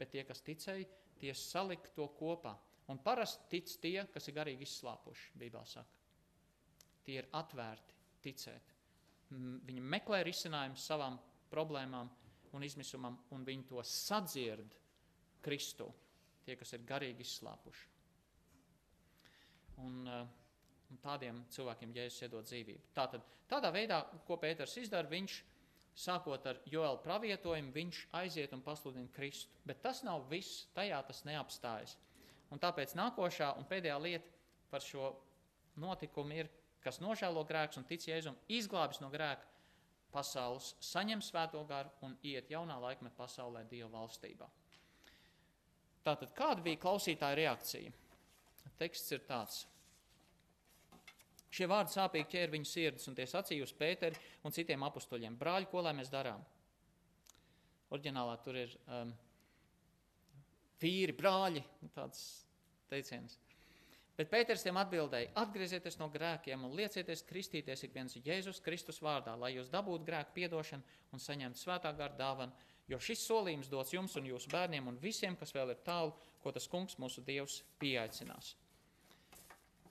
Bet 0.00 0.14
tie, 0.14 0.24
kas 0.24 0.40
ticēja, 0.44 0.88
tie 1.20 1.32
salika 1.36 1.92
to 1.96 2.08
kopā. 2.16 2.54
Un 2.90 2.98
parasti 3.04 3.46
tic 3.52 3.70
tie, 3.82 3.98
kas 4.10 4.26
ir 4.30 4.34
garīgi 4.40 4.66
izslāpuši, 4.66 5.34
Bībelē 5.38 5.66
saka. 5.68 5.98
Tie 7.04 7.20
ir 7.20 7.28
atvērti 7.36 7.98
ticēt. 8.24 8.72
Viņi 9.30 9.82
meklē 9.92 10.24
risinājumus 10.26 10.86
savām 10.90 11.18
problēmām 11.52 12.10
un 12.56 12.66
izmisumam, 12.66 13.18
un 13.30 13.44
viņi 13.46 13.68
to 13.70 13.82
sadzird 13.86 14.74
Kristu, 15.40 15.86
tie, 16.44 16.56
kas 16.58 16.74
ir 16.74 16.84
garīgi 16.88 17.24
izslāpuši. 17.24 17.86
Un, 19.84 20.08
eh, 20.08 20.26
un 20.90 20.98
tādiem 21.00 21.44
cilvēkiem 21.54 21.94
Jēzus 21.94 22.26
iedod 22.26 22.44
dzīvību. 22.44 22.90
Tātad, 22.94 23.22
tādā 23.48 23.70
veidā, 23.72 24.02
ko 24.26 24.36
Pēters 24.36 24.76
izdara, 24.82 25.08
viņš 25.08 25.42
sākot 26.00 26.46
ar 26.48 26.60
Joēlu 26.70 27.00
pravietojumu, 27.04 27.72
viņš 27.74 28.00
aiziet 28.20 28.54
un 28.56 28.62
pasludina 28.64 29.10
Kristu. 29.14 29.52
Bet 29.68 29.82
tas 29.84 30.02
nav 30.06 30.24
viss, 30.30 30.66
tajā 30.76 31.00
tas 31.06 31.22
neapstājas. 31.28 31.96
Un 32.50 32.62
tāpēc 32.62 32.96
nākošā 32.98 33.52
un 33.60 33.68
pēdējā 33.68 33.98
lieta 34.02 34.32
par 34.70 34.82
šo 34.84 35.12
notikumu 35.80 36.40
ir, 36.40 36.50
kas 36.82 37.00
nožēlo 37.02 37.44
grēkus 37.46 37.80
un 37.80 37.86
tic 37.88 38.06
Jēzum, 38.08 38.38
izglābis 38.48 39.02
no 39.02 39.10
grēka 39.12 39.46
pasaules, 40.10 40.74
saņem 40.82 41.22
svēto 41.22 41.62
garu 41.68 41.92
un 42.06 42.16
iet 42.26 42.50
jaunā 42.50 42.78
laikmeta 42.82 43.16
pasaulē 43.18 43.62
Dieva 43.70 43.90
valstībā. 43.94 44.48
Tātad, 46.06 46.32
kāda 46.34 46.64
bija 46.64 46.80
klausītāja 46.80 47.36
reakcija? 47.38 47.92
Teksts 48.80 49.12
ir 49.12 49.22
tāds. 49.28 49.66
Šie 51.50 51.66
vārdi 51.66 51.90
sāpīgi 51.96 52.30
ķēra 52.30 52.54
viņu 52.54 52.68
sirdis, 52.70 53.08
un 53.10 53.16
tie 53.18 53.26
sacīja 53.26 53.66
uz 53.66 53.72
Pēteri 53.74 54.18
un 54.46 54.54
citiem 54.54 54.84
apstuļiem: 54.86 55.38
Brāļi, 55.38 55.68
ko 55.70 55.82
lai 55.82 55.96
mēs 55.98 56.12
darām? 56.12 56.44
Orģinālā 57.90 58.36
tur 58.44 58.58
ir 58.60 58.76
um, 58.86 59.10
vīri, 60.82 61.14
brāļi, 61.16 61.64
tāds 61.96 62.22
teiciens. 62.90 63.34
Bet 64.20 64.30
Pēters 64.30 64.62
tiem 64.62 64.78
atbildēja: 64.78 65.32
Atgriezieties 65.42 65.98
no 65.98 66.10
grēkiem 66.12 66.68
un 66.68 66.74
liecieties 66.78 67.26
kristīties 67.26 67.82
ik 67.86 67.94
viens 67.98 68.14
Jēzus 68.20 68.62
Kristus 68.62 69.02
vārdā, 69.02 69.34
lai 69.34 69.54
jūs 69.56 69.72
dabūtu 69.72 70.06
grēku 70.06 70.36
piedošanu 70.38 70.98
un 71.16 71.22
saņemtu 71.24 71.64
svētā 71.64 71.90
gara 71.98 72.14
dāvanu, 72.18 72.54
jo 72.86 72.98
šis 73.02 73.26
solījums 73.26 73.70
dots 73.72 73.94
jums 73.96 74.14
un 74.20 74.30
jūsu 74.30 74.52
bērniem 74.52 74.86
un 74.86 75.02
visiem, 75.02 75.34
kas 75.40 75.54
vēl 75.56 75.74
ir 75.74 75.82
tālu, 75.86 76.14
ko 76.44 76.54
tas 76.54 76.70
kungs 76.70 76.98
mūsu 77.00 77.24
Dievs 77.26 77.62
pieaicinās. 77.82 78.54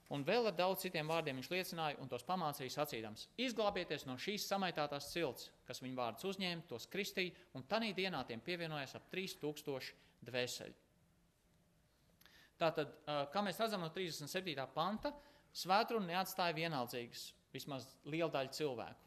Un 0.09 0.23
vēl 0.25 0.47
ar 0.49 0.55
daudz 0.57 0.81
citiem 0.81 1.09
vārdiem 1.09 1.37
viņš 1.37 1.49
liecināja 1.53 1.99
un 2.01 2.09
tos 2.09 2.23
pamācīja 2.25 2.73
sacīdams: 2.79 3.27
Izglābieties 3.45 4.07
no 4.09 4.15
šīs 4.17 4.47
samaitātās 4.49 5.11
cilts, 5.13 5.51
kas 5.67 5.83
viņa 5.83 5.99
vārdus 5.99 6.25
uzņēma, 6.31 6.65
tos 6.69 6.87
kristīja, 6.89 7.35
un 7.53 7.67
tanī 7.69 7.91
dienā 7.93 8.23
tiem 8.25 8.41
pievienojās 8.41 8.95
ap 8.97 9.05
3000 9.13 9.91
dvēseli. 10.25 10.73
Tātad, 12.59 12.95
kā 13.31 13.43
mēs 13.45 13.61
redzam 13.61 13.85
no 13.85 13.91
37. 13.93 14.65
panta, 14.73 15.13
svētruna 15.55 16.09
neatstāja 16.09 16.57
vienaldzīgas, 16.57 17.29
vismaz 17.53 17.85
liela 18.09 18.31
daļa 18.33 18.55
cilvēku. 18.57 19.05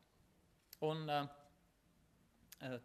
Un 0.88 1.04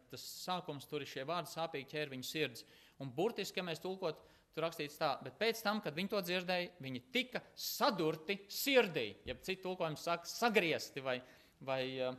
tas 0.09 0.26
sākums 0.41 0.89
tur 0.89 1.05
ir 1.05 1.09
šie 1.09 1.24
vārdi 1.28 1.53
sāpīgi 1.53 1.91
ķēra 1.93 2.13
viņu 2.15 2.28
sirds. 2.28 2.65
Un 3.03 3.13
burtiski, 3.13 3.61
ja 3.61 3.65
mēs 3.68 3.82
tulkot, 3.84 4.20
tur 4.58 4.66
rakstīts 4.66 4.97
tā, 4.97 5.12
bet 5.22 5.38
pēc 5.38 5.62
tam, 5.62 5.84
kad 5.86 5.93
viņi 5.93 6.10
to 6.10 6.22
dzirdēja, 6.26 6.72
viņi 6.82 7.01
tika 7.14 7.43
sadurti 7.53 8.39
sirdī, 8.49 9.12
ja 9.30 9.36
citu 9.45 9.68
tulkojumu 9.68 9.99
saka 10.01 10.26
sagriezti 10.26 11.03
vai, 11.05 11.20
vai 11.62 11.82
uh, 12.01 12.18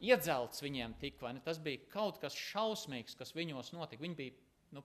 iedzelts 0.00 0.64
viņiem 0.64 0.96
tik, 1.00 1.20
vai 1.20 1.34
ne? 1.36 1.42
Tas 1.44 1.60
bija 1.62 1.84
kaut 1.92 2.20
kas 2.22 2.36
šausmīgs, 2.36 3.16
kas 3.18 3.34
viņos 3.36 3.74
notika. 3.76 4.02
Viņi 4.02 4.18
bija, 4.18 4.34
nu, 4.76 4.82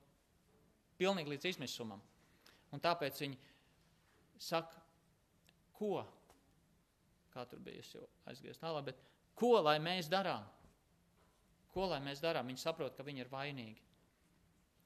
pilnīgi 0.99 1.31
līdz 1.33 1.49
izmisumam. 1.53 2.03
Un 2.71 2.83
tāpēc 2.83 3.23
viņi 3.23 3.39
saka, 4.41 4.83
ko? 5.75 6.03
Kā 7.31 7.45
tur 7.47 7.63
bija, 7.63 7.83
es 7.83 7.91
jau 7.95 8.03
aizgāju 8.27 8.59
tālāk, 8.59 8.91
bet 8.91 9.03
ko 9.39 9.57
lai 9.63 9.77
mēs 9.83 10.11
darām? 10.11 10.43
Ko 11.71 11.87
lai 11.87 12.01
mēs 12.03 12.19
darām? 12.23 12.51
Viņi 12.51 12.63
saprot, 12.63 12.95
ka 12.97 13.07
viņi 13.07 13.23
ir 13.23 13.31
vainīgi. 13.31 13.83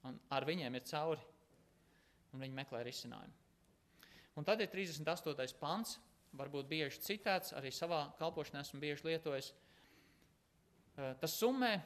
Un 0.06 0.20
ar 0.38 0.45
viņiem 0.45 0.78
ir 0.78 0.86
cauri. 0.86 1.32
Un 2.36 2.44
viņi 2.44 2.58
meklē 2.58 2.84
risinājumu. 2.84 3.44
Un 4.36 4.44
tad 4.44 4.60
ir 4.60 4.68
38. 4.68 5.56
pants, 5.62 5.96
varbūt 6.36 6.68
bieži 6.68 7.00
citēts, 7.00 7.54
arī 7.56 7.72
savā 7.72 8.02
kalpošanā 8.20 8.66
esmu 8.66 8.82
bieži 8.84 9.08
lietojis. 9.08 9.54
Eh, 10.98 11.14
tas 11.22 11.38
summē 11.40 11.78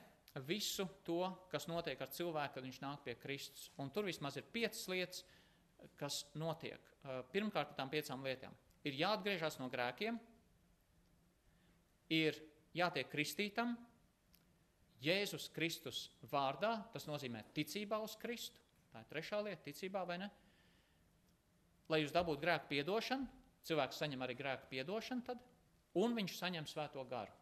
visu 0.50 0.88
to, 1.06 1.22
kas 1.52 1.68
notiek 1.70 2.02
ar 2.02 2.10
cilvēku, 2.14 2.56
kad 2.56 2.66
viņš 2.66 2.80
nāk 2.82 3.04
pie 3.06 3.16
Kristus. 3.22 3.70
Un 3.78 3.92
tur 3.94 4.08
vismaz 4.10 4.38
ir 4.38 4.50
piecas 4.50 4.88
lietas, 4.90 5.24
kas 6.00 6.24
notiek. 6.36 6.82
Pirmkārt, 7.32 7.72
par 7.72 7.78
tām 7.78 7.92
piecām 7.92 8.24
lietām. 8.26 8.56
Ir 8.84 8.98
jāatgriežas 9.00 9.60
no 9.60 9.70
grēkiem, 9.72 10.18
ir 12.10 12.36
jātiek 12.76 13.08
kristītam, 13.12 13.78
Jēzus 15.00 15.48
Kristus 15.56 16.10
vārdā, 16.28 16.74
tas 16.92 17.06
nozīmē 17.08 17.46
ticībā 17.56 18.02
uz 18.04 18.18
Kristu. 18.20 18.60
Tā 18.94 19.04
ir 19.04 19.10
trešā 19.10 19.42
lieta, 19.46 19.62
ticībā 19.66 20.06
vai 20.08 20.18
ne? 20.22 20.30
Lai 21.90 22.02
jūs 22.04 22.14
dabūtu 22.14 22.42
grēku 22.42 22.70
piedošanu, 22.72 23.28
cilvēks 23.66 24.00
saņem 24.02 24.24
arī 24.26 24.36
grēku 24.38 24.70
piedošanu, 24.72 25.26
tad, 25.26 25.42
un 26.00 26.16
viņš 26.18 26.38
saņem 26.38 26.70
svēto 26.70 27.04
garu. 27.10 27.34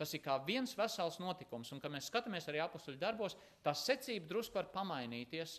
Tas 0.00 0.14
ir 0.16 0.22
kā 0.24 0.38
viens 0.46 0.72
vesels 0.78 1.18
notikums, 1.20 1.70
un 1.74 1.80
kad 1.82 1.92
mēs 1.92 2.08
skatāmies 2.08 2.46
arī 2.48 2.62
apakstuļu 2.64 2.98
darbos, 3.02 3.36
tā 3.62 3.74
secība 3.76 4.30
drusku 4.30 4.56
var 4.56 4.70
pamainīties. 4.72 5.58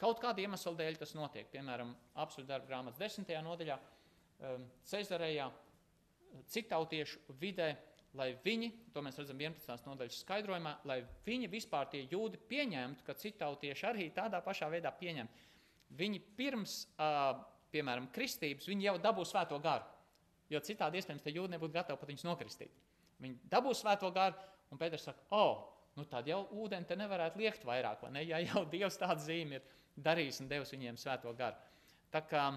Kaut 0.00 0.18
kāda 0.22 0.42
iemesla 0.42 0.72
dēļ 0.78 0.98
tas 0.98 1.14
notiek. 1.14 1.46
Piemēram, 1.52 1.92
apakstuļu 2.14 2.48
darba 2.48 2.70
grāmatas 2.70 3.00
desmitajā 3.02 3.44
nodaļā, 3.46 3.78
Cezarejā, 4.84 5.46
citautiešu 6.52 7.36
vidē 7.40 7.70
lai 8.16 8.30
viņi, 8.44 8.70
to 8.94 9.02
mēs 9.04 9.18
redzam 9.20 9.40
11. 9.40 9.86
nodaļas 9.88 10.20
skaidrojumā, 10.22 10.72
lai 10.88 11.00
viņi 11.26 11.50
vispār 11.52 11.90
tie 11.92 12.02
jūdi 12.10 12.40
pieņemtu, 12.50 13.04
ka 13.06 13.16
citautieši 13.18 13.86
arī 13.90 14.08
tādā 14.16 14.40
pašā 14.44 14.68
veidā 14.72 14.92
pieņem. 14.96 15.28
Viņi 15.96 16.20
pirms, 16.38 16.78
piemēram, 17.72 18.10
kristības, 18.14 18.68
viņi 18.70 18.88
jau 18.88 18.96
dabūs 19.02 19.32
svēto 19.34 19.58
garu, 19.62 19.86
jo 20.50 20.60
citādi 20.64 21.00
iespējams 21.00 21.24
tie 21.24 21.36
jūdi 21.36 21.54
nebūtu 21.54 21.76
gatavi 21.76 22.00
pat 22.00 22.12
viņus 22.12 22.26
nokristīt. 22.26 22.84
Viņi 23.22 23.50
dabūs 23.52 23.82
svēto 23.84 24.10
garu, 24.14 24.36
un 24.72 24.80
Pēters 24.80 25.06
saka, 25.08 25.22
o, 25.30 25.42
oh, 25.42 25.90
nu 25.96 26.04
tad 26.10 26.28
jau 26.28 26.42
ūdeni 26.52 26.88
te 26.88 26.96
nevarētu 26.98 27.40
liekt 27.40 27.64
vairāk, 27.64 28.02
vai 28.04 28.12
ne, 28.18 28.24
ja 28.26 28.40
jau 28.44 28.64
Dievs 28.72 28.98
tādu 29.00 29.24
zīmi 29.24 29.60
ir 29.60 29.68
darījis 29.96 30.42
un 30.42 30.50
devis 30.50 30.74
viņiem 30.74 30.98
svēto 31.00 31.32
garu. 31.36 31.56
Tā 32.12 32.22
kā 32.28 32.48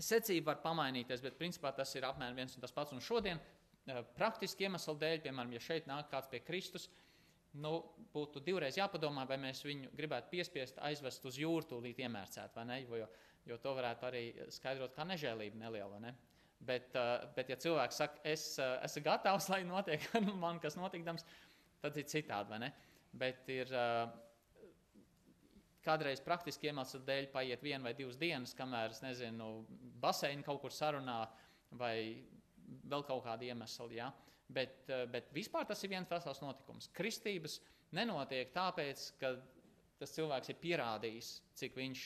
secība 0.00 0.54
var 0.54 0.60
pamainīties, 0.64 1.22
bet 1.24 1.38
principā 1.38 1.72
tas 1.76 1.92
ir 1.96 2.06
apmēram 2.08 2.38
viens 2.38 2.54
un 2.56 2.64
tas 2.64 2.72
pats. 2.74 2.94
Un 2.94 3.02
šodien 3.04 3.40
praktiski 4.16 4.66
iemeslu 4.66 4.96
dēļ, 5.00 5.22
piemēram, 5.24 5.54
ja 5.56 5.62
šeit 5.64 5.88
nāk 5.90 6.10
kāds 6.12 6.30
pie 6.30 6.42
Kristus, 6.44 6.88
nu, 7.58 7.72
būtu 8.14 8.42
divreiz 8.44 8.78
jāpadomā, 8.78 9.26
vai 9.28 9.38
mēs 9.42 9.64
viņu 9.66 9.90
gribētu 9.96 10.30
piespiest 10.34 10.78
aizvest 10.86 11.24
uz 11.26 11.38
jūru, 11.40 11.66
tūlīt 11.70 12.02
iemērcēt, 12.04 12.54
vai 12.56 12.66
ne? 12.68 12.80
Jo, 12.84 13.08
jo 13.48 13.58
to 13.62 13.74
varētu 13.78 14.06
arī 14.06 14.24
skaidrot 14.54 14.94
kā 14.96 15.06
nežēlība 15.08 15.64
neliela. 15.64 15.98
Ne? 16.02 16.14
Bet, 16.60 16.94
eh, 16.94 17.12
bet, 17.36 17.50
ja 17.50 17.56
cilvēks 17.56 18.02
saka, 18.02 18.22
es 18.28 18.52
eh, 18.60 18.74
esmu 18.86 19.04
gatavs, 19.08 19.48
lai 19.52 19.62
notiek 19.66 20.04
man 20.38 20.60
kas 20.62 20.78
notikdams, 20.78 21.26
tad 21.80 21.96
ir 21.96 22.08
citādi, 22.10 22.52
vai 22.52 22.64
ne? 22.66 22.72
Bet 23.20 23.48
ir 23.50 23.72
kādreiz 25.82 26.20
praktiski 26.22 26.68
iemeslu 26.70 27.00
dēļ 27.06 27.30
paiet 27.32 27.62
viena 27.64 27.88
vai 27.88 27.94
divas 27.96 28.18
dienas, 28.20 28.52
kamēr, 28.54 28.92
es 28.94 29.00
nezinu, 29.02 29.48
baseini 30.02 30.44
kaut 30.46 30.60
kur 30.62 30.74
sarunā 30.74 31.24
vai 31.80 31.96
vēl 32.90 33.04
kaut 33.06 33.24
kāda 33.26 33.48
iemesla. 33.48 33.88
Ja? 33.94 34.10
Bet, 34.50 34.82
eh, 34.90 35.06
bet 35.10 35.30
vispār 35.34 35.66
tas 35.68 35.82
ir 35.84 35.92
viens 35.92 36.10
vesels 36.10 36.42
notikums. 36.42 36.90
Kristības 36.96 37.60
nenotiek 37.92 38.52
tāpēc, 38.54 39.06
ka 39.20 39.36
tas 40.00 40.14
cilvēks 40.16 40.50
ir 40.52 40.60
pierādījis, 40.62 41.30
cik 41.60 41.76
viņš 41.76 42.04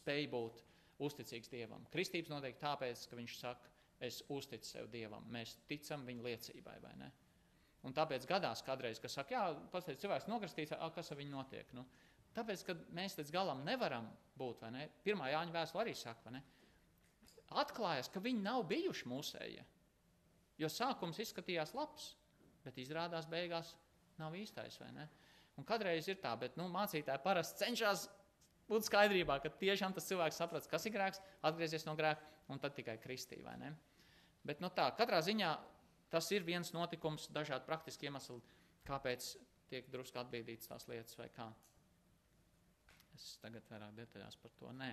spēj 0.00 0.30
būt 0.32 0.62
uzticīgs 1.04 1.50
Dievam. 1.52 1.86
Kristības 1.92 2.32
notiek 2.32 2.58
tāpēc, 2.60 3.08
ka 3.08 3.18
viņš 3.18 3.36
saka, 3.38 3.70
es 4.04 4.22
uzticu 4.32 4.66
sev 4.66 4.88
Dievam, 4.92 5.24
mēs 5.32 5.56
ticam 5.68 6.04
viņa 6.06 6.26
liecībai, 6.26 6.78
vai 6.82 6.94
ne? 7.00 7.10
Un 7.84 7.92
tāpēc 7.92 8.24
gadās 8.28 8.62
kādreiz, 8.64 8.98
ka 9.00 9.10
saka, 9.12 9.34
jā, 9.34 9.44
pastāv 9.72 9.98
cilvēks 10.00 10.28
nokristīts, 10.30 10.72
kas 10.94 11.12
ar 11.12 11.20
viņu 11.20 11.34
notiek. 11.34 11.72
Nu, 11.76 11.84
tāpēc, 12.36 12.64
ka 12.64 12.76
mēs 12.96 13.18
līdz 13.18 13.32
galam 13.34 13.60
nevaram 13.66 14.08
būt, 14.40 14.64
vai 14.64 14.70
ne? 14.72 14.86
Pirmā 15.04 15.28
Jāņa 15.32 15.52
vēstule 15.54 15.84
arī 15.84 15.94
saka, 15.98 16.24
vai 16.24 16.38
ne? 16.38 16.42
Atklājas, 17.60 18.08
ka 18.10 18.22
viņi 18.24 18.40
nav 18.42 18.64
bijuši 18.70 19.08
mūsējie. 19.10 19.66
Jo 20.60 20.70
sākums 20.70 21.18
izskatījās 21.22 21.74
labs, 21.74 22.12
bet 22.64 22.78
izrādās 22.78 23.26
beigās 23.30 23.74
nav 24.20 24.36
īstais. 24.38 24.78
Un 25.58 25.66
kādreiz 25.66 26.08
ir 26.08 26.20
tā, 26.22 26.34
bet 26.38 26.56
nu, 26.58 26.68
mācītāji 26.70 27.22
parasti 27.24 27.64
cenšas 27.64 28.06
būt 28.68 28.86
skaidrībā, 28.88 29.40
ka 29.42 29.52
tiešām 29.60 29.94
tas 29.94 30.06
cilvēks 30.08 30.38
saprot, 30.40 30.66
kas 30.70 30.86
ir 30.86 30.94
grēks, 30.94 31.22
atgriezies 31.46 31.86
no 31.88 31.96
grēka 31.98 32.52
un 32.52 32.62
tad 32.62 32.76
tikai 32.78 32.96
kristī. 33.02 33.42
Bet 34.44 34.62
nu, 34.62 34.70
tā, 34.74 34.90
katrā 34.98 35.20
ziņā 35.24 35.50
tas 36.12 36.30
ir 36.36 36.46
viens 36.46 36.70
notikums, 36.74 37.28
dažādi 37.34 37.66
praktiski 37.66 38.08
iemesli, 38.08 38.40
kāpēc 38.86 39.34
tiek 39.70 39.88
drusku 39.90 40.20
atbildītas 40.20 40.70
tās 40.70 40.88
lietas 40.90 41.18
vai 41.18 41.28
kā. 41.34 41.48
Es 43.14 43.36
tagad 43.42 43.66
vairāk 43.70 43.94
detaļās 43.98 44.38
par 44.42 44.54
to 44.58 44.72
nē. 44.74 44.90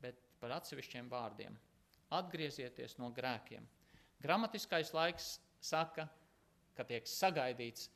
Bet 0.00 0.20
par 0.40 0.56
atsevišķiem 0.56 1.08
vārdiem. 1.12 1.56
Atgriezieties 2.16 2.96
no 2.98 3.10
grēkiem 3.14 3.66
Gramatiskais 4.20 4.92
laiks 4.96 5.38
saka, 5.64 6.06
ka 6.76 6.84
tiek 6.88 7.08
sagaidīts, 7.08 7.88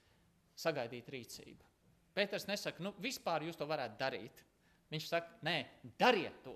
sagaidīt 0.56 1.08
rīcība. 1.12 1.70
Pēters 2.14 2.46
nesaka, 2.46 2.82
nu, 2.84 2.94
vispār 3.02 3.44
jūs 3.44 3.58
to 3.58 3.66
varētu 3.66 3.98
darīt. 3.98 4.42
Viņš 4.92 5.06
saka, 5.10 5.38
nē, 5.46 5.56
dariet 5.98 6.36
to. 6.44 6.54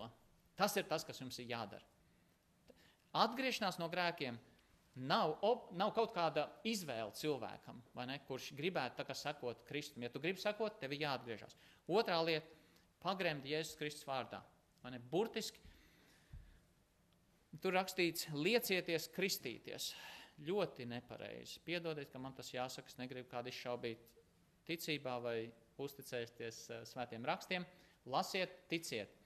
Tas 0.59 0.77
ir 0.79 0.87
tas, 0.91 1.05
kas 1.07 1.19
jums 1.21 1.39
ir 1.43 1.51
jādara. 1.51 1.85
Atgriešanās 3.19 3.79
no 3.81 3.89
grēkiem 3.91 4.37
nav, 5.09 5.37
op, 5.47 5.71
nav 5.79 5.93
kaut 5.97 6.13
kāda 6.15 6.47
izvēle 6.67 7.11
cilvēkam, 7.17 7.81
kurš 8.27 8.53
gribētu 8.59 9.07
sekot 9.15 9.65
Kristum. 9.67 10.05
Ja 10.05 10.11
tu 10.13 10.21
gribi 10.21 10.41
sekot, 10.43 10.79
tev 10.81 10.95
ir 10.95 11.07
jāatgriežas. 11.07 11.57
Otrā 11.89 12.19
lieta- 12.25 12.47
pagremt 13.05 13.45
Jēzus 13.45 13.77
Kristus 13.79 14.05
vārdā. 14.05 14.43
Burtiski 15.11 15.61
Tur 17.63 17.75
rakstīts, 17.75 18.29
liecieties, 18.35 19.09
kristīties. 19.15 19.91
Ļoti 20.47 20.87
nepareizi. 20.87 21.59
Piedodiet, 21.67 22.13
ka 22.13 22.21
man 22.23 22.37
tas 22.37 22.53
jāsaka, 22.55 22.87
es 22.87 22.99
negribu 23.01 23.27
kādu 23.33 23.51
izšaubīt 23.51 24.05
ticībā 24.69 25.17
vai 25.25 25.39
uzticēties 25.83 26.61
uh, 26.71 26.85
svētiem 26.87 27.27
rakstiem. 27.27 27.67
Lasiet, 28.13 28.55
ticiet. 28.71 29.17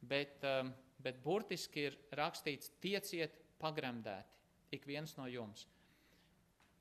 Bet, 0.00 0.40
um, 0.48 0.72
bet 1.04 1.20
burtiski 1.20 1.90
ir 1.90 1.98
rakstīts, 2.16 2.72
tieciet, 2.80 3.36
pagremdēti. 3.60 4.40
Ik 4.72 4.86
viens 4.88 5.12
no 5.18 5.26
jums. 5.28 5.66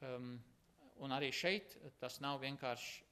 Um, 0.05 0.37
un 1.03 1.11
arī 1.15 1.33
šeit 1.35 1.75
tas 1.99 2.19
nav 2.23 2.39
vienkārši 2.43 3.03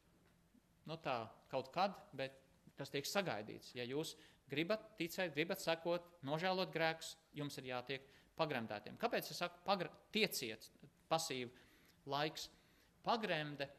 nu 0.88 0.96
tā, 1.04 1.20
kaut 1.52 1.74
kad, 1.76 1.98
bet 2.16 2.40
tas 2.80 2.92
tiek 2.94 3.08
sagaidīts. 3.08 3.74
Ja 3.76 3.84
jūs 3.88 4.16
gribat 4.52 4.84
ticēt, 5.00 5.34
gribat 5.36 5.62
sekot, 5.64 6.06
nožēlot 6.28 6.72
grēkus, 6.74 7.16
jums 7.36 7.58
ir 7.60 7.72
jātiek 7.72 8.06
pagremdētiem. 8.38 8.98
Kāpēc 9.02 9.32
es 9.32 9.42
saku, 9.42 9.60
pagra... 9.66 9.92
tieciet, 10.14 10.70
pasīvi 11.12 11.52
laiks? 12.10 12.48
Pagremde 13.06 13.70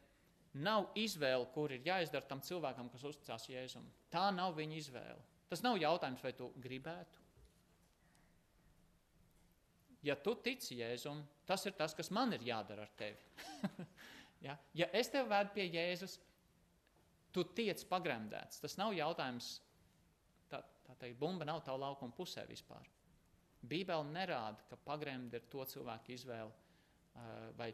nav 0.65 0.91
izvēle, 0.99 1.47
kur 1.53 1.73
ir 1.73 1.85
jāizdara 1.87 2.27
tam 2.29 2.41
cilvēkam, 2.45 2.89
kas 2.93 3.05
uzticās 3.11 3.49
Jēzum. 3.51 3.87
Tā 4.13 4.29
nav 4.35 4.57
viņa 4.57 4.79
izvēle. 4.79 5.25
Tas 5.49 5.65
nav 5.65 5.79
jautājums, 5.81 6.23
vai 6.25 6.33
tu 6.37 6.51
gribētu. 6.61 7.25
Ja 10.05 10.15
tu 10.17 10.35
tici 10.41 10.79
Jēzum, 10.79 11.21
tas 11.49 11.65
ir 11.67 11.75
tas, 11.77 11.95
kas 11.97 12.11
man 12.15 12.33
ir 12.37 12.45
jādara 12.47 12.87
ar 12.87 12.93
tevi. 12.97 13.87
ja? 14.47 14.57
ja 14.77 14.89
es 14.97 15.13
tevi 15.13 15.29
vedu 15.29 15.55
pie 15.57 15.67
Jēzus, 15.69 16.19
tu 17.35 17.45
tiec 17.57 17.83
pagremdēts. 17.91 18.63
Tas 18.63 18.79
nav 18.81 18.95
jautājums, 18.97 19.57
Tā 19.59 19.68
teikt, 21.01 21.19
bumba 21.21 21.47
nav 21.49 21.63
tā 21.67 21.75
laukuma 21.79 22.15
pusē 22.15 22.45
vispār. 22.49 22.87
Bībele 23.69 24.07
nerāda, 24.13 24.63
ka 24.71 24.79
pagremdi 24.79 25.39
ir 25.39 25.47
to 25.51 25.65
cilvēku 25.67 26.15
izvēle 26.15 26.53
vai 27.59 27.73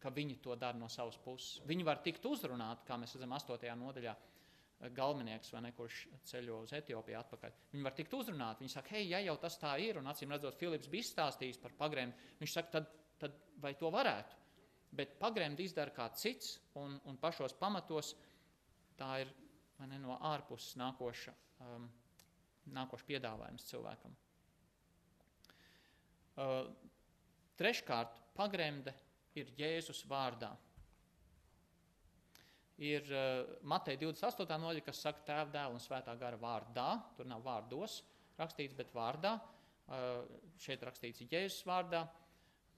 ka 0.00 0.12
viņi 0.14 0.38
to 0.44 0.54
dara 0.56 0.78
no 0.78 0.88
savas 0.92 1.18
puses. 1.20 1.60
Viņi 1.68 1.84
var 1.84 2.00
tikt 2.04 2.24
uzrunāti, 2.28 2.86
kā 2.88 2.96
mēs 3.00 3.16
redzam 3.16 3.34
8. 3.36 3.66
nodaļā, 3.80 4.14
galvenieks, 4.96 5.54
ne, 5.64 5.72
kurš 5.76 6.02
ceļo 6.28 6.60
uz 6.66 6.72
Etiopiju 6.76 7.18
atpakaļ. 7.18 7.54
Viņi 7.72 7.86
var 7.86 7.94
tikt 7.96 8.16
uzrunāti. 8.16 8.64
Viņi 8.64 8.74
saka, 8.74 8.94
hei, 8.96 9.06
ja 9.10 9.22
jau 9.24 9.36
tas 9.40 9.56
tā 9.60 9.74
ir, 9.80 10.00
un 10.00 10.10
acīm 10.12 10.32
redzot, 10.34 10.58
Filips 10.60 10.90
bija 10.92 11.06
izstāstījis 11.06 11.60
par 11.62 11.76
pagremdi, 11.78 12.28
viņš 12.40 12.56
saka, 12.58 12.72
tad, 12.76 12.90
tad 13.20 13.38
vai 13.62 13.72
to 13.80 13.90
varētu? 13.92 14.42
Bet 14.96 15.16
pagremdi 15.20 15.64
izdara 15.66 15.92
kāds 15.96 16.22
cits, 16.22 16.56
un, 16.80 16.98
un 17.08 17.16
pašos 17.20 17.56
pamatos 17.58 18.14
tā 19.00 19.10
ir 19.24 19.32
ne, 19.88 19.98
no 20.00 20.16
ārpuses 20.24 20.76
nākoša. 20.80 21.34
Um, 21.64 21.88
nākošs 22.74 23.06
piedāvājums 23.06 23.66
cilvēkam. 23.70 24.14
Uh, 26.36 26.68
treškārt, 27.56 28.12
pagremde 28.36 28.92
ir 29.38 29.52
Jēzus 29.56 30.02
vārdā. 30.08 30.50
Ir 32.76 33.06
uh, 33.08 33.56
Mateja 33.64 34.02
28. 34.02 34.58
nodaļa, 34.60 34.84
kas 34.84 35.00
saka 35.06 35.24
tēva, 35.24 35.48
dēla 35.54 35.78
un 35.78 35.80
svētā 35.80 36.12
gara 36.20 36.36
vārdā. 36.40 36.90
Tur 37.16 37.28
nav 37.30 37.44
vārdos 37.46 38.02
rakstīts, 38.36 38.76
bet 38.76 38.92
vārdā. 38.92 39.38
Uh, 39.86 40.26
šeit 40.60 40.84
rakstīts 40.84 41.24
Jēzus 41.24 41.64
vārdā. 41.68 42.04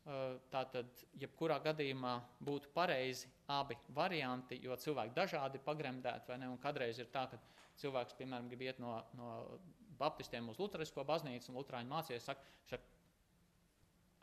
Uh, 0.08 0.38
tātad, 0.52 1.02
jebkurā 1.20 1.58
gadījumā 1.64 2.14
būtu 2.46 2.70
pareizi 2.72 3.28
abi 3.52 3.76
varianti, 3.96 4.60
jo 4.62 4.76
cilvēki 4.78 5.12
dažādi 5.16 5.60
pagremdēti, 5.66 6.30
vai 6.30 6.38
ne? 6.40 6.48
Un 6.52 6.62
kādreiz 6.62 7.00
ir 7.02 7.10
tā, 7.12 7.26
ka 7.32 7.40
cilvēks, 7.82 8.16
piemēram, 8.18 8.48
grib 8.48 8.64
iet 8.68 8.80
no, 8.82 8.94
no 9.18 9.32
baptistiem 9.98 10.48
uz 10.48 10.60
Lutherisko 10.60 11.04
baznīcu, 11.08 11.50
un 11.52 11.58
Lutāņu 11.60 11.90
mācīja, 11.90 12.20
saka, 12.24 12.80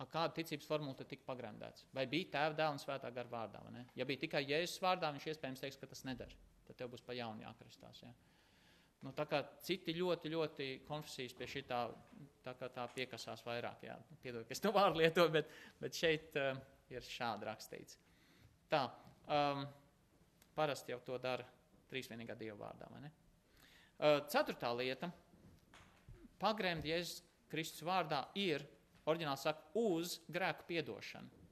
kāda 0.03 0.33
ticības 0.35 0.67
formula 0.67 0.95
tad 0.97 1.09
tika 1.11 1.27
pagrandēts? 1.27 1.85
Vai 1.95 2.05
bija 2.11 2.31
tēva 2.37 2.57
dēla 2.57 2.75
un 2.75 2.81
svētā 2.81 3.11
gara 3.15 3.31
vārdā? 3.31 3.63
Ja 3.95 4.07
bija 4.07 4.25
tikai 4.25 4.43
Jēzus 4.43 4.81
vārdā, 4.83 5.11
viņš 5.15 5.27
iespējams 5.31 5.63
teiks, 5.63 5.79
ka 5.81 5.89
tas 5.91 6.03
nedara. 6.07 6.35
Tad 6.67 6.79
tev 6.79 6.91
būs 6.91 7.03
pa 7.05 7.13
jaunu 7.15 7.45
jākristās. 7.45 8.01
Ja? 8.03 8.11
Nu, 9.05 9.11
tā 9.13 9.27
kā 9.29 9.41
citi 9.61 9.93
ļoti, 9.93 10.31
ļoti 10.33 10.67
konfesijas 10.87 11.35
pie 11.37 11.47
šī 11.49 11.61
tā, 11.69 11.81
tā, 12.43 12.55
tā 12.57 12.87
piekasās 12.95 13.43
vairāk. 13.45 13.83
Piedod, 14.23 14.47
ka 14.47 14.55
es 14.55 14.63
to 14.63 14.71
vārdu 14.73 15.03
lietoju, 15.03 15.29
bet, 15.35 15.51
bet 15.81 15.97
šeit 15.97 16.39
uh, 16.41 16.57
ir 16.89 17.05
šādi 17.05 17.45
rakstīts. 17.45 17.99
Tā, 18.71 18.87
um, 19.29 19.61
parasti 20.57 20.95
jau 20.95 20.99
to 21.05 21.19
dara 21.21 21.45
trīsvienīgā 21.91 22.37
Dieva 22.39 22.57
vārdā. 22.63 22.89
Uh, 22.95 24.23
ceturtā 24.31 24.73
lieta- 24.73 25.11
pagrēmt 26.41 26.87
Jēzus 26.87 27.23
Kristus 27.51 27.85
vārdā 27.85 28.25
ir, 28.39 28.65
oriģināli 29.05 29.41
saka, 29.41 29.69
uz 29.79 30.19
grēku 30.31 30.65
piedošanu. 30.69 31.43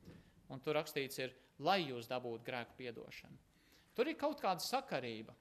Un 0.54 0.62
tur 0.62 0.78
rakstīts 0.78 1.22
ir, 1.22 1.34
lai 1.64 1.80
jūs 1.86 2.10
dabūtu 2.10 2.46
grēku 2.46 2.76
piedošanu. 2.78 3.40
Tur 3.94 4.10
ir 4.10 4.18
kaut 4.20 4.42
kāda 4.42 4.64
sakarība. 4.66 5.36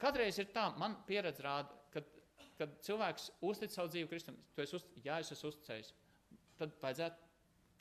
Kādreiz 0.00 0.38
ir 0.40 0.50
tā, 0.54 0.68
man 0.80 0.96
pieredze 1.08 1.42
rāda, 1.44 1.74
kad, 1.92 2.08
kad 2.58 2.76
cilvēks 2.86 3.30
uztic 3.44 3.72
savu 3.74 3.90
dzīvi 3.92 4.10
Kristum, 4.10 4.36
tu 4.54 4.62
esi 4.62 4.78
uz, 4.78 4.86
jā, 5.04 5.18
es 5.22 5.32
esmu 5.34 5.50
uzticējis, 5.52 5.90
tad 6.60 6.76
vajadzētu 6.82 7.26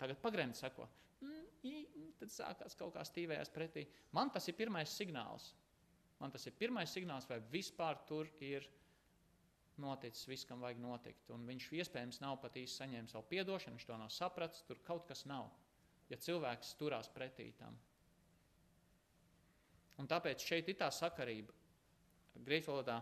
tagad 0.01 0.20
pagrēmt 0.24 0.58
sako. 0.58 0.88
Mm, 1.22 1.45
tad 2.20 2.34
sākās 2.34 2.78
kaut 2.78 2.95
kā 2.95 3.05
stīvējās 3.05 3.53
pretī. 3.53 3.86
Man 4.18 4.32
tas 4.34 4.47
ir 4.49 4.58
pirmais 4.58 4.93
signāls. 4.93 5.51
Man 6.18 6.34
tas 6.34 6.47
ir 6.49 6.55
pirmais 6.58 6.91
signāls, 6.93 7.28
vai 7.30 7.38
vispār 7.53 7.99
tur 8.10 8.30
ir 8.41 8.66
noticis 9.82 10.28
viss, 10.30 10.47
kam 10.47 10.63
vajag 10.63 10.80
notikt. 10.84 11.30
Un 11.34 11.45
viņš 11.47 11.67
iespējams 11.82 12.21
nav 12.23 12.39
pat 12.43 12.57
īsti 12.59 12.84
saņēmis 12.84 13.13
savu 13.15 13.28
piedošanu, 13.32 13.78
viņš 13.78 13.88
to 13.89 13.99
nav 14.01 14.13
sapratis, 14.13 14.63
tur 14.67 14.82
kaut 14.88 15.07
kas 15.09 15.25
nav. 15.30 15.51
Ja 16.11 16.19
cilvēks 16.23 16.75
turās 16.80 17.09
pretī 17.11 17.51
tam. 17.59 17.75
Un 19.97 20.09
tāpēc 20.09 20.43
šeit 20.45 20.69
ir 20.69 20.78
tā 20.80 20.89
sakarība. 20.93 21.53
Grieķu 22.38 22.69
valodā, 22.69 22.99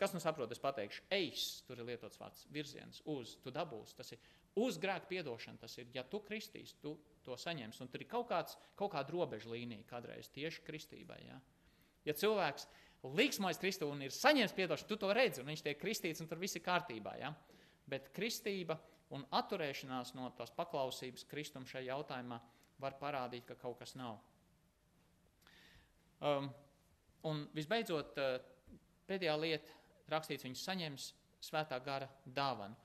kas 0.00 0.14
nu 0.16 0.20
saprot, 0.22 0.50
es 0.50 0.62
pateikšu, 0.62 1.04
eis, 1.12 1.60
tur 1.68 1.82
ir 1.82 1.90
lietots 1.90 2.18
vārds, 2.18 2.46
virziens, 2.52 3.02
uz, 3.12 3.36
tu 3.44 3.52
dabūsi. 3.52 3.96
Tas 3.98 4.14
ir 4.16 4.22
uz 4.60 4.78
grēku 4.80 5.10
piedošanu. 5.10 5.60
Tas 5.60 5.76
ir, 5.78 5.90
ja 5.94 6.04
tu 6.06 6.20
kristīs, 6.24 6.74
tu 6.82 6.94
to 7.24 7.36
saņemsi. 7.40 7.82
Un 7.82 7.90
tur 7.90 8.04
ir 8.04 8.10
kaut, 8.10 8.28
kāds, 8.30 8.58
kaut 8.78 8.94
kāda 8.94 9.14
robeža 9.14 9.50
līnija 9.52 9.86
kādreiz 9.90 10.30
tieši 10.34 10.64
kristībai. 10.66 11.20
Ja, 11.26 11.40
ja 12.08 12.16
cilvēks 12.16 12.68
liksmojas 13.12 13.60
Kristu 13.60 13.88
un 13.92 14.02
ir 14.04 14.14
saņēmis 14.14 14.54
piedošanu, 14.56 14.88
tu 14.88 14.96
to 15.00 15.12
redzi, 15.12 15.42
un 15.42 15.50
viņš 15.52 15.62
tiek 15.66 15.80
kristīts, 15.80 16.22
un 16.24 16.28
tur 16.30 16.40
viss 16.40 16.56
ir 16.56 16.64
kārtībā. 16.64 17.16
Ja? 17.20 17.32
Bet 17.90 18.08
kristība 18.16 18.78
un 19.14 19.26
atturēšanās 19.36 20.14
no 20.16 20.30
tās 20.38 20.52
paklausības 20.56 21.26
Kristum 21.28 21.66
šajā 21.68 21.90
jautājumā 21.90 22.40
var 22.80 22.96
parādīt, 23.00 23.44
ka 23.48 23.58
kaut 23.60 23.78
kas 23.82 23.94
nav. 23.98 24.16
Um, 26.24 26.48
un 27.28 27.44
visbeidzot, 27.54 28.16
uh, 28.16 28.78
pēdējā 29.08 29.34
lieta, 29.40 29.76
rakstīts, 30.10 30.46
viņš 30.46 30.64
saņems 30.64 31.10
svētā 31.44 31.78
gara 31.84 32.08
dāvanu. 32.24 32.76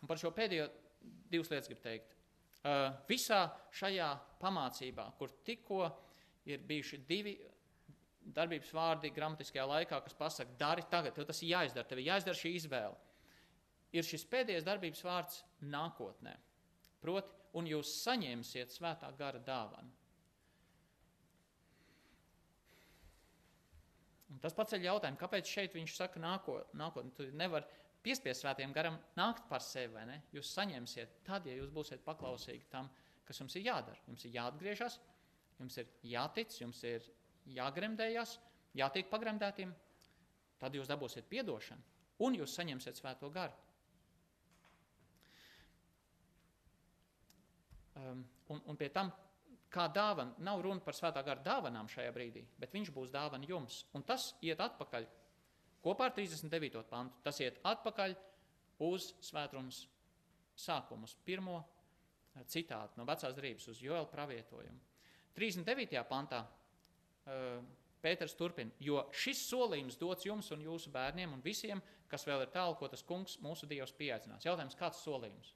Un 0.00 0.08
par 0.08 0.20
šo 0.20 0.32
pēdējo 0.32 0.68
divas 1.28 1.50
lietas 1.52 1.68
gribu 1.68 1.84
teikt. 1.84 2.14
Uh, 2.58 2.88
visā 3.08 3.44
šajā 3.76 4.08
pamācībā, 4.40 5.10
kur 5.18 5.32
tikko 5.44 5.84
ir 6.48 6.64
bijuši 6.66 7.02
divi 7.06 7.36
darbības 8.34 8.72
vārdi 8.74 9.10
gramatiskajā 9.14 9.66
laikā, 9.68 10.00
kas 10.04 10.16
pasaka, 10.18 10.56
dari 10.60 10.84
tagad, 10.90 11.14
tev 11.16 11.26
tas 11.28 11.42
ir 11.42 11.52
jāizdara, 11.54 11.88
tev 11.88 12.02
ir 12.02 12.10
jāizdara 12.10 12.38
šī 12.38 12.54
izvēle, 12.58 12.96
ir 13.96 14.06
šis 14.06 14.26
pēdējais 14.30 14.66
darbības 14.66 15.04
vārds 15.06 15.42
nākotnē. 15.74 16.34
Proti, 17.02 17.34
un 17.58 17.68
jūs 17.70 17.94
saņemsiet 18.02 18.74
svētā 18.74 19.10
gara 19.18 19.40
dāvanu. 19.44 19.94
Un 24.28 24.40
tas 24.44 24.54
pats 24.54 24.74
ir 24.76 24.84
jautājums, 24.84 25.18
kāpēc 25.18 25.48
šeit 25.48 25.76
viņš 25.76 25.94
saka 25.96 26.20
nākotnē. 26.20 26.76
Nākot, 26.78 27.06
tu 27.16 27.28
nevar 27.38 27.64
piespiest 28.04 28.44
svētiem 28.44 28.74
garam 28.76 28.98
nākt 29.16 29.48
par 29.48 29.64
sevi, 29.64 29.94
vai 29.94 30.04
ne? 30.10 30.18
Jūs 30.36 30.52
saņemsiet 30.54 31.22
tad, 31.26 31.48
ja 31.48 31.56
jūs 31.56 31.72
būsiet 31.74 32.04
paklausīgi 32.04 32.68
tam, 32.72 32.90
kas 33.26 33.40
jums 33.40 33.56
ir 33.56 33.64
jādara. 33.70 33.98
Jums 34.06 34.26
ir 34.28 34.36
jāatgriežas, 34.36 34.98
jums 35.58 35.80
ir 35.80 35.88
jātic, 36.12 36.54
jums 36.60 36.82
ir 36.86 37.08
jāgremdējas, 37.54 38.38
jātiek 38.78 39.08
pagremdētiem, 39.10 39.72
tad 40.58 40.74
jūs 40.74 40.90
dabūsiet 40.90 41.28
piedošanu 41.30 42.24
un 42.26 42.36
jūs 42.38 42.54
saņemsiet 42.58 42.98
svēto 42.98 43.30
garu. 43.30 43.54
Um, 47.98 48.22
un, 48.54 48.60
un 48.70 48.78
pie 48.78 48.90
tam 48.94 49.10
kā 49.72 49.88
dāvana, 49.92 50.36
nav 50.44 50.62
runa 50.64 50.82
par 50.84 50.96
svētā 50.96 51.22
gara 51.26 51.42
dāvanām 51.44 51.88
šajā 51.90 52.12
brīdī, 52.14 52.44
bet 52.58 52.74
viņš 52.74 52.92
būs 52.94 53.12
dāvana 53.14 53.46
jums. 53.48 53.82
Un 53.96 54.04
tas 54.06 54.32
iet 54.44 54.60
atpakaļ 54.64 55.06
kopā 55.84 56.08
ar 56.08 56.14
39. 56.16 56.82
pantu. 56.90 57.20
Tas 57.24 57.40
iet 57.42 57.60
atpakaļ 57.66 58.14
uz 58.86 59.12
svētrunas 59.24 59.82
sākumu, 60.58 61.06
uz 61.06 61.14
pirmo 61.26 61.58
eh, 61.60 62.44
citātu 62.50 62.98
no 62.98 63.06
vecās 63.08 63.34
drības, 63.36 63.68
uz 63.72 63.82
Joela 63.82 64.08
pravietojumu. 64.10 64.80
39. 65.38 66.00
pantā 66.10 66.42
Pēters 67.98 68.36
turpina, 68.38 68.70
jo 68.78 69.00
šis 69.10 69.40
solījums 69.48 69.98
dots 69.98 70.26
jums 70.26 70.52
un 70.54 70.62
jūsu 70.62 70.92
bērniem 70.94 71.32
un 71.34 71.42
visiem, 71.42 71.80
kas 72.08 72.24
vēl 72.28 72.44
ir 72.44 72.52
tālu, 72.54 72.76
ko 72.78 72.86
tas 72.88 73.02
kungs 73.02 73.36
mūsu 73.42 73.66
Dievs 73.66 73.92
pieaicinās. 73.98 74.46
Jautājums, 74.46 74.76
kāds 74.78 75.02
solījums? 75.02 75.50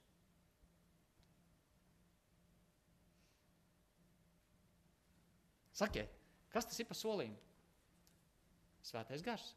Sakiet, 5.72 6.10
kas 6.52 6.66
tas 6.68 6.82
ir 6.82 6.90
par 6.90 6.98
solījumu? 6.98 7.38
Svētais 8.82 9.22
gars. 9.24 9.52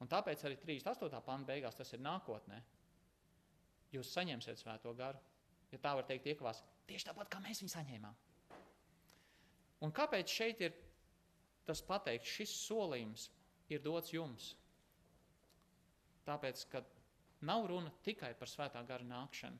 Un 0.00 0.08
tāpēc 0.08 0.46
arī 0.46 0.56
38. 0.62 1.20
panta 1.26 1.50
beigās 1.50 1.76
tas 1.76 1.90
ir 1.92 2.00
nākotnē. 2.00 2.62
Jūs 3.92 4.14
saņemsiet 4.14 4.62
svēto 4.62 4.94
garu, 4.96 5.18
ja 5.72 5.78
tā 5.82 5.92
var 5.98 6.06
teikt, 6.06 6.30
iekavās 6.30 6.62
tieši 6.86 7.10
tāpat, 7.10 7.28
kā 7.28 7.42
mēs 7.42 7.60
viņu 7.60 7.74
saņēmām. 7.74 8.18
Un 9.84 9.92
kāpēc 9.96 10.28
šeit 10.28 10.60
ir 10.64 10.74
tas 11.68 11.82
pateikts, 11.86 12.36
šis 12.38 12.54
solījums 12.66 13.28
ir 13.72 13.82
dots 13.84 14.12
jums? 14.12 14.52
Tāpēc, 16.28 16.64
ka 16.72 16.82
nav 17.48 17.66
runa 17.70 17.92
tikai 18.04 18.34
par 18.38 18.50
svētā 18.50 18.82
gara 18.86 19.06
nākšanu, 19.06 19.58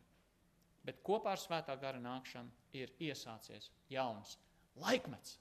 bet 0.84 1.00
kopā 1.06 1.34
ar 1.34 1.40
svētā 1.40 1.76
gara 1.80 2.00
nākšanu 2.02 2.76
ir 2.76 2.92
iesācies 3.00 3.70
jauns 3.90 4.36
laikmets. 4.80 5.38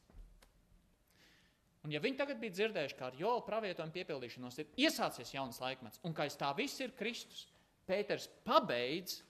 Un 1.84 1.94
ja 1.94 2.02
viņi 2.04 2.20
tagad 2.20 2.40
bija 2.42 2.56
dzirdējuši, 2.58 2.96
kā 3.00 3.08
ar 3.08 3.16
Jola 3.20 3.44
pravietojumu 3.48 3.96
piepildīšanos 3.96 4.58
ir 4.60 4.72
iesācies 4.84 5.32
jauns 5.36 5.62
laikmets, 5.64 6.02
un 6.04 6.16
ka 6.16 6.26
aiz 6.26 6.36
tā 6.40 6.52
viss 6.58 6.82
ir 6.84 6.96
Kristus, 7.00 7.46
Pēters 7.90 8.28
pabeidz 8.46 9.24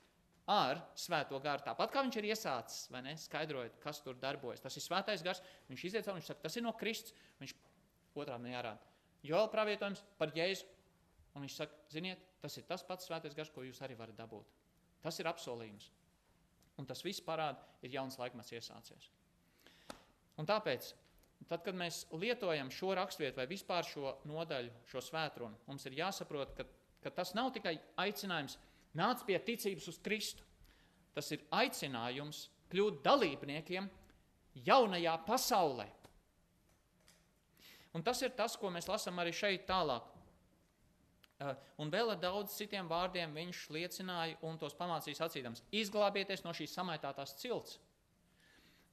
ar 0.49 0.79
svēto 0.97 1.37
garu. 1.43 1.61
Tāpat 1.65 1.91
kā 1.93 2.01
viņš 2.05 2.17
ir 2.17 2.27
iesācis, 2.31 2.87
vai 2.93 3.03
ne, 3.05 3.13
skaidrojot, 3.21 3.77
kas 3.83 4.01
tur 4.01 4.17
darbojas. 4.17 4.63
Tas 4.63 4.77
ir 4.79 4.85
svētais 4.85 5.23
gars, 5.25 5.43
viņš 5.69 5.83
iziet 5.85 6.07
cauri, 6.07 6.17
viņš 6.19 6.31
saka, 6.31 6.43
tas 6.47 6.57
ir 6.57 6.65
no 6.65 6.73
Kristus, 6.77 7.13
viņš 7.41 7.53
otrādi 8.17 8.47
nejārāda. 8.47 8.95
Jola 9.29 9.49
pravietojums 9.51 10.01
par 10.17 10.33
Jēzu, 10.33 10.65
un 11.35 11.45
viņš 11.45 11.57
saka, 11.61 11.83
ziniet, 11.93 12.23
tas 12.41 12.57
ir 12.57 12.65
tas 12.65 12.85
pats 12.87 13.05
svētais 13.05 13.35
gars, 13.37 13.51
ko 13.53 13.65
jūs 13.67 13.81
arī 13.85 13.97
varat 13.99 14.17
dabūt. 14.17 14.49
Tas 15.03 15.19
ir 15.21 15.29
apsolījums. 15.29 15.91
Un 16.79 16.87
tas 16.87 17.03
viss 17.05 17.21
parāda, 17.21 17.61
ir 17.83 17.93
jauns 17.93 18.17
laikmets 18.17 18.53
iesācies. 18.55 19.09
Un 20.39 20.47
tāpēc, 20.47 20.93
tad, 21.45 21.61
kad 21.65 21.75
mēs 21.77 22.05
lietojam 22.15 22.71
šo 22.73 22.95
raksturvietu 22.97 23.41
vai 23.41 23.47
vispār 23.51 23.85
šo 23.85 24.15
nodaļu, 24.27 24.71
šo 24.89 25.03
svētrunu, 25.03 25.59
mums 25.67 25.85
ir 25.85 25.97
jāsaprot, 25.99 26.55
ka, 26.55 26.65
ka 27.03 27.13
tas 27.19 27.35
nav 27.35 27.51
tikai 27.55 27.75
aicinājums 27.99 28.57
nāc 28.97 29.25
pie 29.27 29.37
ticības 29.45 29.89
uz 29.91 29.99
Kristu. 30.03 30.45
Tas 31.13 31.31
ir 31.35 31.43
aicinājums 31.51 32.47
kļūt 32.71 33.01
dalībniekiem 33.05 33.89
jaunajā 34.65 35.15
pasaulē. 35.25 35.87
Un 37.97 38.05
tas 38.05 38.21
ir 38.21 38.33
tas, 38.37 38.55
ko 38.57 38.69
mēs 38.69 38.87
lasām 38.89 39.19
arī 39.21 39.33
šeit 39.33 39.65
tālāk. 39.69 40.15
Uh, 41.39 41.53
un 41.79 41.89
vēl 41.89 42.11
ar 42.11 42.19
daudz 42.19 42.57
citiem 42.59 42.89
vārdiem 42.89 43.31
viņš 43.33 43.61
liecināja 43.71 44.35
un 44.45 44.57
tos 44.59 44.75
pamācīja 44.75 45.21
sacīdams: 45.21 45.63
izglābieties 45.71 46.43
no 46.43 46.51
šīs 46.53 46.73
samaitātās 46.75 47.37
cilts. 47.39 47.77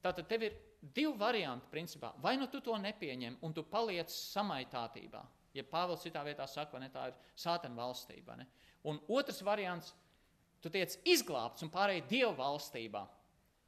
Tātad 0.01 0.29
tev 0.29 0.45
ir 0.47 0.55
divi 0.81 1.11
varianti, 1.19 1.67
principā. 1.71 2.13
Vai 2.23 2.37
nu 2.39 2.47
tu 2.47 2.61
to 2.63 2.77
nepieņem 2.79 3.39
un 3.43 3.53
tu 3.53 3.65
paliec 3.67 4.13
samaitātībā, 4.13 5.23
ja 5.57 5.65
Pāvils 5.67 6.05
citā 6.05 6.23
vietā 6.23 6.47
saka, 6.47 6.79
ne 6.79 6.89
tā 6.93 7.09
ir 7.09 7.17
sātana 7.35 7.75
valstība. 7.81 8.37
Ne? 8.39 8.47
Un 8.85 8.99
otrs 9.07 9.41
variants, 9.41 9.93
tu 10.61 10.69
tiec 10.73 10.99
izglābts 11.07 11.65
un 11.65 11.71
pārēj 11.73 12.03
Dieva 12.09 12.33
valstībā. 12.37 13.03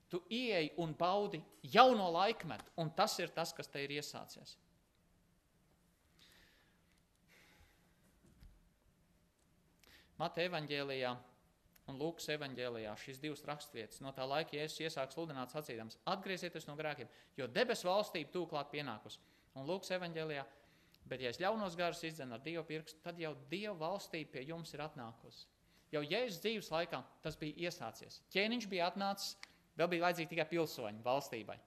Tu 0.10 0.22
ieej 0.34 0.72
un 0.82 0.96
baudi 0.98 1.42
jauno 1.74 2.10
laikmetu, 2.12 2.72
un 2.82 2.90
tas 2.98 3.14
ir 3.20 3.30
tas, 3.30 3.54
kas 3.54 3.70
te 3.70 3.84
ir 3.84 3.94
iesācies. 4.00 4.56
Mata 10.20 10.42
evaņģēlijā 10.44 11.12
un 11.90 11.98
Lūkas 11.98 12.28
evaņģēlijā 12.36 12.94
šīs 13.02 13.22
divas 13.22 13.44
raksturvietas. 13.48 14.02
No 14.04 14.12
tā 14.16 14.26
laika 14.28 14.58
Jēzus 14.58 14.82
iesāk 14.86 15.14
sludināt 15.14 15.54
sacīdams: 15.54 15.98
Atgriezieties 16.12 16.68
no 16.68 16.76
grēkiem, 16.80 17.10
jo 17.38 17.48
debesu 17.48 17.88
valstība 17.90 18.34
tūklāt 18.34 18.72
pienākus. 18.74 19.20
Un 19.58 19.66
Lūkas 19.70 19.94
evaņģēlijā, 19.98 20.44
bet 21.10 21.24
ja 21.24 21.32
es 21.34 21.40
ļaunos 21.42 21.78
garus 21.80 22.04
izdzenu 22.06 22.38
ar 22.38 22.44
Dievu 22.46 22.64
pirkstu, 22.68 23.02
tad 23.04 23.20
jau 23.22 23.34
Dieva 23.52 23.76
valstība 23.80 24.38
pie 24.38 24.46
jums 24.50 24.74
ir 24.76 24.84
atnākusi. 24.86 25.48
Jau 25.90 26.04
Jēzus 26.06 26.42
dzīves 26.44 26.70
laikā 26.70 27.00
tas 27.24 27.38
bija 27.40 27.70
iesācies. 27.70 28.20
Ķēniņš 28.34 28.68
bija 28.70 28.92
atnācis, 28.92 29.34
vēl 29.80 29.90
bija 29.96 30.06
vajadzīgi 30.06 30.34
tikai 30.36 30.46
pilsoņi 30.52 31.02
valstībai. 31.06 31.58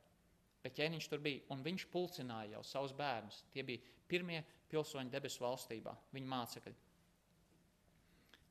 Bet 0.62 0.76
ķēniņš 0.78 1.08
tur 1.10 1.22
bija, 1.24 1.42
un 1.50 1.64
viņš 1.66 1.88
pulcināja 1.90 2.54
jau 2.54 2.62
savus 2.66 2.94
bērnus. 2.94 3.40
Tie 3.50 3.64
bija 3.66 3.82
pirmie 4.08 4.44
pilsoņi 4.70 5.10
debesu 5.10 5.42
valstībā, 5.42 5.96
viņa 6.14 6.30
mācekļi. 6.36 6.74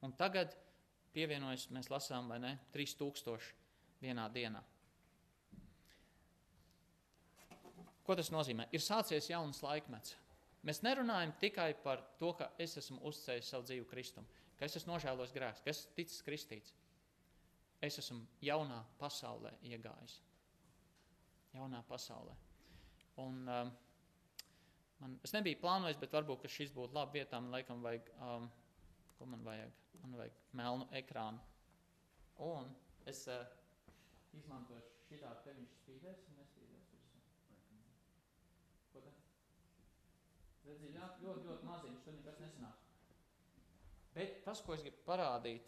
Un 0.04 0.16
tagad 0.20 0.58
pievienojas, 1.16 1.70
mēs 1.72 1.88
lasām, 1.94 2.28
vai 2.32 2.42
ne, 2.42 2.56
3000 2.76 3.54
vienā 4.02 4.28
dienā. 4.34 4.64
Ko 8.04 8.18
tas 8.18 8.32
nozīmē? 8.34 8.66
Ir 8.74 8.84
sācies 8.84 9.30
jauns 9.30 9.62
laikmets. 9.64 10.18
Mēs 10.68 10.84
nerunājam 10.86 11.34
tikai 11.42 11.72
par 11.84 12.04
to, 12.20 12.34
ka 12.38 12.52
es 12.62 12.78
esmu 12.78 13.00
uzcējis 13.10 13.50
savu 13.50 13.66
dzīvi 13.66 13.88
Kristum, 13.90 14.28
ka 14.60 14.68
es 14.68 14.78
esmu 14.78 14.94
nožēlojis 14.94 15.34
grēks, 15.34 15.64
ka 15.66 15.74
es 15.74 15.82
esmu 15.82 15.96
ticis 15.98 16.26
kristīts. 16.26 16.76
Es 17.82 17.98
esmu 17.98 18.22
jaunā 18.46 18.84
pasaulē 19.00 19.56
iegājis. 19.66 20.20
Jaunā 21.56 21.82
pasaulē. 21.90 22.36
Un, 23.24 23.42
um, 23.50 23.72
man, 25.02 25.18
es 25.26 25.34
nebiju 25.34 25.60
plānojis, 25.64 25.98
bet 26.00 26.14
varbūt 26.14 26.46
šis 26.46 26.74
būtu 26.76 26.94
labi 26.94 27.20
vietā. 27.20 27.42
Man 27.42 27.58
laikam 27.58 27.82
vajag, 27.82 28.14
um, 28.22 28.46
ko 29.18 29.28
man 29.34 29.42
vajag? 29.48 29.74
Man 30.04 30.14
vajag 30.20 30.38
melnu 30.58 30.88
ekrānu. 31.02 31.42
Un 32.42 32.70
es 33.10 33.26
uh, 33.30 33.44
izmantošu 34.38 35.02
šitā 35.10 35.34
te 35.46 35.54
viņš 35.58 35.74
spīdēs 35.82 36.22
un 36.30 36.38
nespīdēs 36.40 36.88
visu. 36.94 37.20
Ko 38.94 39.04
te? 39.04 39.12
Redzi, 40.72 40.88
ļoti, 40.96 41.26
ļoti, 41.26 41.42
ļoti 41.50 41.66
maziņš, 41.68 42.04
tur 42.06 42.14
nekas 42.16 42.38
nesanāk. 42.40 42.84
Bet 44.16 44.38
tas, 44.46 44.62
ko 44.64 44.76
es 44.76 44.84
gribu 44.86 45.02
parādīt, 45.04 45.66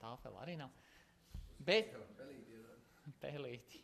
tā 0.00 0.14
vēl 0.22 0.38
arī 0.40 0.54
nav. 0.56 0.72
Bet, 1.68 1.92
pelīti. 3.20 3.82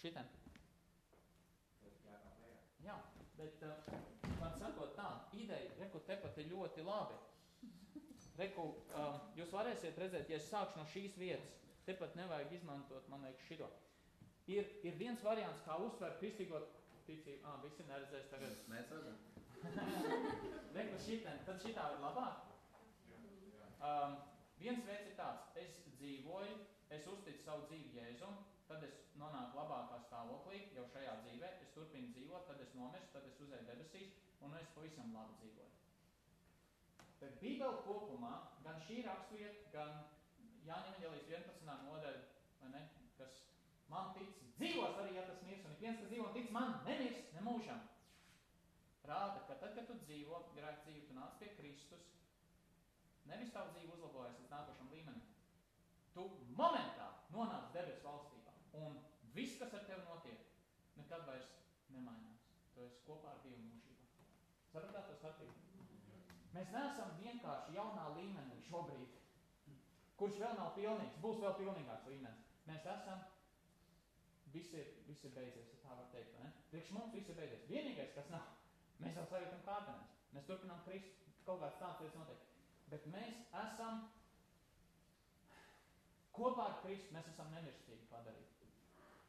Šitien. 0.00 0.32
Bet, 3.36 3.60
uh, 3.68 3.96
man 4.40 4.54
sakot 4.56 4.94
tā, 4.96 5.10
ideja, 5.36 5.74
reku, 5.76 6.00
tepat 6.08 6.38
ir 6.40 6.48
ļoti 6.54 6.84
labi. 6.86 7.18
Reku, 8.40 8.70
uh, 8.96 9.18
jūs 9.36 9.52
varēsiet 9.52 10.00
redzēt, 10.00 10.30
ja 10.32 10.40
es 10.40 10.48
sākšu 10.48 10.80
no 10.80 10.86
šīs 10.94 11.18
vietas, 11.20 11.60
tepat 11.84 12.16
nevajag 12.16 12.56
izmantot, 12.56 13.10
man 13.12 13.28
liekas, 13.28 13.44
šito. 13.50 13.68
Ir, 14.46 14.68
ir 14.86 14.98
viens 15.00 15.22
variants, 15.26 15.62
kā 15.66 15.74
uzsvērt 15.82 16.20
kristīgo 16.20 16.60
ticību. 17.06 17.40
Ā, 17.42 17.56
visi 17.64 17.86
neredzēs 17.88 18.28
tagad. 18.30 18.60
Mēs 18.70 18.92
redzam. 18.94 19.16
Reku 20.76 21.00
šitien, 21.02 21.40
tad 21.46 21.58
šitā 21.64 21.86
ir 21.94 22.02
labāk. 22.04 22.44
Um, 23.86 24.14
viens 24.60 24.84
veids 24.86 25.10
ir 25.10 25.16
tāds, 25.18 25.50
es 25.58 25.80
dzīvoju, 25.98 26.60
es 26.94 27.08
uzticu 27.10 27.42
savu 27.42 27.66
dzīvi 27.70 27.98
Jēzum, 27.98 28.38
tad 28.70 28.84
es 28.86 28.94
nonāku 29.18 29.58
labākā 29.58 29.98
stāvoklī, 30.06 30.62
jau 30.76 30.86
šajā 30.94 31.16
dzīvē, 31.24 31.50
es 31.62 31.74
turpinu 31.74 32.12
dzīvot, 32.14 32.46
tad 32.48 32.62
es 32.62 32.72
nomirstu, 32.78 33.12
tad 33.16 33.26
es 33.30 33.42
uzēju 33.42 33.68
debesīs, 33.68 34.14
un 34.46 34.54
es 34.58 34.70
pavisam 34.74 35.12
labi 35.16 35.36
dzīvoju. 35.42 35.74
Bet 37.20 37.38
Bībele 37.42 37.82
kopumā, 37.86 38.32
gan 38.64 38.80
šī 38.86 39.02
raksturvieta, 39.06 39.70
gan 39.74 39.94
Jāņa 40.66 40.96
Evangelijas 40.96 41.30
11. 41.30 41.86
nodaļa, 41.86 42.24
man 43.92 44.12
tic, 44.16 44.32
dzīvos 44.56 44.98
arī, 45.02 45.14
ja 45.18 45.26
tas 45.28 45.42
mirs, 45.46 45.64
un 45.64 45.74
ik 45.74 45.82
viens, 45.84 46.00
kas 46.00 46.10
dzīvo 46.12 46.28
un 46.28 46.36
tic 46.36 46.50
man, 46.54 46.78
nemirs 46.88 47.32
nemūžam. 47.36 47.82
Rāda, 49.06 49.42
ka 49.46 49.58
tad, 49.62 49.74
kad 49.76 49.86
tu 49.86 49.98
dzīvo 50.02 50.42
grēk 50.56 50.82
dzīvi, 50.84 51.04
tu 51.08 51.14
nāc 51.14 51.36
pie 51.40 51.52
Kristus, 51.58 52.08
nevis 53.30 53.52
tavu 53.54 53.74
dzīvi 53.76 53.92
uzlabojas 53.94 54.38
līdz 54.40 54.54
nākošam 54.54 54.90
līmenim. 54.94 55.22
Tu 56.16 56.24
momentā 56.58 57.10
nonāc 57.34 57.70
debesu 57.74 58.06
valstī. 58.06 58.36
Un 58.76 58.98
viss, 59.36 59.58
kas 59.60 59.74
ar 59.76 59.84
tevi 59.88 60.02
notiek, 60.08 60.40
nekad 60.96 61.24
vairs 61.28 61.52
nemainās. 61.92 62.42
Tu 62.74 62.82
esi 62.84 63.04
kopā 63.06 63.32
ar 63.32 63.38
Dievu 63.44 63.62
mūžībā. 63.62 64.08
Sapratāt 64.72 65.08
to 65.08 65.16
starpību? 65.20 65.54
Mēs 66.56 66.72
neesam 66.72 67.14
vienkārši 67.20 67.76
jaunā 67.76 68.08
līmenī 68.16 68.58
šobrīd, 68.64 69.16
kurš 70.20 70.38
vēl 70.40 70.54
nav 70.58 70.72
pilnīgs, 70.76 71.18
būs 71.24 71.40
vēl 71.42 71.56
pilnīgāks 71.60 72.08
līmenis. 72.10 72.46
Mēs 72.68 72.86
esam, 72.92 73.24
viss 74.56 74.74
ir, 74.76 74.92
viss 75.06 75.24
ir 75.28 75.34
beidzies, 75.36 75.70
ja 75.74 75.82
tā 75.84 75.96
var 76.00 76.10
teikt, 76.14 76.36
ne? 76.40 76.50
Priekš 76.72 76.92
mums 76.96 77.14
viss 77.14 77.30
ir 77.32 77.38
beidzies. 77.38 77.64
Vienīgais, 77.70 78.12
kas 78.16 78.28
nav, 78.32 78.52
mēs 79.04 79.16
vēl 79.20 79.30
sajūtam 79.32 79.64
kārtenēs. 79.68 80.12
Mēs 80.36 80.48
turpinām 80.48 80.82
krist, 80.88 81.24
kaut 81.46 81.62
kāds 81.62 81.80
tāds 81.80 82.02
lietas 82.02 82.20
notiek. 82.20 82.46
Bet 82.90 83.06
mēs 83.12 83.40
esam 83.62 84.04
kopā 86.36 86.68
ar 86.70 86.76
Kristu, 86.82 87.14
mēs 87.16 87.30
esam 87.32 87.50
nemirstīgi 87.54 88.08
padarīti. 88.10 88.70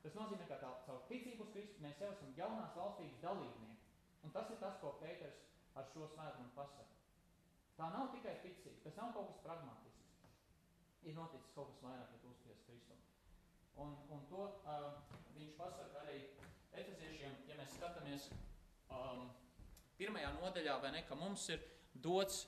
Tas 0.03 0.15
nozīmē, 0.17 0.45
ka 0.49 0.59
tā, 0.61 0.69
caur 0.87 1.03
ticību 1.09 1.47
uz 1.47 1.53
Kristu 1.55 1.83
mēs 1.83 2.01
jau 2.03 2.11
esam 2.13 2.33
jaunās 2.37 2.75
valstības 2.77 3.23
dalībnieki. 3.23 3.89
Un 4.27 4.33
tas 4.35 4.51
ir 4.51 4.59
tas, 4.61 4.77
ko 4.81 4.93
Pēters 5.01 5.41
ar 5.79 5.87
šo 5.93 6.07
svētumu 6.13 6.53
pasaka. 6.57 6.95
Tā 7.77 7.89
nav 7.93 8.11
tikai 8.13 8.37
ticība, 8.43 8.79
tas 8.85 8.97
nav 8.99 9.13
kaut 9.15 9.31
kas 9.31 9.43
pragmatisks. 9.45 10.13
Ir 11.07 11.15
noticis 11.17 11.53
kaut 11.55 11.71
kas 11.73 11.83
vairāk, 11.85 12.13
ja 12.13 12.23
tu 12.23 12.33
uzties 12.33 12.63
Kristu. 12.67 12.97
Un, 13.77 13.95
un 14.09 14.21
to 14.29 14.43
uh, 14.65 14.91
viņš 15.37 15.55
pasaka 15.57 16.03
arī 16.03 16.21
efeziešiem, 16.73 17.35
ja 17.49 17.57
mēs 17.59 17.75
skatāmies 17.77 18.29
um, 18.89 19.27
pirmajā 19.99 20.31
nodaļā, 20.39 20.77
vai 20.81 20.93
ne, 20.95 21.03
ka 21.07 21.17
mums 21.17 21.47
ir 21.53 21.61
dots 21.93 22.45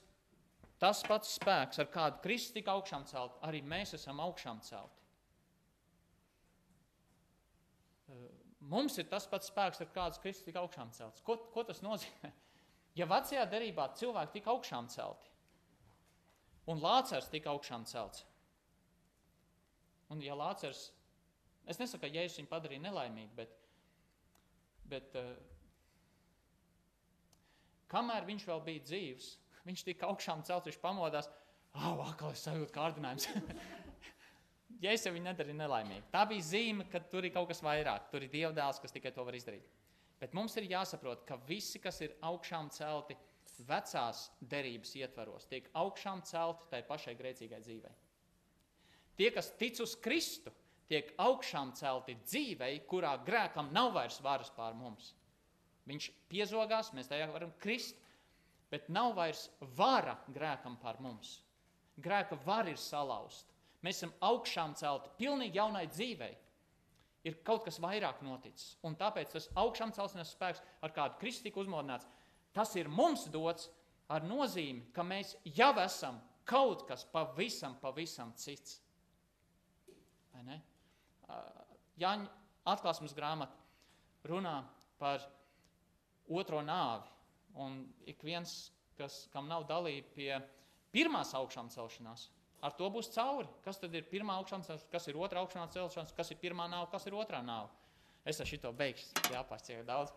tas 0.80 1.02
pats 1.04 1.36
spēks, 1.36 1.78
ar 1.82 1.90
kādu 1.92 2.22
Kristus 2.24 2.56
tika 2.56 2.72
augšām 2.72 3.04
celt, 3.10 3.36
arī 3.46 3.60
mēs 3.62 3.94
esam 3.98 4.22
augšām 4.24 4.62
celti. 4.64 5.00
Mums 8.70 8.96
ir 9.00 9.08
tas 9.10 9.26
pats 9.28 9.50
spēks, 9.50 9.80
ar 9.82 9.90
kādu 9.94 10.20
Kristus 10.22 10.46
tika 10.46 10.62
augšām 10.62 10.92
celts. 10.96 11.22
Ko, 11.24 11.36
ko 11.54 11.66
tas 11.68 11.84
nozīmē? 11.86 12.32
Ja 12.98 13.06
vecajā 13.06 13.44
derībā 13.46 13.84
cilvēki 13.94 14.32
tika 14.34 14.50
augšām 14.50 14.88
celti, 14.90 15.28
un 16.68 16.80
Lācars 16.82 17.28
tika 17.30 17.52
augšām 17.52 17.84
celts, 17.86 18.24
un 20.10 20.18
ja 20.24 20.34
Lācars, 20.34 20.88
es 21.68 21.80
nesaku, 21.80 22.04
ka 22.04 22.12
Jēzus 22.12 22.40
viņu 22.40 22.50
padarīja 22.50 22.84
nelaimīgu, 22.86 23.32
bet, 23.36 23.56
bet 24.90 25.18
uh, 25.18 25.32
kamēr 27.90 28.28
viņš 28.28 28.46
vēl 28.48 28.64
bija 28.66 28.86
dzīvs, 28.86 29.30
viņš 29.68 29.84
tika 29.90 30.10
augšām 30.10 30.44
celts, 30.48 30.70
viņš 30.70 30.80
pamodās, 30.82 31.30
ah, 31.74 31.92
atkal 32.08 32.34
es 32.34 32.44
sajūtu 32.46 32.74
kārdinājums. 32.74 33.28
ja 34.84 34.94
es 34.94 35.04
jau 35.06 35.14
viņu 35.14 35.28
nedarīju 35.28 35.58
nelaimīgi. 35.60 36.06
Tā 36.14 36.24
bija 36.30 36.46
zīme, 36.52 36.86
ka 36.90 37.02
tur 37.12 37.26
ir 37.26 37.34
kaut 37.34 37.50
kas 37.50 37.62
vairāk, 37.64 38.08
tur 38.12 38.24
ir 38.24 38.32
dievdēls, 38.32 38.80
kas 38.82 38.94
tikai 38.94 39.12
to 39.16 39.26
var 39.26 39.36
izdarīt. 39.36 39.66
Bet 40.20 40.36
mums 40.36 40.54
ir 40.60 40.68
jāsaprot, 40.68 41.24
ka 41.28 41.38
visi, 41.48 41.80
kas 41.80 42.02
ir 42.04 42.12
augšām 42.28 42.68
celti 42.76 43.16
vecās 43.68 44.26
derības 44.40 44.92
ietvaros, 45.00 45.46
tiek 45.48 45.68
augšām 45.76 46.22
celti 46.28 46.68
tai 46.70 46.82
pašai 46.86 47.16
grēcīgai 47.16 47.60
dzīvei. 47.64 47.92
Tie, 49.20 49.28
kas 49.34 49.50
tic 49.60 49.80
uz 49.84 49.94
Kristu, 50.00 50.52
tiek 50.90 51.12
augšām 51.22 51.72
celti 51.78 52.16
dzīvei, 52.24 52.80
kurā 52.90 53.14
grēkam 53.26 53.70
nav 53.74 53.92
vairs 53.94 54.18
varas 54.24 54.50
pār 54.56 54.74
mums. 54.74 55.12
Viņš 55.86 56.10
piezogās, 56.30 56.92
mēs 56.94 57.08
tajā 57.10 57.28
varam 57.30 57.52
krist, 57.62 57.96
bet 58.70 58.90
nav 58.92 59.14
vairs 59.18 59.48
vara 59.78 60.16
grēkam 60.30 60.76
pār 60.82 61.00
mums. 61.02 61.40
Grēka 62.00 62.38
vara 62.44 62.72
ir 62.72 62.78
salauzta. 62.80 63.50
Mēs 63.84 64.00
esam 64.00 64.12
augšām 64.24 64.74
celti 64.76 65.10
pilnīgi 65.18 65.58
jaunai 65.58 65.86
dzīvei. 65.88 66.32
Ir 67.24 67.36
kaut 67.44 67.66
kas 67.66 67.80
vairāk 67.80 68.22
noticis. 68.24 68.76
Un 68.86 68.96
tāpēc 68.96 69.34
tas 69.34 69.48
augšām 69.60 69.92
celšanās 69.96 70.32
spēks, 70.34 70.62
ar 70.80 70.92
kādu 70.96 71.18
Kristus 71.20 71.44
tika 71.44 71.60
uzmodināts, 71.60 72.08
tas 72.56 72.72
ir 72.80 72.88
mums 72.88 73.26
dots 73.32 73.68
ar 74.10 74.24
nozīmi, 74.24 74.88
ka 74.94 75.04
mēs 75.04 75.34
jau 75.44 75.72
esam 75.82 76.20
kaut 76.48 76.86
kas 76.88 77.04
pavisam, 77.12 77.76
pavisam 77.82 78.32
cits. 78.36 78.80
Jāņa 82.00 82.28
atklāsmes 82.72 83.14
grāmata 83.16 84.28
runā 84.28 84.60
par 85.00 85.24
otro 86.28 86.60
nāvi. 86.64 87.08
Un 87.60 87.82
ik 88.06 88.22
viens, 88.22 88.70
kas, 88.98 89.24
kam 89.32 89.48
nav 89.50 89.66
dalība 89.68 90.12
pie 90.14 90.30
pirmās 90.94 91.34
augšām 91.34 91.70
celšanās, 91.72 92.28
Ar 92.60 92.74
to 92.76 92.88
būs 92.92 93.08
cauri. 93.14 93.48
Kas 93.64 93.80
tad 93.80 93.94
ir 93.96 94.08
pirmā 94.08 94.36
augšana 94.40 94.66
celšanās, 94.66 94.88
kas 94.92 95.08
ir 95.08 95.16
otrā 95.16 95.40
augšana 95.40 95.70
celšanās, 95.72 96.12
kas 96.16 96.32
ir 96.32 96.40
pirmā 96.42 96.66
nāva, 96.68 96.90
kas 96.92 97.06
ir 97.08 97.16
otrā 97.16 97.40
nāva. 97.44 97.70
Es 98.28 98.40
ar 98.42 98.48
šito 98.48 98.72
beigšu, 98.76 99.08
jāpārciet 99.32 99.86
daudz. 99.88 100.12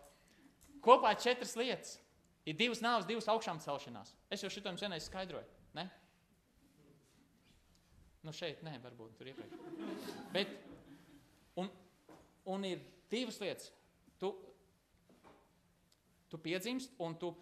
kopā 0.84 1.14
četras 1.16 1.56
lietas. 1.56 1.98
Ir 2.44 2.58
divas 2.58 2.82
nāves, 2.84 3.06
divas 3.08 3.28
augšām 3.32 3.62
celšanās. 3.64 4.12
Es 4.28 4.42
jau 4.44 4.50
šito 4.52 4.68
jums 4.68 4.82
vienreiz 4.84 5.06
skaidroju. 5.08 5.48
Ne? 5.72 5.86
Nu, 8.24 8.32
šeit 8.36 8.60
nē, 8.64 8.76
varbūt 8.84 9.16
tur 9.16 9.30
iepriekš. 9.32 10.10
Bet, 10.34 10.52
un, 11.60 11.70
un 12.50 12.66
ir 12.68 12.82
divas 13.10 13.38
lietas. 13.42 13.70
Tu, 14.20 14.30
tu 16.30 16.40
piedzimst 16.42 16.94
un 17.02 17.16
tu 17.20 17.32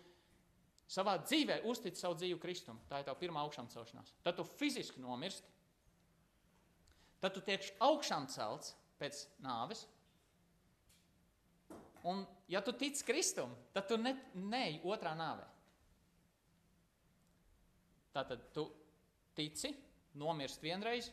savā 0.92 1.16
dzīvē 1.22 1.62
uztic 1.68 1.96
savu 1.96 2.18
dzīvi 2.18 2.40
Kristum. 2.42 2.80
Tā 2.90 3.00
ir 3.00 3.08
tā 3.08 3.14
pirmā 3.18 3.42
augšām 3.46 3.70
celšanās. 3.72 4.12
Tad 4.24 4.36
tu 4.38 4.46
fiziski 4.48 5.00
nomirsti. 5.02 5.48
Tad 7.22 7.36
tu 7.36 7.42
tiek 7.46 7.64
augšām 7.80 8.26
celts 8.32 8.74
pēc 9.00 9.24
nāves. 9.44 9.86
Un, 12.08 12.24
ja 12.50 12.60
tu 12.66 12.74
tici 12.74 13.04
Kristum, 13.06 13.52
tad 13.72 13.86
tu 13.86 13.96
ne, 14.00 14.16
neej 14.34 14.80
otrā 14.90 15.12
nāvē. 15.14 15.46
Tātad 18.12 18.42
tu 18.52 18.66
tici, 19.38 19.70
nomirst 20.18 20.60
vienreiz. 20.64 21.12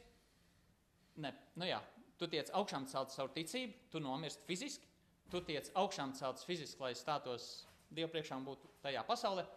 Ne, 1.22 1.32
nu 1.60 1.68
jā, 1.70 1.78
tu 2.20 2.28
tiec 2.28 2.52
augšām 2.56 2.86
celts 2.92 3.16
savu 3.18 3.32
ticību, 3.36 3.90
tu 3.92 4.02
nomirst 4.04 4.44
fiziski, 4.48 4.88
tu 5.32 5.42
tiec 5.46 5.72
augšām 5.80 6.14
celts 6.18 6.46
fiziski, 6.48 6.82
lai 6.84 6.96
stātos 6.98 7.66
Dievu 7.90 8.12
priekšā 8.14 8.36
un 8.38 8.44
būtu 8.46 8.68
tajā 8.84 9.02
pasaulē, 9.08 9.48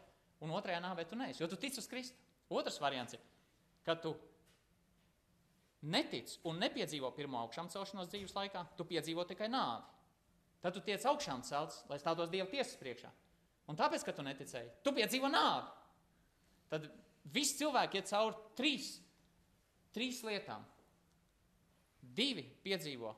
un 0.40 0.52
otrajā 0.56 0.78
nāvē 0.80 1.04
tu 1.04 1.18
neesi, 1.20 1.42
jo 1.42 1.48
tu 1.52 1.58
tici 1.60 1.82
uz 1.82 1.88
Kristu. 1.90 2.16
Otrs 2.52 2.78
variants 2.80 3.12
ir, 3.12 3.20
ka 3.84 3.96
tu 4.00 4.14
netic 5.82 6.38
un 6.48 6.60
nepiedzīvo 6.62 7.10
pirmo 7.16 7.42
augšām 7.42 7.68
celšanos 7.72 8.08
dzīves 8.08 8.34
laikā, 8.36 8.64
tu 8.78 8.86
piedzīvo 8.88 9.26
tikai 9.28 9.50
nāvi. 9.52 9.84
Tad 10.62 10.76
tu 10.76 10.82
tiec 10.86 11.04
augšām 11.10 11.42
celts, 11.44 11.82
lai 11.90 11.98
stātos 11.98 12.30
Dieva 12.30 12.48
tiesas 12.50 12.78
priekšā. 12.78 13.10
Un 13.70 13.78
tāpēc, 13.78 14.04
ka 14.06 14.14
tu 14.14 14.24
neticēji, 14.26 14.70
tu 14.86 14.92
piedzīvo 14.94 15.30
nāvi. 15.32 15.66
Tad 16.70 16.86
visi 17.34 17.58
cilvēki 17.60 17.98
iet 17.98 18.10
cauri 18.10 18.38
trīs, 18.58 18.92
trīs 19.94 20.22
lietām. 20.26 20.64
Divi 22.12 22.44
piedzīvo 22.64 23.12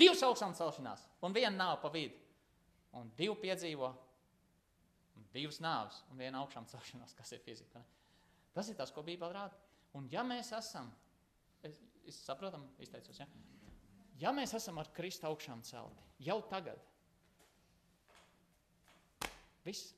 divas 0.00 0.22
augšām 0.26 0.54
celšanās, 0.56 1.04
un 1.24 1.34
viena 1.36 1.54
nav 1.56 1.78
pa 1.82 1.90
vidu. 1.92 2.16
Un 2.98 3.10
divi 3.16 3.36
piedzīvo 3.44 3.90
divas 5.34 5.60
nāves, 5.62 6.00
un 6.10 6.18
viena 6.18 6.40
augšām 6.42 6.66
celšanās, 6.70 7.14
kas 7.18 7.32
ir 7.36 7.42
fizika. 7.44 7.82
Tas 8.54 8.68
ir 8.68 8.78
tas, 8.78 8.90
ko 8.90 9.04
Bībele 9.06 9.36
rāda. 9.36 9.58
Un 9.94 10.08
ja 10.10 10.24
mēs 10.26 10.50
esam, 10.56 10.90
es, 11.66 11.78
es 12.06 12.18
saprotam, 12.26 12.66
izteicos, 12.82 13.18
ja? 13.20 13.26
ja 14.22 14.32
mēs 14.34 14.54
esam 14.58 14.78
ar 14.82 14.90
Kristu 14.94 15.28
augšām 15.30 15.62
celti, 15.66 16.06
jau 16.26 16.40
tagad, 16.50 16.82
viss. 19.66 19.94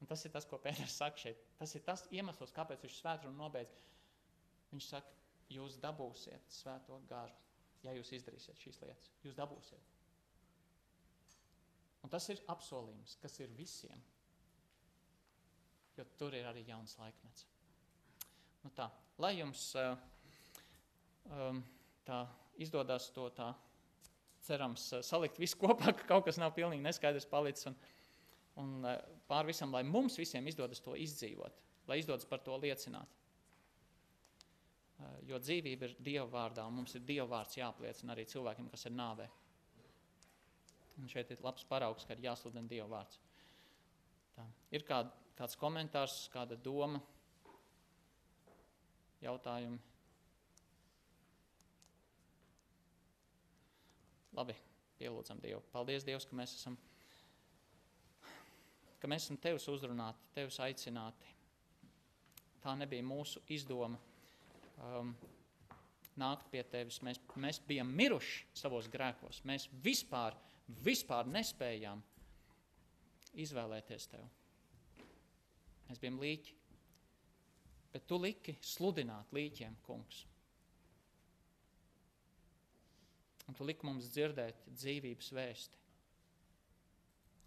Un 0.00 0.08
tas 0.08 0.22
ir 0.28 0.32
tas, 0.32 0.44
ko 0.48 0.58
Pēters 0.60 0.96
saka 1.00 1.18
šeit. 1.18 1.38
Tas 1.56 1.72
ir 1.74 1.84
tas 1.84 2.04
iemesls, 2.12 2.52
kāpēc 2.56 2.82
viņš 2.84 2.98
svētru 3.00 3.30
nobeidz. 3.32 3.78
Viņš 4.72 4.88
saka, 4.92 5.14
jūs 5.52 5.78
dabūsiet 5.82 6.50
svēto 6.50 6.98
garu, 7.08 7.34
ja 7.84 7.94
jūs 7.94 8.12
izdarīsiet 8.18 8.58
šīs 8.60 8.80
lietas. 8.82 9.12
Jūs 9.24 9.36
dabūsiet. 9.38 9.92
Un 12.06 12.12
tas 12.12 12.28
ir 12.30 12.42
apsolījums, 12.52 13.16
kas 13.22 13.40
ir 13.42 13.50
visiem. 13.58 14.02
Jo 15.96 16.04
tur 16.20 16.34
ir 16.36 16.46
arī 16.46 16.62
jauns 16.68 16.94
laikmets. 17.00 17.46
Nu 18.62 18.70
tā, 18.76 18.86
lai 19.22 19.32
jums 19.38 19.62
uh, 19.80 19.96
um, 21.30 21.62
tā 22.06 22.20
izdodas 22.62 23.08
to 23.14 23.28
tā, 23.34 23.48
cerams, 24.46 24.88
uh, 24.92 25.02
salikt 25.06 25.40
visu 25.40 25.58
kopā, 25.62 25.92
ka 25.98 26.08
kaut 26.10 26.26
kas 26.28 26.40
nav 26.42 26.54
pilnīgi 26.56 26.84
neskaidrs 26.84 27.28
palicis. 27.30 27.70
Un, 27.70 27.78
un 28.62 28.72
uh, 28.84 28.98
pār 29.30 29.48
visam, 29.48 29.74
lai 29.74 29.82
mums 29.86 30.18
visiem 30.20 30.46
izdodas 30.50 30.82
to 30.84 30.94
izdzīvot, 30.98 31.62
lai 31.90 32.00
izdodas 32.02 32.28
par 32.28 32.42
to 32.44 32.58
liecināt. 32.62 33.10
Eh, 34.96 35.16
jo 35.28 35.38
dzīvība 35.40 35.90
ir 35.90 35.96
Dieva 36.00 36.26
vārdā, 36.32 36.64
un 36.64 36.78
mums 36.78 36.94
ir 36.96 37.04
Dieva 37.04 37.28
vārds 37.34 37.58
jāpliecina 37.58 38.14
arī 38.14 38.24
cilvēkiem, 38.30 38.70
kas 38.72 38.86
ir 38.88 38.94
nāvē. 38.96 39.26
Un 41.02 41.10
šeit 41.12 41.34
ir 41.34 41.42
labs 41.44 41.66
paraugs, 41.68 42.06
ka 42.08 42.16
ir 42.16 42.24
jāsludina 42.24 42.68
Dieva 42.70 42.88
vārds. 42.94 43.20
Tā. 44.36 44.46
Ir 44.72 44.86
kād, 44.88 45.12
kāds 45.36 45.58
komentārs, 45.60 46.16
kāda 46.32 46.56
doma, 46.56 47.02
jautājumi? 49.20 49.78
Labi, 54.36 54.56
pielūdzam 54.96 55.40
Dievu. 55.44 55.62
Paldies, 55.72 56.04
Dievs, 56.04 56.24
ka 56.28 56.36
mēs 56.36 56.56
esam, 56.56 56.76
ka 59.00 59.08
mēs 59.08 59.28
esam 59.28 59.40
Tevis 59.40 59.68
uzrunāti, 59.72 60.28
Tevis 60.36 60.60
aicināti. 60.64 61.32
Tā 62.64 62.74
nebija 62.76 63.04
mūsu 63.04 63.40
izdoma 63.52 64.00
um, 64.82 65.14
nākt 66.20 66.50
pie 66.52 66.62
tevis. 66.70 67.00
Mēs, 67.04 67.20
mēs 67.40 67.60
bijām 67.68 67.90
miruši 67.96 68.46
savos 68.56 68.88
grēkos. 68.92 69.42
Mēs 69.48 69.68
vispār, 69.84 70.36
vispār 70.84 71.28
nespējām 71.30 72.02
izvēlēties 73.36 74.08
tevi. 74.12 74.28
Mēs 75.86 76.00
bijām 76.02 76.20
līķi. 76.22 76.54
Bet 77.92 78.08
tu 78.10 78.18
liki 78.20 78.56
sludināt 78.60 79.30
līķiem, 79.32 79.76
kungs. 79.86 80.24
Un 83.46 83.54
tu 83.54 83.64
liki 83.64 83.86
mums 83.86 84.10
dzirdēt 84.10 84.66
dzīvības 84.74 85.30
vēsti. 85.36 85.84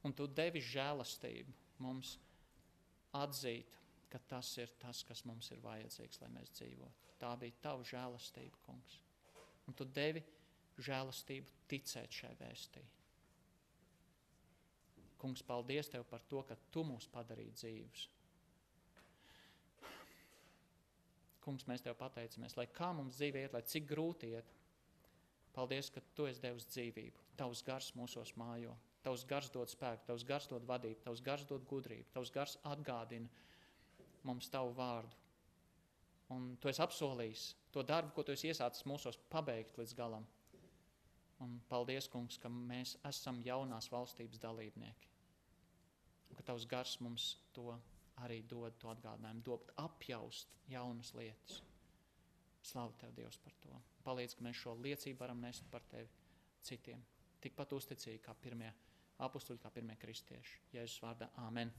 Un 0.08 0.16
tu 0.16 0.30
devi 0.32 0.62
žēlastību 0.64 1.54
mums 1.84 2.16
atzīt, 3.20 3.76
ka 4.10 4.22
tas 4.32 4.54
ir 4.58 4.72
tas, 4.80 5.04
kas 5.06 5.26
mums 5.28 5.52
ir 5.52 5.60
vajadzīgs, 5.64 6.22
lai 6.24 6.32
mēs 6.38 6.54
dzīvotu. 6.56 7.09
Tā 7.20 7.34
bija 7.40 7.58
tava 7.64 7.84
žēlastība, 7.88 8.62
kungs. 8.66 9.00
Un 9.68 9.76
tu 9.78 9.86
devi 9.86 10.24
žēlastību 10.80 11.58
ticēt 11.70 12.16
šai 12.16 12.32
vēstī. 12.40 12.84
Kungs, 15.20 15.44
paldies 15.44 15.92
Tev 15.92 16.06
par 16.08 16.24
to, 16.32 16.42
ka 16.48 16.56
Tu 16.72 16.86
mūs 16.88 17.10
padarīji 17.12 17.56
dzīvus. 17.58 18.06
Kungs, 21.44 21.66
mēs 21.68 21.84
Tev 21.84 21.98
pateicamies, 22.00 22.56
lai 22.56 22.70
kā 22.72 22.94
mums 22.96 23.20
dzīve 23.20 23.44
iet, 23.44 23.56
lai 23.56 23.66
cik 23.68 23.90
grūti 23.90 24.32
iet. 24.38 24.56
Paldies, 25.56 25.92
ka 25.92 26.04
Tu 26.16 26.30
esi 26.30 26.44
devis 26.44 26.68
dzīvību. 26.72 27.26
Tavs 27.40 27.64
gars 27.68 27.92
mūsos 28.00 28.32
mājo. 28.40 28.78
Tavs 29.04 29.26
gars 29.28 29.52
dod 29.52 29.72
spēku, 29.72 30.08
Tavs 30.08 30.26
gars 30.28 30.48
dod 30.52 30.66
vadību, 30.68 31.02
Tavs 31.06 31.24
gars 31.24 31.46
dod 31.48 31.64
gudrību, 31.68 32.08
Tavs 32.16 32.32
gars 32.36 32.58
atgādina 32.68 33.28
mums 34.28 34.52
Tavu 34.52 34.74
vārdu. 34.76 35.16
Un 36.34 36.52
tu 36.62 36.70
esi 36.70 36.82
apsolījis 36.84 37.46
to 37.74 37.84
darbu, 37.86 38.14
ko 38.14 38.26
tu 38.26 38.34
esi 38.36 38.52
iesācis 38.52 38.86
mūsos, 38.90 39.18
pabeigt 39.32 39.80
līdz 39.80 39.96
galam. 39.98 40.26
Un 41.44 41.56
paldies, 41.72 42.10
kungs, 42.12 42.38
ka 42.42 42.52
mēs 42.52 42.98
esam 43.08 43.40
jaunās 43.46 43.88
valstības 43.94 44.42
dalībnieki. 44.44 45.10
Un 46.30 46.38
ka 46.38 46.46
tavs 46.52 46.68
gars 46.70 46.98
mums 47.02 47.32
to 47.56 47.72
arī 48.26 48.42
dod, 48.52 48.76
to 48.82 48.92
atgādinājumu, 48.92 49.46
dod 49.48 49.72
apjaust 49.80 50.58
jaunas 50.70 51.14
lietas. 51.16 51.62
Slavu 52.70 52.94
tev, 53.00 53.16
Dievs, 53.16 53.40
par 53.42 53.56
to. 53.64 53.80
Palīdz, 54.04 54.36
ka 54.36 54.46
mēs 54.46 54.60
šo 54.60 54.76
liecību 54.84 55.24
varam 55.24 55.40
nest 55.42 55.66
par 55.72 55.86
tevi 55.90 56.12
citiem. 56.68 57.06
Tikpat 57.40 57.74
uzticīgi 57.78 58.22
kā 58.26 58.36
pirmie 58.36 58.74
apstuļi, 59.24 59.64
kā 59.64 59.72
pirmie 59.74 59.96
kristieši. 60.00 60.62
Jēzus 60.76 61.02
vārdā, 61.06 61.32
Āmen! 61.48 61.74